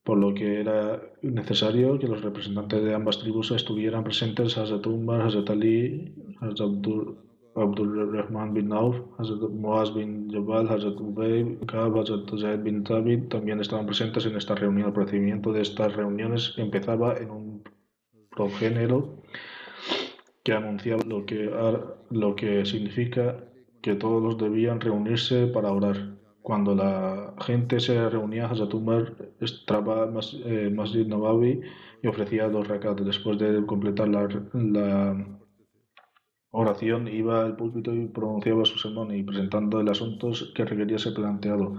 por 0.08 0.16
lo 0.16 0.32
que 0.32 0.60
era 0.60 1.02
necesario 1.20 1.98
que 1.98 2.08
los 2.08 2.22
representantes 2.22 2.82
de 2.82 2.94
ambas 2.94 3.18
tribus 3.18 3.50
estuvieran 3.50 4.04
presentes 4.04 4.56
Hazrat 4.56 4.86
Umar, 4.86 5.20
Hazrat 5.20 5.50
Ali, 5.50 6.14
Hazrat 6.40 6.86
Abdul 7.54 8.12
Rahman 8.14 8.54
bin 8.54 8.72
Auf, 8.72 8.96
Hazrat 9.18 9.50
Muaz 9.50 9.92
bin 9.94 10.30
Jabal, 10.32 10.66
Hazrat 10.70 10.98
Ubay, 10.98 11.58
Kab, 11.66 11.98
Hazrat 11.98 12.26
Zaid 12.40 12.62
bin 12.62 12.84
Tabid 12.84 13.28
también 13.28 13.60
estaban 13.60 13.84
presentes 13.84 14.24
en 14.24 14.36
esta 14.36 14.54
reunión. 14.54 14.86
El 14.86 14.94
procedimiento 14.94 15.52
de 15.52 15.60
estas 15.60 15.94
reuniones 15.94 16.54
empezaba 16.56 17.18
en 17.18 17.30
un 17.30 17.62
progénero 18.30 19.22
que 20.42 20.54
anunciaba 20.54 21.02
lo 21.04 21.26
que, 21.26 21.50
lo 22.08 22.34
que 22.34 22.64
significa 22.64 23.44
que 23.82 23.94
todos 23.94 24.38
debían 24.38 24.80
reunirse 24.80 25.48
para 25.48 25.70
orar. 25.70 26.17
Cuando 26.48 26.74
la 26.74 27.34
gente 27.44 27.78
se 27.78 28.08
reunía, 28.08 28.46
Hazrat 28.46 28.72
Umar 28.72 29.12
estaba 29.38 30.06
más, 30.06 30.34
eh, 30.46 30.70
Masjid 30.74 31.06
Nawawi 31.06 31.60
y 32.02 32.06
ofrecía 32.06 32.48
dos 32.48 32.66
rakat. 32.66 32.98
Después 33.00 33.38
de 33.38 33.66
completar 33.66 34.08
la, 34.08 34.26
la 34.54 35.38
oración 36.50 37.06
iba 37.06 37.44
al 37.44 37.54
púlpito 37.54 37.94
y 37.94 38.06
pronunciaba 38.06 38.64
su 38.64 38.78
sermón 38.78 39.14
y 39.14 39.22
presentando 39.24 39.78
el 39.78 39.90
asunto 39.90 40.30
que 40.54 40.64
requería 40.64 40.98
ser 40.98 41.12
planteado. 41.12 41.74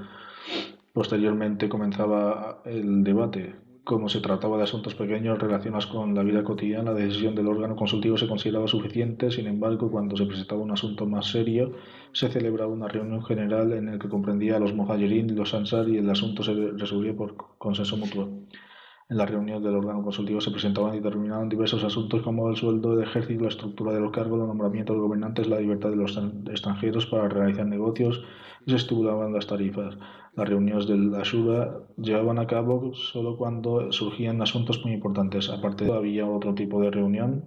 Posteriormente 0.94 1.68
comenzaba 1.68 2.62
el 2.64 3.04
debate. 3.04 3.56
Como 3.84 4.08
se 4.08 4.22
trataba 4.22 4.58
de 4.58 4.64
asuntos 4.64 4.94
pequeños 4.96 5.40
relacionados 5.40 5.88
con 5.88 6.14
la 6.14 6.24
vida 6.24 6.44
cotidiana, 6.44 6.92
la 6.92 7.00
decisión 7.00 7.34
del 7.36 7.48
órgano 7.48 7.76
consultivo 7.76 8.18
se 8.18 8.28
consideraba 8.28 8.68
suficiente. 8.68 9.32
Sin 9.32 9.48
embargo, 9.48 9.90
cuando 9.90 10.16
se 10.16 10.26
presentaba 10.26 10.62
un 10.62 10.72
asunto 10.72 11.06
más 11.08 11.32
serio, 11.32 11.74
se 12.12 12.30
celebraba 12.30 12.72
una 12.72 12.88
reunión 12.88 13.24
general 13.24 13.74
en 13.74 13.88
la 13.88 14.00
que 14.00 14.08
comprendía 14.08 14.58
a 14.58 14.60
los 14.60 14.74
mohajirin 14.76 15.30
y 15.32 15.34
los 15.34 15.54
ansar 15.54 15.90
y 15.90 15.98
el 15.98 16.10
asunto 16.10 16.44
se 16.44 16.54
resolvía 16.54 17.16
por 17.16 17.36
consenso 17.58 17.98
mutuo. 17.98 18.30
En 19.10 19.18
la 19.18 19.26
reunión 19.26 19.64
del 19.64 19.76
órgano 19.76 20.04
consultivo 20.04 20.40
se 20.40 20.52
presentaban 20.52 20.94
y 20.94 21.00
determinaban 21.00 21.50
diversos 21.50 21.84
asuntos 21.84 22.22
como 22.22 22.48
el 22.48 22.56
sueldo 22.56 22.96
del 22.96 23.08
ejército, 23.08 23.42
la 23.42 23.50
estructura 23.50 23.92
de 23.92 24.00
los 24.00 24.12
cargos, 24.12 24.40
el 24.40 24.48
nombramiento 24.48 24.94
de 24.94 25.00
gobernantes, 25.00 25.48
la 25.48 25.60
libertad 25.60 25.90
de 25.90 25.96
los 25.96 26.16
extranjeros 26.48 27.08
para 27.08 27.28
realizar 27.28 27.66
negocios 27.66 28.24
y 28.68 28.70
se 28.70 28.78
estipulaban 28.78 29.34
las 29.34 29.48
tarifas. 29.48 29.98
Las 30.36 30.48
reuniones 30.48 30.86
del 30.86 31.16
Ashura 31.16 31.80
llevaban 31.98 32.38
a 32.38 32.46
cabo 32.46 32.94
solo 32.94 33.36
cuando 33.36 33.92
surgían 33.92 34.44
asuntos 34.44 34.84
muy 34.84 34.94
importantes. 34.94 35.50
Aparte, 35.50 35.92
había 35.92 36.28
otro 36.28 36.54
tipo 36.54 36.80
de 36.80 36.92
reunión 36.92 37.46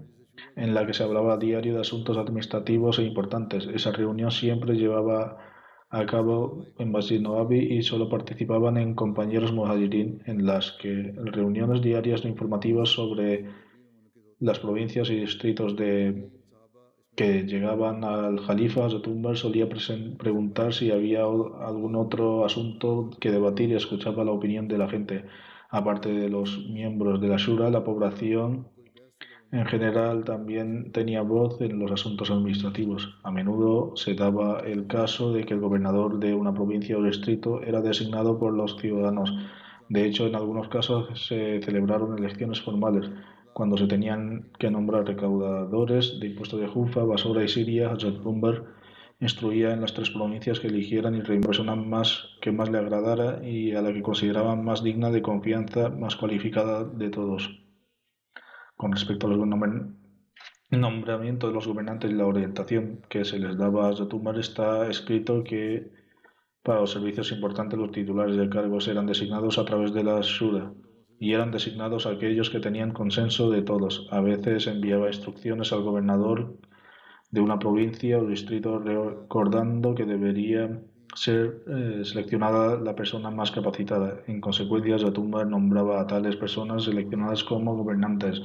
en 0.56 0.74
la 0.74 0.84
que 0.84 0.94
se 0.94 1.04
hablaba 1.04 1.34
a 1.34 1.38
diario 1.38 1.74
de 1.74 1.82
asuntos 1.82 2.18
administrativos 2.18 2.98
e 2.98 3.04
importantes. 3.04 3.68
Esa 3.72 3.92
reunión 3.92 4.32
siempre 4.32 4.74
llevaba 4.74 5.38
a 5.92 6.06
cabo 6.06 6.64
en 6.78 6.90
Masjid 6.90 7.20
Noabi 7.20 7.58
y 7.58 7.82
solo 7.82 8.08
participaban 8.08 8.78
en 8.78 8.94
compañeros 8.94 9.52
muhajirin 9.52 10.22
en 10.24 10.46
las 10.46 10.72
que 10.80 11.12
reuniones 11.16 11.82
diarias 11.82 12.24
informativas 12.24 12.88
sobre 12.88 13.44
las 14.40 14.58
provincias 14.58 15.10
y 15.10 15.16
distritos 15.20 15.76
de 15.76 16.30
que 17.14 17.42
llegaban 17.42 18.04
al 18.04 18.40
Jalifa 18.40 18.88
Zetumbar 18.88 19.36
solía 19.36 19.68
preguntar 19.68 20.72
si 20.72 20.90
había 20.90 21.24
algún 21.24 21.94
otro 21.94 22.46
asunto 22.46 23.10
que 23.20 23.30
debatir 23.30 23.68
y 23.68 23.74
escuchaba 23.74 24.24
la 24.24 24.32
opinión 24.32 24.68
de 24.68 24.78
la 24.78 24.88
gente. 24.88 25.26
Aparte 25.68 26.08
de 26.08 26.30
los 26.30 26.66
miembros 26.70 27.20
de 27.20 27.28
la 27.28 27.36
Shura, 27.36 27.68
la 27.68 27.84
población 27.84 28.68
en 29.52 29.66
general 29.66 30.24
también 30.24 30.92
tenía 30.92 31.22
voz 31.22 31.60
en 31.60 31.78
los 31.78 31.92
asuntos 31.92 32.30
administrativos. 32.30 33.18
A 33.22 33.30
menudo 33.30 33.94
se 33.96 34.14
daba 34.14 34.60
el 34.60 34.86
caso 34.86 35.32
de 35.32 35.44
que 35.44 35.54
el 35.54 35.60
gobernador 35.60 36.18
de 36.18 36.34
una 36.34 36.54
provincia 36.54 36.96
o 36.96 37.02
distrito 37.02 37.62
era 37.62 37.82
designado 37.82 38.38
por 38.38 38.54
los 38.54 38.78
ciudadanos. 38.78 39.32
De 39.90 40.06
hecho, 40.06 40.26
en 40.26 40.34
algunos 40.36 40.68
casos 40.68 41.26
se 41.28 41.60
celebraron 41.62 42.18
elecciones 42.18 42.62
formales, 42.62 43.10
cuando 43.52 43.76
se 43.76 43.86
tenían 43.86 44.48
que 44.58 44.70
nombrar 44.70 45.06
recaudadores 45.06 46.18
de 46.18 46.28
impuestos 46.28 46.58
de 46.58 46.68
Jufa, 46.68 47.04
Basora 47.04 47.44
y 47.44 47.48
Siria, 47.48 47.92
Hazrat 47.92 48.22
Bumbar 48.22 48.64
instruía 49.20 49.72
en 49.72 49.82
las 49.82 49.94
tres 49.94 50.10
provincias 50.10 50.58
que 50.58 50.66
eligieran 50.68 51.14
y 51.14 51.20
persona 51.20 51.76
más 51.76 52.30
que 52.40 52.50
más 52.50 52.70
le 52.70 52.78
agradara 52.78 53.46
y 53.46 53.72
a 53.72 53.82
la 53.82 53.92
que 53.92 54.02
consideraban 54.02 54.64
más 54.64 54.82
digna 54.82 55.10
de 55.10 55.22
confianza, 55.22 55.90
más 55.90 56.16
cualificada 56.16 56.84
de 56.84 57.10
todos. 57.10 57.61
Con 58.82 58.90
respecto 58.90 59.28
a 59.28 59.30
los 59.30 59.38
nombramientos 60.70 61.48
de 61.48 61.54
los 61.54 61.68
gobernantes 61.68 62.10
y 62.10 62.14
la 62.14 62.26
orientación 62.26 63.00
que 63.08 63.24
se 63.24 63.38
les 63.38 63.56
daba 63.56 63.88
a 63.88 63.94
Zotumar, 63.94 64.36
está 64.40 64.90
escrito 64.90 65.44
que 65.44 65.92
para 66.64 66.80
los 66.80 66.90
servicios 66.90 67.30
importantes 67.30 67.78
los 67.78 67.92
titulares 67.92 68.36
de 68.36 68.48
cargos 68.48 68.88
eran 68.88 69.06
designados 69.06 69.58
a 69.58 69.64
través 69.64 69.94
de 69.94 70.02
la 70.02 70.20
Shura 70.22 70.72
y 71.20 71.32
eran 71.32 71.52
designados 71.52 72.06
aquellos 72.06 72.50
que 72.50 72.58
tenían 72.58 72.90
consenso 72.92 73.50
de 73.52 73.62
todos. 73.62 74.08
A 74.10 74.20
veces 74.20 74.66
enviaba 74.66 75.06
instrucciones 75.06 75.72
al 75.72 75.82
gobernador 75.82 76.58
de 77.30 77.40
una 77.40 77.60
provincia 77.60 78.18
o 78.18 78.26
distrito 78.26 78.80
recordando 78.80 79.94
que 79.94 80.06
debería 80.06 80.82
ser 81.14 81.62
eh, 81.68 82.00
seleccionada 82.04 82.80
la 82.80 82.96
persona 82.96 83.30
más 83.30 83.52
capacitada. 83.52 84.22
En 84.26 84.40
consecuencia, 84.40 84.98
Zatumbar 84.98 85.46
nombraba 85.46 86.00
a 86.00 86.06
tales 86.08 86.34
personas 86.34 86.82
seleccionadas 86.82 87.44
como 87.44 87.76
gobernantes 87.76 88.42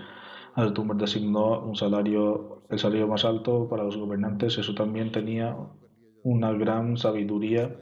Altumber 0.57 0.97
designó 0.97 1.61
un 1.61 1.75
salario, 1.75 2.63
el 2.71 2.79
salario 2.79 3.07
más 3.07 3.23
alto 3.25 3.67
para 3.69 3.83
los 3.83 3.95
gobernantes. 3.95 4.57
Eso 4.57 4.73
también 4.73 5.11
tenía 5.11 5.55
una 6.23 6.51
gran 6.53 6.97
sabiduría 6.97 7.75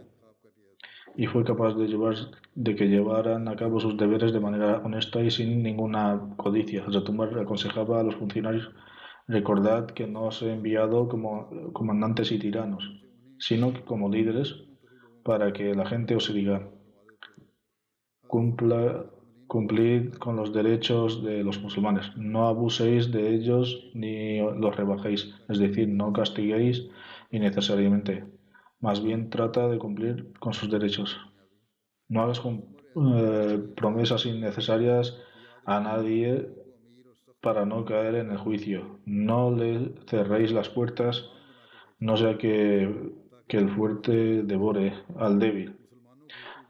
y 1.15 1.26
fue 1.28 1.45
capaz 1.45 1.76
de, 1.76 1.88
llevar, 1.88 2.15
de 2.53 2.76
que 2.76 2.89
llevaran 2.89 3.47
a 3.47 3.55
cabo 3.55 3.80
sus 3.80 3.95
deberes 3.95 4.34
de 4.34 4.41
manera 4.41 4.82
honesta 4.84 5.21
y 5.21 5.32
sin 5.32 5.63
ninguna 5.63 6.19
codicia. 6.36 6.84
Umar 7.07 7.39
aconsejaba 7.39 8.01
a 8.01 8.03
los 8.03 8.17
funcionarios 8.17 8.69
recordad 9.26 9.86
que 9.86 10.05
no 10.05 10.23
os 10.23 10.41
he 10.41 10.51
enviado 10.51 11.07
como 11.07 11.49
comandantes 11.71 12.34
y 12.34 12.39
tiranos, 12.39 12.84
sino 13.39 13.71
que 13.71 13.86
como 13.86 14.09
líderes 14.09 14.53
para 15.23 15.53
que 15.53 15.73
la 15.73 15.86
gente 15.86 16.13
os 16.13 16.32
diga 16.34 16.67
cumpla, 18.28 19.05
cumplid 19.48 20.14
con 20.16 20.36
los 20.36 20.54
derechos 20.54 21.24
de 21.24 21.43
los 21.43 21.62
musulmanes, 21.62 22.16
no 22.18 22.48
abuséis 22.48 23.12
de 23.12 23.34
ellos 23.34 23.89
ni 23.93 24.39
los 24.39 24.76
rebajéis, 24.76 25.34
es 25.50 25.60
decir, 25.60 25.88
no 25.88 26.12
castiguéis 26.14 26.88
innecesariamente, 27.32 28.26
más 28.80 29.04
bien 29.04 29.30
trata 29.30 29.68
de 29.68 29.78
cumplir 29.78 30.34
con 30.39 30.54
sus 30.54 30.70
derechos. 30.70 31.18
No 32.08 32.22
hagas 32.22 32.41
eh, 32.46 33.60
promesas 33.76 34.26
innecesarias 34.26 35.18
a 35.66 35.80
nadie 35.80 36.48
para 37.41 37.66
no 37.66 37.86
caer 37.86 38.16
en 38.16 38.32
el 38.32 38.38
juicio. 38.38 39.00
No 39.06 39.52
le 39.52 39.93
cerréis 40.08 40.52
las 40.52 40.70
puertas, 40.70 41.30
no 42.00 42.18
sea 42.18 42.38
que, 42.38 43.14
que 43.48 43.58
el 43.58 43.70
fuerte 43.70 44.43
devore 44.43 44.93
al 45.18 45.39
débil. 45.39 45.78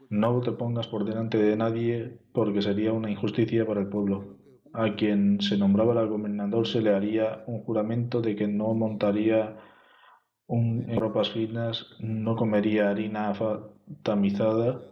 No 0.08 0.40
te 0.40 0.52
pongas 0.52 0.86
por 0.86 1.04
delante 1.04 1.38
de 1.38 1.56
nadie 1.56 2.18
porque 2.36 2.60
sería 2.60 2.92
una 2.92 3.10
injusticia 3.10 3.66
para 3.66 3.80
el 3.80 3.88
pueblo. 3.88 4.36
A 4.74 4.94
quien 4.94 5.40
se 5.40 5.56
nombraba 5.56 5.98
el 6.02 6.08
gobernador 6.08 6.68
se 6.68 6.82
le 6.82 6.94
haría 6.94 7.42
un 7.46 7.62
juramento 7.62 8.20
de 8.20 8.36
que 8.36 8.46
no 8.46 8.74
montaría 8.74 9.56
en 10.46 11.00
ropas 11.00 11.30
finas, 11.30 11.86
no 11.98 12.36
comería 12.36 12.90
harina 12.90 13.32
tamizada, 14.02 14.82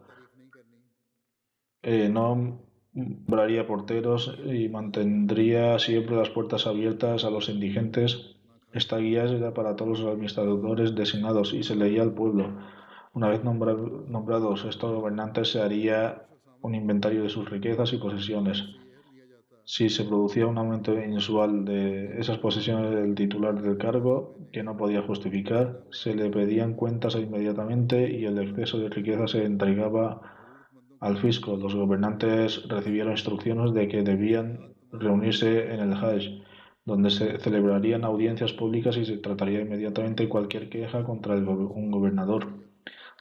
eh, 1.82 2.09
no 2.09 2.62
nombraría 2.95 3.66
porteros 3.66 4.38
y 4.47 4.70
mantendría 4.70 5.78
siempre 5.78 6.16
las 6.16 6.30
puertas 6.30 6.66
abiertas 6.66 7.24
a 7.24 7.30
los 7.30 7.51
indigentes. 7.51 8.36
Esta 8.72 8.97
guía 8.97 9.24
era 9.24 9.53
para 9.53 9.76
todos 9.76 10.01
los 10.01 10.09
administradores 10.09 10.95
designados 10.95 11.53
y 11.53 11.62
se 11.62 11.76
leía 11.76 12.01
al 12.01 12.14
pueblo. 12.14 12.57
Una 13.12 13.28
vez 13.28 13.45
nombrados 13.45 14.64
estos 14.64 14.95
gobernantes 14.95 15.53
se 15.53 15.61
haría 15.61 16.26
un 16.64 16.74
inventario 16.74 17.22
de 17.22 17.28
sus 17.28 17.48
riquezas 17.50 17.92
y 17.92 17.98
posesiones. 17.98 18.64
Si 19.64 19.90
se 19.90 20.04
producía 20.04 20.46
un 20.46 20.56
aumento 20.56 20.98
inusual 20.98 21.64
de 21.66 22.18
esas 22.18 22.38
posesiones 22.38 22.90
del 22.90 23.14
titular 23.14 23.60
del 23.60 23.76
cargo 23.76 24.38
que 24.50 24.62
no 24.62 24.74
podía 24.76 25.02
justificar, 25.02 25.84
se 25.90 26.14
le 26.14 26.30
pedían 26.30 26.74
cuentas 26.74 27.16
inmediatamente 27.16 28.10
y 28.10 28.24
el 28.24 28.38
exceso 28.38 28.78
de 28.78 28.88
riqueza 28.88 29.26
se 29.26 29.44
entregaba 29.44 30.22
al 31.00 31.18
fisco. 31.18 31.56
Los 31.56 31.74
gobernantes 31.74 32.66
recibieron 32.66 33.12
instrucciones 33.12 33.74
de 33.74 33.86
que 33.88 34.02
debían 34.02 34.74
reunirse 34.90 35.70
en 35.72 35.80
el 35.80 35.92
Hajj, 35.92 36.44
donde 36.86 37.10
se 37.10 37.38
celebrarían 37.40 38.04
audiencias 38.04 38.54
públicas 38.54 38.96
y 38.96 39.04
se 39.04 39.18
trataría 39.18 39.60
inmediatamente 39.60 40.30
cualquier 40.30 40.70
queja 40.70 41.04
contra 41.04 41.36
un 41.36 41.90
gobernador. 41.90 42.64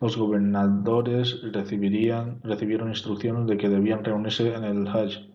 Los 0.04 0.18
gobernadores 0.18 1.42
recibieron 1.44 2.90
instrucciones 2.90 3.48
de 3.48 3.56
que 3.56 3.70
debían 3.70 4.04
reunirse 4.04 4.54
en 4.54 4.66
el 4.66 4.86
Hajj, 4.86 5.30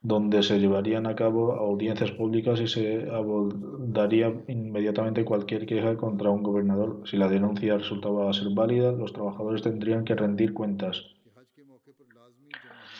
donde 0.00 0.42
se 0.42 0.58
llevarían 0.58 1.06
a 1.06 1.14
cabo 1.14 1.52
audiencias 1.52 2.10
públicas 2.10 2.60
y 2.60 2.66
se 2.66 3.08
abordaría 3.08 4.42
inmediatamente 4.48 5.24
cualquier 5.24 5.66
queja 5.66 5.96
contra 5.96 6.30
un 6.30 6.42
gobernador. 6.42 7.02
Si 7.04 7.16
la 7.16 7.28
denuncia 7.28 7.78
resultaba 7.78 8.32
ser 8.32 8.48
válida, 8.52 8.90
los 8.90 9.12
trabajadores 9.12 9.62
tendrían 9.62 10.02
que 10.02 10.16
rendir 10.16 10.52
cuentas. 10.52 11.04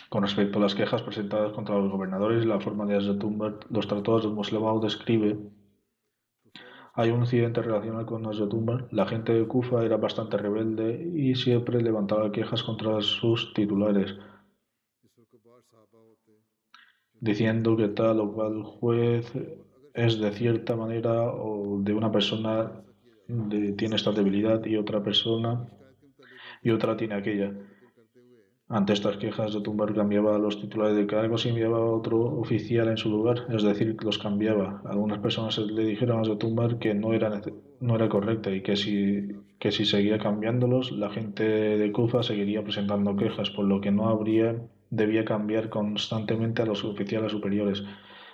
Con 0.09 0.22
respecto 0.22 0.61
a 0.61 0.62
las 0.62 0.76
quejas 0.76 1.03
presentadas 1.03 1.50
contra 1.50 1.78
los 1.78 1.90
gobernadores, 1.90 2.46
la 2.46 2.61
forma 2.61 2.86
de 2.86 2.98
Hazrat 2.98 3.24
los 3.70 3.88
tratados 3.88 4.22
del 4.22 4.34
Muslimao 4.34 4.78
describe 4.78 5.36
hay 6.95 7.11
un 7.11 7.20
incidente 7.20 7.62
relacionado 7.62 8.07
con 8.07 8.26
Umar. 8.26 8.88
La 8.90 9.07
gente 9.07 9.32
de 9.32 9.47
Kufa 9.47 9.84
era 9.84 9.97
bastante 9.97 10.36
rebelde 10.36 11.11
y 11.14 11.34
siempre 11.34 11.80
levantaba 11.80 12.32
quejas 12.32 12.62
contra 12.62 13.01
sus 13.01 13.55
titulares, 13.55 14.14
diciendo 17.14 17.76
que 17.76 17.88
tal 17.88 18.20
o 18.20 18.32
cual 18.32 18.62
juez 18.62 19.32
es 19.95 20.20
de 20.20 20.32
cierta 20.32 20.76
manera 20.76 21.32
o 21.32 21.80
de 21.80 21.95
una 21.95 22.11
persona 22.12 22.82
tiene 23.76 23.97
esta 23.97 24.12
debilidad 24.12 24.64
y 24.66 24.76
otra 24.76 25.03
persona 25.03 25.66
y 26.62 26.70
otra 26.70 26.97
tiene 26.97 27.14
aquella. 27.14 27.53
Ante 28.73 28.95
estas 28.95 29.18
quejas, 29.18 29.53
Tumbar 29.62 29.93
cambiaba 29.93 30.35
a 30.35 30.39
los 30.39 30.59
titulares 30.59 30.97
de 30.97 31.07
cargos 31.07 31.45
y 31.45 31.51
enviaba 31.51 31.77
a 31.77 31.85
otro 31.85 32.23
oficial 32.41 32.89
en 32.89 32.97
su 32.97 33.11
lugar, 33.11 33.45
es 33.51 33.62
decir, 33.62 33.95
los 34.03 34.16
cambiaba. 34.16 34.81
Algunas 34.87 35.18
personas 35.18 35.59
le 35.59 35.85
dijeron 35.85 36.20
a 36.20 36.39
Tumbar 36.39 36.79
que 36.79 36.95
no 36.95 37.12
era, 37.12 37.43
no 37.81 37.97
era 37.97 38.09
correcta 38.09 38.51
y 38.51 38.62
que 38.62 38.77
si, 38.77 39.29
que 39.59 39.73
si 39.73 39.85
seguía 39.85 40.18
cambiándolos, 40.18 40.91
la 40.91 41.11
gente 41.11 41.45
de 41.45 41.93
Kufa 41.93 42.23
seguiría 42.23 42.64
presentando 42.64 43.14
quejas, 43.14 43.51
por 43.51 43.66
lo 43.66 43.83
que 43.83 43.91
no 43.91 44.09
habría, 44.09 44.57
debía 44.89 45.27
cambiar 45.27 45.68
constantemente 45.68 46.62
a 46.62 46.66
los 46.66 46.83
oficiales 46.83 47.31
superiores. 47.31 47.85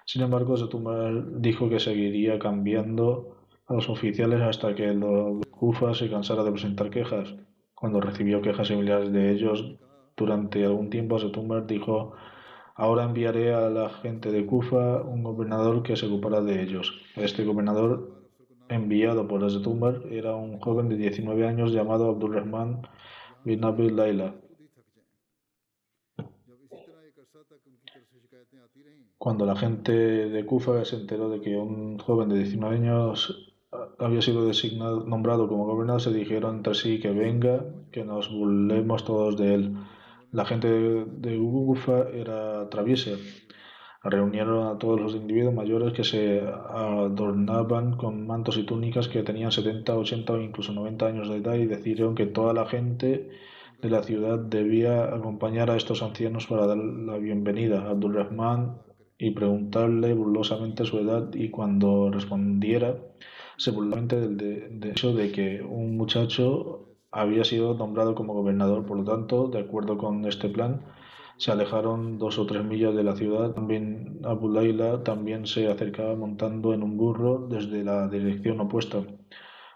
Sin 0.04 0.22
embargo, 0.22 0.56
Zetumbar 0.56 1.40
dijo 1.40 1.68
que 1.68 1.80
seguiría 1.80 2.38
cambiando 2.38 3.38
a 3.66 3.74
los 3.74 3.88
oficiales 3.88 4.40
hasta 4.40 4.72
que 4.76 4.84
el 4.84 5.00
Kufa 5.50 5.94
se 5.94 6.08
cansara 6.08 6.44
de 6.44 6.52
presentar 6.52 6.90
quejas. 6.90 7.34
Cuando 7.74 8.00
recibió 8.00 8.40
quejas 8.40 8.68
similares 8.68 9.12
de 9.12 9.32
ellos, 9.32 9.78
durante 10.18 10.64
algún 10.64 10.90
tiempo 10.90 11.16
Asetumbar 11.16 11.66
dijo, 11.66 12.12
ahora 12.74 13.04
enviaré 13.04 13.54
a 13.54 13.70
la 13.70 13.88
gente 13.88 14.30
de 14.30 14.44
Kufa 14.44 15.02
un 15.02 15.22
gobernador 15.22 15.82
que 15.82 15.96
se 15.96 16.06
ocupará 16.06 16.40
de 16.42 16.62
ellos. 16.62 17.00
Este 17.16 17.44
gobernador 17.44 18.28
enviado 18.68 19.26
por 19.26 19.44
Asetumbar 19.44 20.02
era 20.10 20.34
un 20.34 20.58
joven 20.58 20.88
de 20.88 20.96
19 20.96 21.46
años 21.46 21.72
llamado 21.72 22.10
Abdurrahman 22.10 22.82
bin 23.44 23.64
Abdul 23.64 23.96
Laila. 23.96 24.34
Cuando 29.16 29.46
la 29.46 29.56
gente 29.56 29.92
de 29.92 30.46
Kufa 30.46 30.84
se 30.84 30.96
enteró 30.96 31.28
de 31.28 31.40
que 31.40 31.56
un 31.56 31.98
joven 31.98 32.28
de 32.28 32.38
19 32.38 32.76
años 32.76 33.54
había 33.98 34.22
sido 34.22 34.46
designado, 34.46 35.04
nombrado 35.04 35.48
como 35.48 35.66
gobernador, 35.66 36.00
se 36.00 36.12
dijeron 36.12 36.56
entre 36.56 36.74
sí 36.74 37.00
que 37.00 37.10
venga, 37.10 37.64
que 37.90 38.04
nos 38.04 38.30
burlemos 38.30 39.04
todos 39.04 39.36
de 39.36 39.54
él. 39.54 39.76
La 40.30 40.44
gente 40.44 40.68
de 40.68 41.38
Ugufa 41.38 42.08
era 42.12 42.68
traviesa. 42.68 43.12
Reunieron 44.02 44.66
a 44.66 44.78
todos 44.78 45.00
los 45.00 45.14
individuos 45.14 45.54
mayores 45.54 45.92
que 45.94 46.04
se 46.04 46.40
adornaban 46.40 47.96
con 47.96 48.26
mantos 48.26 48.58
y 48.58 48.64
túnicas 48.64 49.08
que 49.08 49.22
tenían 49.22 49.52
70, 49.52 49.96
80 49.96 50.32
o 50.32 50.40
incluso 50.40 50.72
90 50.72 51.06
años 51.06 51.28
de 51.28 51.36
edad 51.36 51.54
y 51.54 51.66
decidieron 51.66 52.14
que 52.14 52.26
toda 52.26 52.52
la 52.52 52.66
gente 52.66 53.30
de 53.80 53.90
la 53.90 54.02
ciudad 54.02 54.38
debía 54.38 55.04
acompañar 55.14 55.70
a 55.70 55.76
estos 55.76 56.02
ancianos 56.02 56.46
para 56.46 56.66
dar 56.66 56.76
la 56.76 57.16
bienvenida 57.16 57.82
a 57.82 57.90
Abdulrahman 57.90 58.82
y 59.18 59.30
preguntarle 59.30 60.12
burlosamente 60.14 60.84
su 60.84 60.98
edad 60.98 61.32
y 61.34 61.50
cuando 61.50 62.10
respondiera 62.10 62.96
se 63.56 63.72
burlaba 63.72 64.02
del 64.02 64.80
hecho 64.84 65.12
de 65.12 65.32
que 65.32 65.62
un 65.62 65.96
muchacho 65.96 66.87
había 67.10 67.44
sido 67.44 67.74
nombrado 67.74 68.14
como 68.14 68.34
gobernador, 68.34 68.86
por 68.86 68.98
lo 68.98 69.04
tanto, 69.04 69.48
de 69.48 69.60
acuerdo 69.60 69.98
con 69.98 70.24
este 70.26 70.48
plan, 70.48 70.84
se 71.38 71.52
alejaron 71.52 72.18
dos 72.18 72.38
o 72.38 72.46
tres 72.46 72.64
millas 72.64 72.94
de 72.94 73.04
la 73.04 73.14
ciudad. 73.16 73.52
También 73.52 74.20
Abu 74.24 74.52
también 75.04 75.46
se 75.46 75.68
acercaba 75.68 76.16
montando 76.16 76.74
en 76.74 76.82
un 76.82 76.96
burro 76.96 77.46
desde 77.48 77.84
la 77.84 78.08
dirección 78.08 78.60
opuesta. 78.60 79.04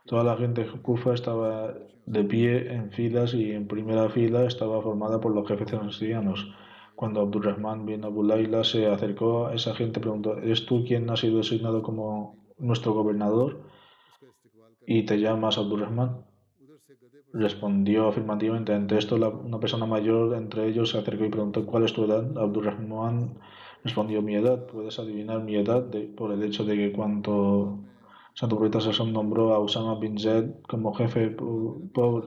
Toda 0.07 0.25
la 0.25 0.37
gente 0.37 0.65
de 0.65 0.71
Kufa 0.83 1.15
estaba 1.15 1.75
de 2.07 2.25
pie 2.25 2.73
en 2.75 2.91
filas 2.91 3.33
y 3.35 3.53
en 3.53 3.69
primera 3.69 4.09
fila 4.11 4.45
estaba 4.45 4.83
formada 4.83 5.21
por 5.21 5.35
los 5.35 5.47
jefes 5.47 5.73
ancianos. 5.73 6.53
Cuando 6.97 7.21
Abdurrahman 7.21 7.87
bin 7.87 8.05
Abu 8.05 8.25
Laila 8.25 8.65
se 8.65 8.89
acercó 8.89 9.51
esa 9.51 9.75
gente, 9.75 10.01
preguntó: 10.01 10.37
¿Eres 10.39 10.67
tú 10.67 10.85
quien 10.85 11.09
ha 11.11 11.17
sido 11.17 11.39
designado 11.39 11.83
como 11.83 12.37
nuestro 12.59 12.93
gobernador? 12.93 13.63
¿Y 14.85 15.05
te 15.07 15.21
llamas 15.21 15.59
Abdurrahman? 15.59 16.25
Respondió 17.33 18.09
afirmativamente. 18.09 18.75
Ante 18.75 18.99
esto, 18.99 19.17
una 19.17 19.59
persona 19.59 19.87
mayor 19.87 20.35
entre 20.37 20.69
ellos 20.69 20.91
se 20.91 20.99
acercó 20.99 21.25
y 21.25 21.31
preguntó 21.31 21.65
cuál 21.65 21.85
es 21.85 21.93
tu 21.93 22.05
edad. 22.05 22.37
Abdurrahman 22.37 23.39
respondió 23.83 24.21
mi 24.23 24.35
edad. 24.35 24.67
Puedes 24.67 24.99
adivinar 24.99 25.43
mi 25.43 25.57
edad 25.57 25.87
por 26.17 26.33
el 26.33 26.43
hecho 26.43 26.65
de 26.65 26.77
que 26.77 26.93
cuando 26.93 27.79
Santo 28.35 28.57
Profeta 28.59 28.81
Sasson 28.81 29.13
nombró 29.13 29.55
a 29.55 29.61
Usama 29.61 29.95
bin 29.97 30.19
Zaid 30.19 30.51
como 30.69 30.95
jefe 30.95 31.37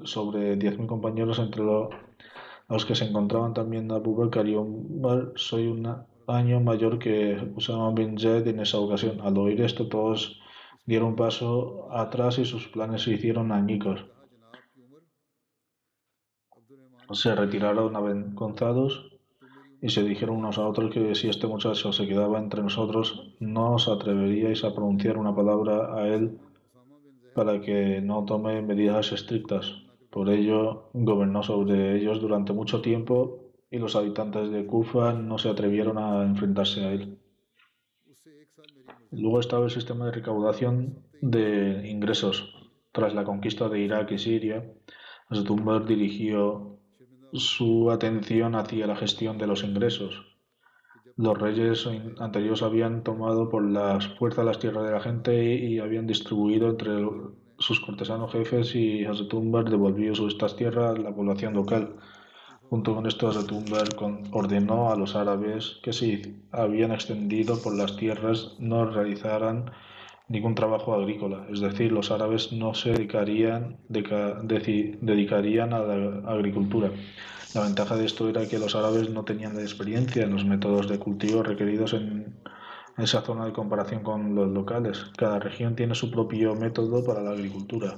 sobre 0.04 0.58
10.000 0.58 0.88
compañeros 0.88 1.40
entre 1.40 1.64
los, 1.64 2.86
que 2.86 2.96
se 2.96 3.06
encontraban 3.06 3.54
también 3.54 3.92
Abu 3.92 4.16
Bakr 4.16 4.48
y 4.48 4.56
Omar, 4.56 5.34
soy 5.36 5.68
un 5.68 5.88
año 6.28 6.60
mayor 6.62 7.00
que 7.00 7.38
Usama 7.56 7.92
bin 7.92 8.20
Zaid 8.20 8.48
en 8.48 8.60
esa 8.60 8.80
ocasión. 8.80 9.22
Al 9.22 9.38
oír 9.38 9.62
esto, 9.62 9.88
todos 9.88 10.40
dieron 10.86 11.16
paso 11.16 11.88
atrás 11.92 12.40
y 12.40 12.46
sus 12.46 12.68
planes 12.68 13.04
se 13.04 13.14
hicieron 13.14 13.52
añicos. 13.52 14.06
Se 17.12 17.36
retiraron 17.36 17.96
avergonzados 17.96 19.12
y 19.82 19.90
se 19.90 20.04
dijeron 20.04 20.38
unos 20.38 20.58
a 20.58 20.68
otros 20.68 20.92
que 20.92 21.14
si 21.16 21.30
este 21.30 21.48
muchacho 21.48 21.92
se 21.92 22.08
quedaba 22.08 22.40
entre 22.40 22.64
nosotros, 22.64 23.34
no 23.40 23.74
os 23.76 23.88
atreveríais 23.88 24.64
a 24.64 24.74
pronunciar 24.74 25.18
una 25.18 25.36
palabra 25.36 25.96
a 25.96 26.08
él 26.08 26.40
para 27.36 27.62
que 27.62 28.02
no 28.02 28.26
tome 28.26 28.62
medidas 28.62 29.12
estrictas. 29.12 29.84
Por 30.10 30.30
ello, 30.30 30.90
gobernó 30.94 31.44
sobre 31.44 31.98
ellos 31.98 32.22
durante 32.22 32.54
mucho 32.54 32.82
tiempo 32.82 33.42
y 33.70 33.78
los 33.78 33.96
habitantes 33.96 34.50
de 34.52 34.66
Kufa 34.66 35.14
no 35.14 35.38
se 35.38 35.50
atrevieron 35.50 35.98
a 35.98 36.24
enfrentarse 36.24 36.86
a 36.86 36.94
él. 36.94 37.20
Luego 39.12 39.40
estaba 39.40 39.66
el 39.66 39.72
sistema 39.72 40.06
de 40.06 40.12
recaudación 40.12 41.00
de 41.22 41.90
ingresos. 41.90 42.54
Tras 42.92 43.14
la 43.14 43.26
conquista 43.26 43.68
de 43.68 43.82
Irak 43.82 44.12
y 44.12 44.18
Siria, 44.18 44.66
Stumber 45.34 45.86
dirigió 45.86 46.75
su 47.34 47.92
atención 47.92 48.56
hacia 48.56 48.88
la 48.88 48.96
gestión 48.96 49.38
de 49.38 49.48
los 49.48 49.64
ingresos. 49.64 50.36
Los 51.18 51.38
reyes 51.40 51.88
anteriores 52.20 52.62
habían 52.62 53.04
tomado 53.04 53.50
por 53.50 53.64
las 53.64 54.08
fuerzas 54.18 54.46
las 54.46 54.60
tierras 54.60 54.86
de 54.86 54.92
la 54.92 55.00
gente 55.00 55.56
y, 55.56 55.80
habían 55.80 56.08
distribuido 56.08 56.70
entre 56.70 56.94
sus 57.58 57.80
cortesanos 57.80 58.34
jefes 58.34 58.76
y 58.76 59.06
Hasetumber 59.06 59.70
devolvió 59.70 60.12
estas 60.28 60.58
tierras 60.58 60.96
a 60.96 61.02
la 61.02 61.16
población 61.16 61.54
local. 61.54 61.96
Junto 62.70 62.96
con 62.96 63.06
esto, 63.06 63.30
Hasetumber 63.30 63.88
ordenó 64.32 64.92
a 64.92 64.98
los 64.98 65.16
árabes 65.16 65.80
que 65.84 65.94
si 65.94 66.44
habían 66.52 66.92
extendido 66.92 67.62
por 67.62 67.76
las 67.76 67.96
tierras 67.96 68.56
no 68.60 68.86
realizaran 68.86 69.72
ningún 70.28 70.56
trabajo 70.56 70.94
agrícola, 70.94 71.46
es 71.52 71.60
decir, 71.60 71.92
los 71.92 72.12
árabes 72.12 72.52
no 72.52 72.74
se 72.74 72.92
dedicarían, 72.92 73.78
dedicarían 73.90 75.74
a 75.74 75.80
la 75.80 76.32
agricultura. 76.32 76.92
La 77.54 77.62
ventaja 77.62 77.96
de 77.96 78.06
esto 78.06 78.28
era 78.28 78.48
que 78.48 78.60
los 78.60 78.76
árabes 78.76 79.10
no 79.10 79.24
tenían 79.24 79.60
experiencia 79.60 80.24
en 80.24 80.32
los 80.32 80.44
métodos 80.44 80.90
de 80.90 81.00
cultivo 81.00 81.44
requeridos 81.44 81.94
en 81.94 82.36
esa 82.98 83.22
zona 83.22 83.46
de 83.46 83.54
comparación 83.54 84.04
con 84.04 84.36
los 84.36 84.50
locales. 84.50 85.06
Cada 85.18 85.40
región 85.40 85.76
tiene 85.76 85.96
su 85.96 86.12
propio 86.12 86.56
método 86.56 87.04
para 87.04 87.22
la 87.22 87.32
agricultura. 87.32 87.96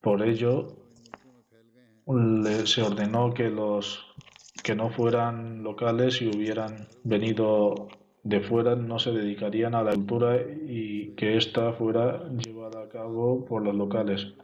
Por 0.00 0.22
ello, 0.22 0.68
se 2.64 2.82
ordenó 2.82 3.32
que 3.32 3.50
los 3.50 4.04
que 4.62 4.74
no 4.74 4.90
fueran 4.90 5.62
locales 5.62 6.20
y 6.22 6.28
hubieran 6.28 6.88
venido 7.04 7.88
de 8.26 8.40
fuera 8.40 8.74
no 8.74 8.98
se 8.98 9.12
dedicarían 9.12 9.76
a 9.76 9.84
la 9.84 9.92
cultura 9.94 10.36
y 10.36 11.14
que 11.14 11.36
ésta 11.36 11.72
fuera 11.72 12.28
llevada 12.30 12.82
a 12.82 12.88
cabo 12.88 13.44
por 13.44 13.62
los 13.62 13.74
locales. 13.74 14.34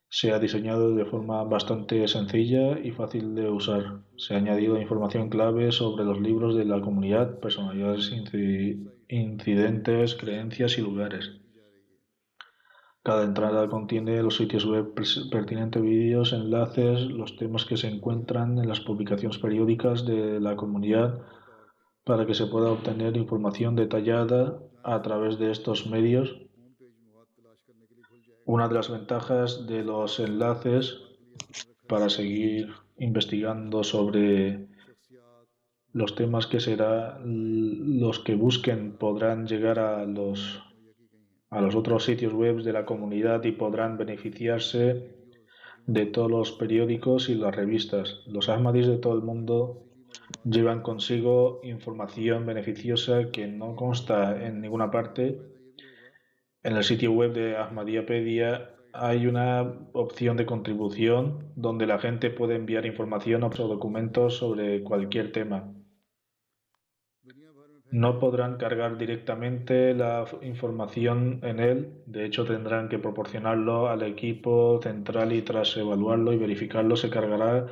Se 0.10 0.32
ha 0.32 0.40
diseñado 0.40 0.94
de 0.94 1.06
forma 1.06 1.44
bastante 1.44 2.08
sencilla 2.08 2.80
y 2.80 2.92
fácil 2.92 3.34
de 3.36 3.50
usar. 3.50 4.04
Se 4.16 4.36
ha 4.36 4.38
añadido 4.38 4.80
información 4.80 5.30
clave 5.30 5.72
sobre 5.72 6.06
los 6.06 6.22
libros 6.22 6.56
de 6.56 6.66
la 6.66 6.82
comunidad, 6.82 7.40
personalidades, 7.40 8.14
incidentes, 9.10 10.16
creencias 10.16 10.78
y 10.78 10.82
lugares. 10.82 11.32
Cada 13.02 13.26
entrada 13.26 13.68
contiene 13.68 14.24
los 14.24 14.38
sitios 14.38 14.66
web 14.66 14.94
pertinentes, 15.30 15.82
vídeos, 15.82 16.32
enlaces, 16.32 17.02
los 17.02 17.36
temas 17.36 17.66
que 17.66 17.76
se 17.76 17.90
encuentran 17.90 18.58
en 18.60 18.70
las 18.70 18.80
publicaciones 18.80 19.40
periódicas 19.40 20.06
de 20.06 20.40
la 20.40 20.56
comunidad, 20.56 21.22
para 22.04 22.26
que 22.26 22.34
se 22.34 22.48
pueda 22.48 22.72
obtener 22.72 23.16
información 23.18 23.76
detallada 23.76 24.60
a 24.84 25.02
través 25.02 25.40
de 25.40 25.52
estos 25.52 25.88
medios. 25.88 26.36
Una 28.46 28.68
de 28.68 28.76
las 28.76 28.90
ventajas 28.92 29.68
de 29.68 29.84
los 29.84 30.20
enlaces 30.20 31.02
para 31.88 32.10
seguir 32.10 32.70
investigando 32.98 33.84
sobre 33.84 34.68
los 35.94 36.16
temas 36.16 36.48
que 36.48 36.60
será 36.60 37.20
los 37.24 38.20
que 38.20 38.36
busquen 38.36 38.98
podrán 38.98 39.48
llegar 39.48 39.80
a 39.80 40.06
los 40.06 40.62
a 41.50 41.62
los 41.62 41.76
otros 41.76 42.04
sitios 42.04 42.34
web 42.34 42.64
de 42.64 42.74
la 42.74 42.84
comunidad 42.84 43.44
y 43.44 43.52
podrán 43.52 43.96
beneficiarse 43.96 45.16
de 45.86 46.06
todos 46.08 46.32
los 46.32 46.52
periódicos 46.52 47.30
y 47.30 47.36
las 47.36 47.56
revistas. 47.56 48.24
Los 48.26 48.50
Ahmadis 48.50 48.88
de 48.88 48.98
todo 48.98 49.14
el 49.14 49.22
mundo 49.22 49.84
llevan 50.44 50.82
consigo 50.82 51.62
información 51.64 52.46
beneficiosa 52.46 53.32
que 53.32 53.48
no 53.48 53.76
consta 53.76 54.46
en 54.46 54.62
ninguna 54.62 54.92
parte. 54.92 55.40
En 56.64 56.78
el 56.78 56.84
sitio 56.84 57.12
web 57.12 57.34
de 57.34 57.58
Ahmadiyyapedia 57.58 58.70
hay 58.94 59.26
una 59.26 59.74
opción 59.94 60.38
de 60.38 60.46
contribución 60.46 61.52
donde 61.56 61.88
la 61.88 62.00
gente 62.00 62.30
puede 62.30 62.56
enviar 62.56 62.86
información 62.86 63.44
o 63.44 63.50
documentos 63.50 64.38
sobre 64.38 64.84
cualquier 64.84 65.32
tema. 65.32 65.74
No 67.90 68.20
podrán 68.20 68.58
cargar 68.58 68.98
directamente 68.98 69.94
la 69.94 70.26
información 70.42 71.40
en 71.44 71.60
él, 71.60 72.02
de 72.08 72.26
hecho 72.26 72.44
tendrán 72.44 72.90
que 72.90 72.98
proporcionarlo 72.98 73.88
al 73.88 74.02
equipo 74.02 74.80
central 74.82 75.32
y 75.32 75.44
tras 75.44 75.78
evaluarlo 75.78 76.34
y 76.34 76.38
verificarlo 76.38 76.96
se 76.96 77.12
cargará 77.12 77.68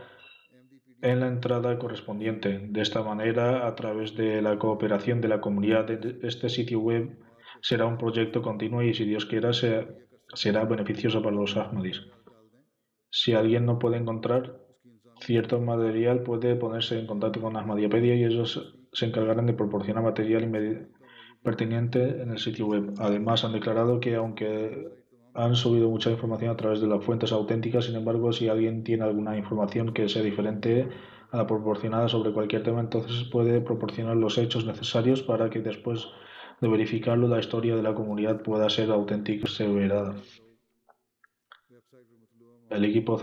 en 1.02 1.20
la 1.20 1.28
entrada 1.28 1.78
correspondiente. 1.80 2.60
De 2.70 2.82
esta 2.82 3.04
manera, 3.04 3.68
a 3.68 3.76
través 3.76 4.16
de 4.16 4.41
la 4.41 4.58
cooperación 4.58 5.22
de 5.22 5.28
la 5.28 5.41
comunidad 5.41 5.89
este 6.24 6.49
sitio 6.49 6.80
web, 6.80 7.18
será 7.62 7.86
un 7.86 7.97
proyecto 7.97 8.41
continuo 8.41 8.82
y, 8.84 8.93
si 8.93 9.06
Dios 9.06 9.26
quiera, 9.26 9.52
será 9.54 10.66
beneficioso 10.66 11.22
para 11.22 11.36
los 11.36 11.58
Ahmadis. 11.58 12.02
Si 13.10 13.34
alguien 13.34 13.66
no 13.66 13.80
puede 13.80 13.97
encontrar 13.97 14.62
cierto 15.20 15.60
material, 15.60 16.24
puede 16.24 16.56
ponerse 16.56 16.99
en 16.99 17.08
contacto 17.08 17.41
con 17.41 17.58
Ahmadiyyapedia 17.58 18.16
y 18.16 18.24
ellos 18.24 18.76
se 18.93 19.06
encargarán 19.06 19.45
de 19.45 19.54
proporcionar 19.54 20.04
material 20.04 20.89
pertinente 21.43 22.22
en 22.22 22.32
el 22.32 22.39
sitio 22.39 22.68
web. 22.68 22.93
Además, 22.99 23.43
han 23.43 23.54
declarado 23.54 23.99
que 23.99 24.16
aunque 24.16 25.01
han 25.34 25.56
subido 25.56 25.90
mucha 25.90 26.12
información 26.12 26.52
a 26.52 26.58
través 26.58 26.82
de 26.82 26.88
las 26.88 27.04
fuentes 27.04 27.32
auténticas. 27.32 27.86
Sin 27.86 27.96
embargo, 27.96 28.32
si 28.32 28.48
alguien 28.48 28.84
tiene 28.84 29.04
alguna 29.04 29.38
información 29.38 29.94
que 29.94 30.10
sea 30.10 30.22
diferente 30.22 30.90
a 31.32 31.38
la 31.38 31.48
proporcionada 31.48 32.10
sobre 32.10 32.34
cualquier 32.34 32.64
tema, 32.64 32.82
entonces 32.82 33.28
puede 33.30 33.62
proporcionar 33.62 34.18
los 34.18 34.38
hechos 34.38 34.66
necesarios 34.66 35.24
para 35.24 35.50
que 35.50 35.62
después 35.62 36.08
de 36.60 36.68
verificarlo 36.68 37.28
la 37.28 37.40
historia 37.40 37.76
de 37.76 37.84
la 37.84 37.94
comunidad 37.94 38.42
pueda 38.44 38.70
ser 38.70 38.92
auténtica 38.92 39.48
y 39.48 39.52
severada. 39.52 40.16
El 42.70 42.86
equipo 42.86 43.22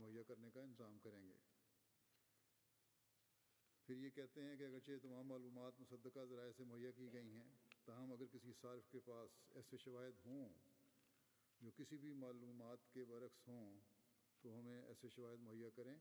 जो 11.61 11.71
किसी 11.73 11.97
भी 11.99 12.13
मालूम 12.17 12.61
के 12.89 13.05
बरक्स 13.07 13.47
हों 13.49 13.63
तो 14.45 14.51
हमें 14.53 14.79
ऐसे 14.85 15.09
शवाहद 15.11 15.41
मुहैया 15.41 15.69
करें, 15.77 15.97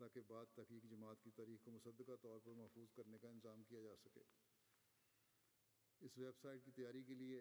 ताकि 0.00 0.20
बाद 0.24 0.50
तहकीक 0.56 0.88
जमात 0.88 1.22
की 1.24 1.30
तारीख 1.36 1.62
को 1.64 1.70
मुसद्दका 1.72 2.16
तौर 2.22 2.38
पर 2.40 2.54
महफूज 2.56 2.92
करने 2.92 3.18
का 3.18 3.30
इंतज़ाम 3.30 3.62
किया 3.64 3.80
जा 3.82 3.94
सके। 4.02 4.24
इस 6.00 6.18
वेबसाइट 6.18 6.64
की 6.64 6.72
तैयारी 6.72 7.02
के 7.04 7.14
लिए 7.14 7.40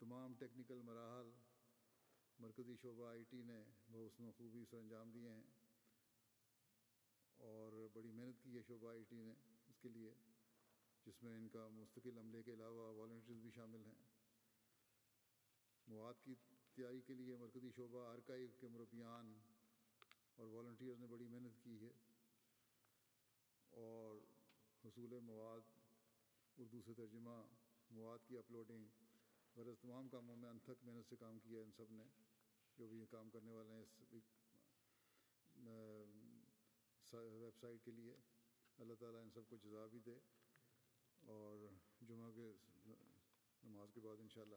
तमाम 0.00 0.34
टेक्निकल 0.36 0.82
मराहल, 0.84 1.34
मरकज़ी 2.38 2.76
शोबा 2.76 3.10
आई 3.10 3.24
टी 3.26 3.42
ने 3.44 3.58
बहुत 3.90 4.32
खूबी 4.38 4.64
सर 4.66 4.78
अंजाम 4.78 5.12
दिए 5.12 5.28
हैं, 5.30 5.44
और 7.40 7.78
बड़ी 7.94 8.10
मेहनत 8.12 8.40
की 8.40 8.54
है 8.54 8.62
शोबा 8.64 8.90
आई 8.92 9.04
टी 9.04 9.22
ने 9.22 9.36
इसके 9.68 9.88
लिए, 9.90 10.16
जिसमें 11.06 11.32
इनका 11.34 11.68
मुस्तकिल 11.76 12.18
अमले 12.18 12.42
के 12.42 12.52
अलावा 12.52 12.90
वॉल्टियर्स 12.98 13.42
भी 13.42 13.50
शामिल 13.52 13.86
हैं। 13.86 13.98
مواد 15.88 16.24
کی 16.24 16.34
تیاری 16.74 17.00
کے 17.06 17.14
لیے 17.14 17.36
مرکزی 17.36 17.70
شعبہ 17.76 18.06
آرکائیو 18.08 18.48
کے 18.60 18.68
مربیان 18.68 19.32
اور 20.36 20.46
والنٹیئرز 20.46 21.00
نے 21.00 21.06
بڑی 21.06 21.26
محنت 21.28 21.62
کی 21.64 21.76
ہے 21.80 21.90
اور 23.82 24.16
حصول 24.84 25.18
مواد، 25.24 25.72
اردو 26.58 26.80
سے 26.86 26.92
ترجمہ، 26.96 27.36
مواد 27.90 28.26
کی 28.28 28.38
اپلوڈنگ 28.38 29.02
غرض 29.56 29.80
تمام 29.80 30.08
کاموں 30.08 30.36
میں 30.36 30.50
انتھک 30.50 30.84
محنت 30.84 31.08
سے 31.08 31.16
کام 31.16 31.38
کیا 31.38 31.58
ہے 31.58 31.64
ان 31.64 31.70
سب 31.76 31.92
نے، 31.92 32.04
جو 32.78 32.86
بھی 32.88 33.04
کام 33.10 33.30
کرنے 33.30 33.52
والے 33.52 33.72
ہیں 33.72 33.84
اس 34.10 34.32
ویب 37.12 37.56
سائٹ 37.60 37.84
کے 37.84 37.90
لیے۔ 37.90 38.14
اللہ 38.78 38.94
تعالیٰ 39.00 39.20
ان 39.22 39.30
سب 39.34 39.48
کو 39.48 39.56
جزا 39.62 39.86
بھی 39.86 39.98
دے 40.06 40.18
اور 41.34 41.66
جمعہ 42.08 42.30
کے 42.36 42.52
نماز 43.64 43.92
کے 43.94 44.00
بعد 44.00 44.20
انشاءاللہ 44.20 44.56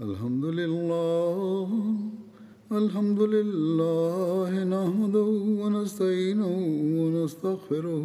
الحمد 0.00 0.44
لله 0.44 1.68
الحمد 2.72 3.20
لله 3.20 4.50
نحمده 4.64 5.28
ونستعينه 5.60 6.52
ونستغفره 7.00 8.04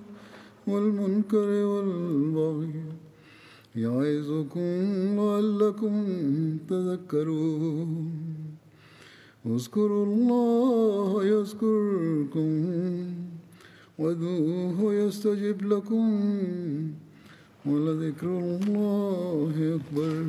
والمنكر 0.71 1.49
والبغي 1.71 2.73
يعظكم 3.75 4.71
لعلكم 5.19 5.93
تذكرون. 6.69 7.91
اذكروا 9.45 10.05
الله 10.05 11.25
يذكركم 11.25 12.51
وادعوه 13.99 14.93
يستجب 14.93 15.57
لكم 15.73 16.07
ولذكر 17.65 18.27
الله 18.27 19.53
أكبر. 19.77 20.25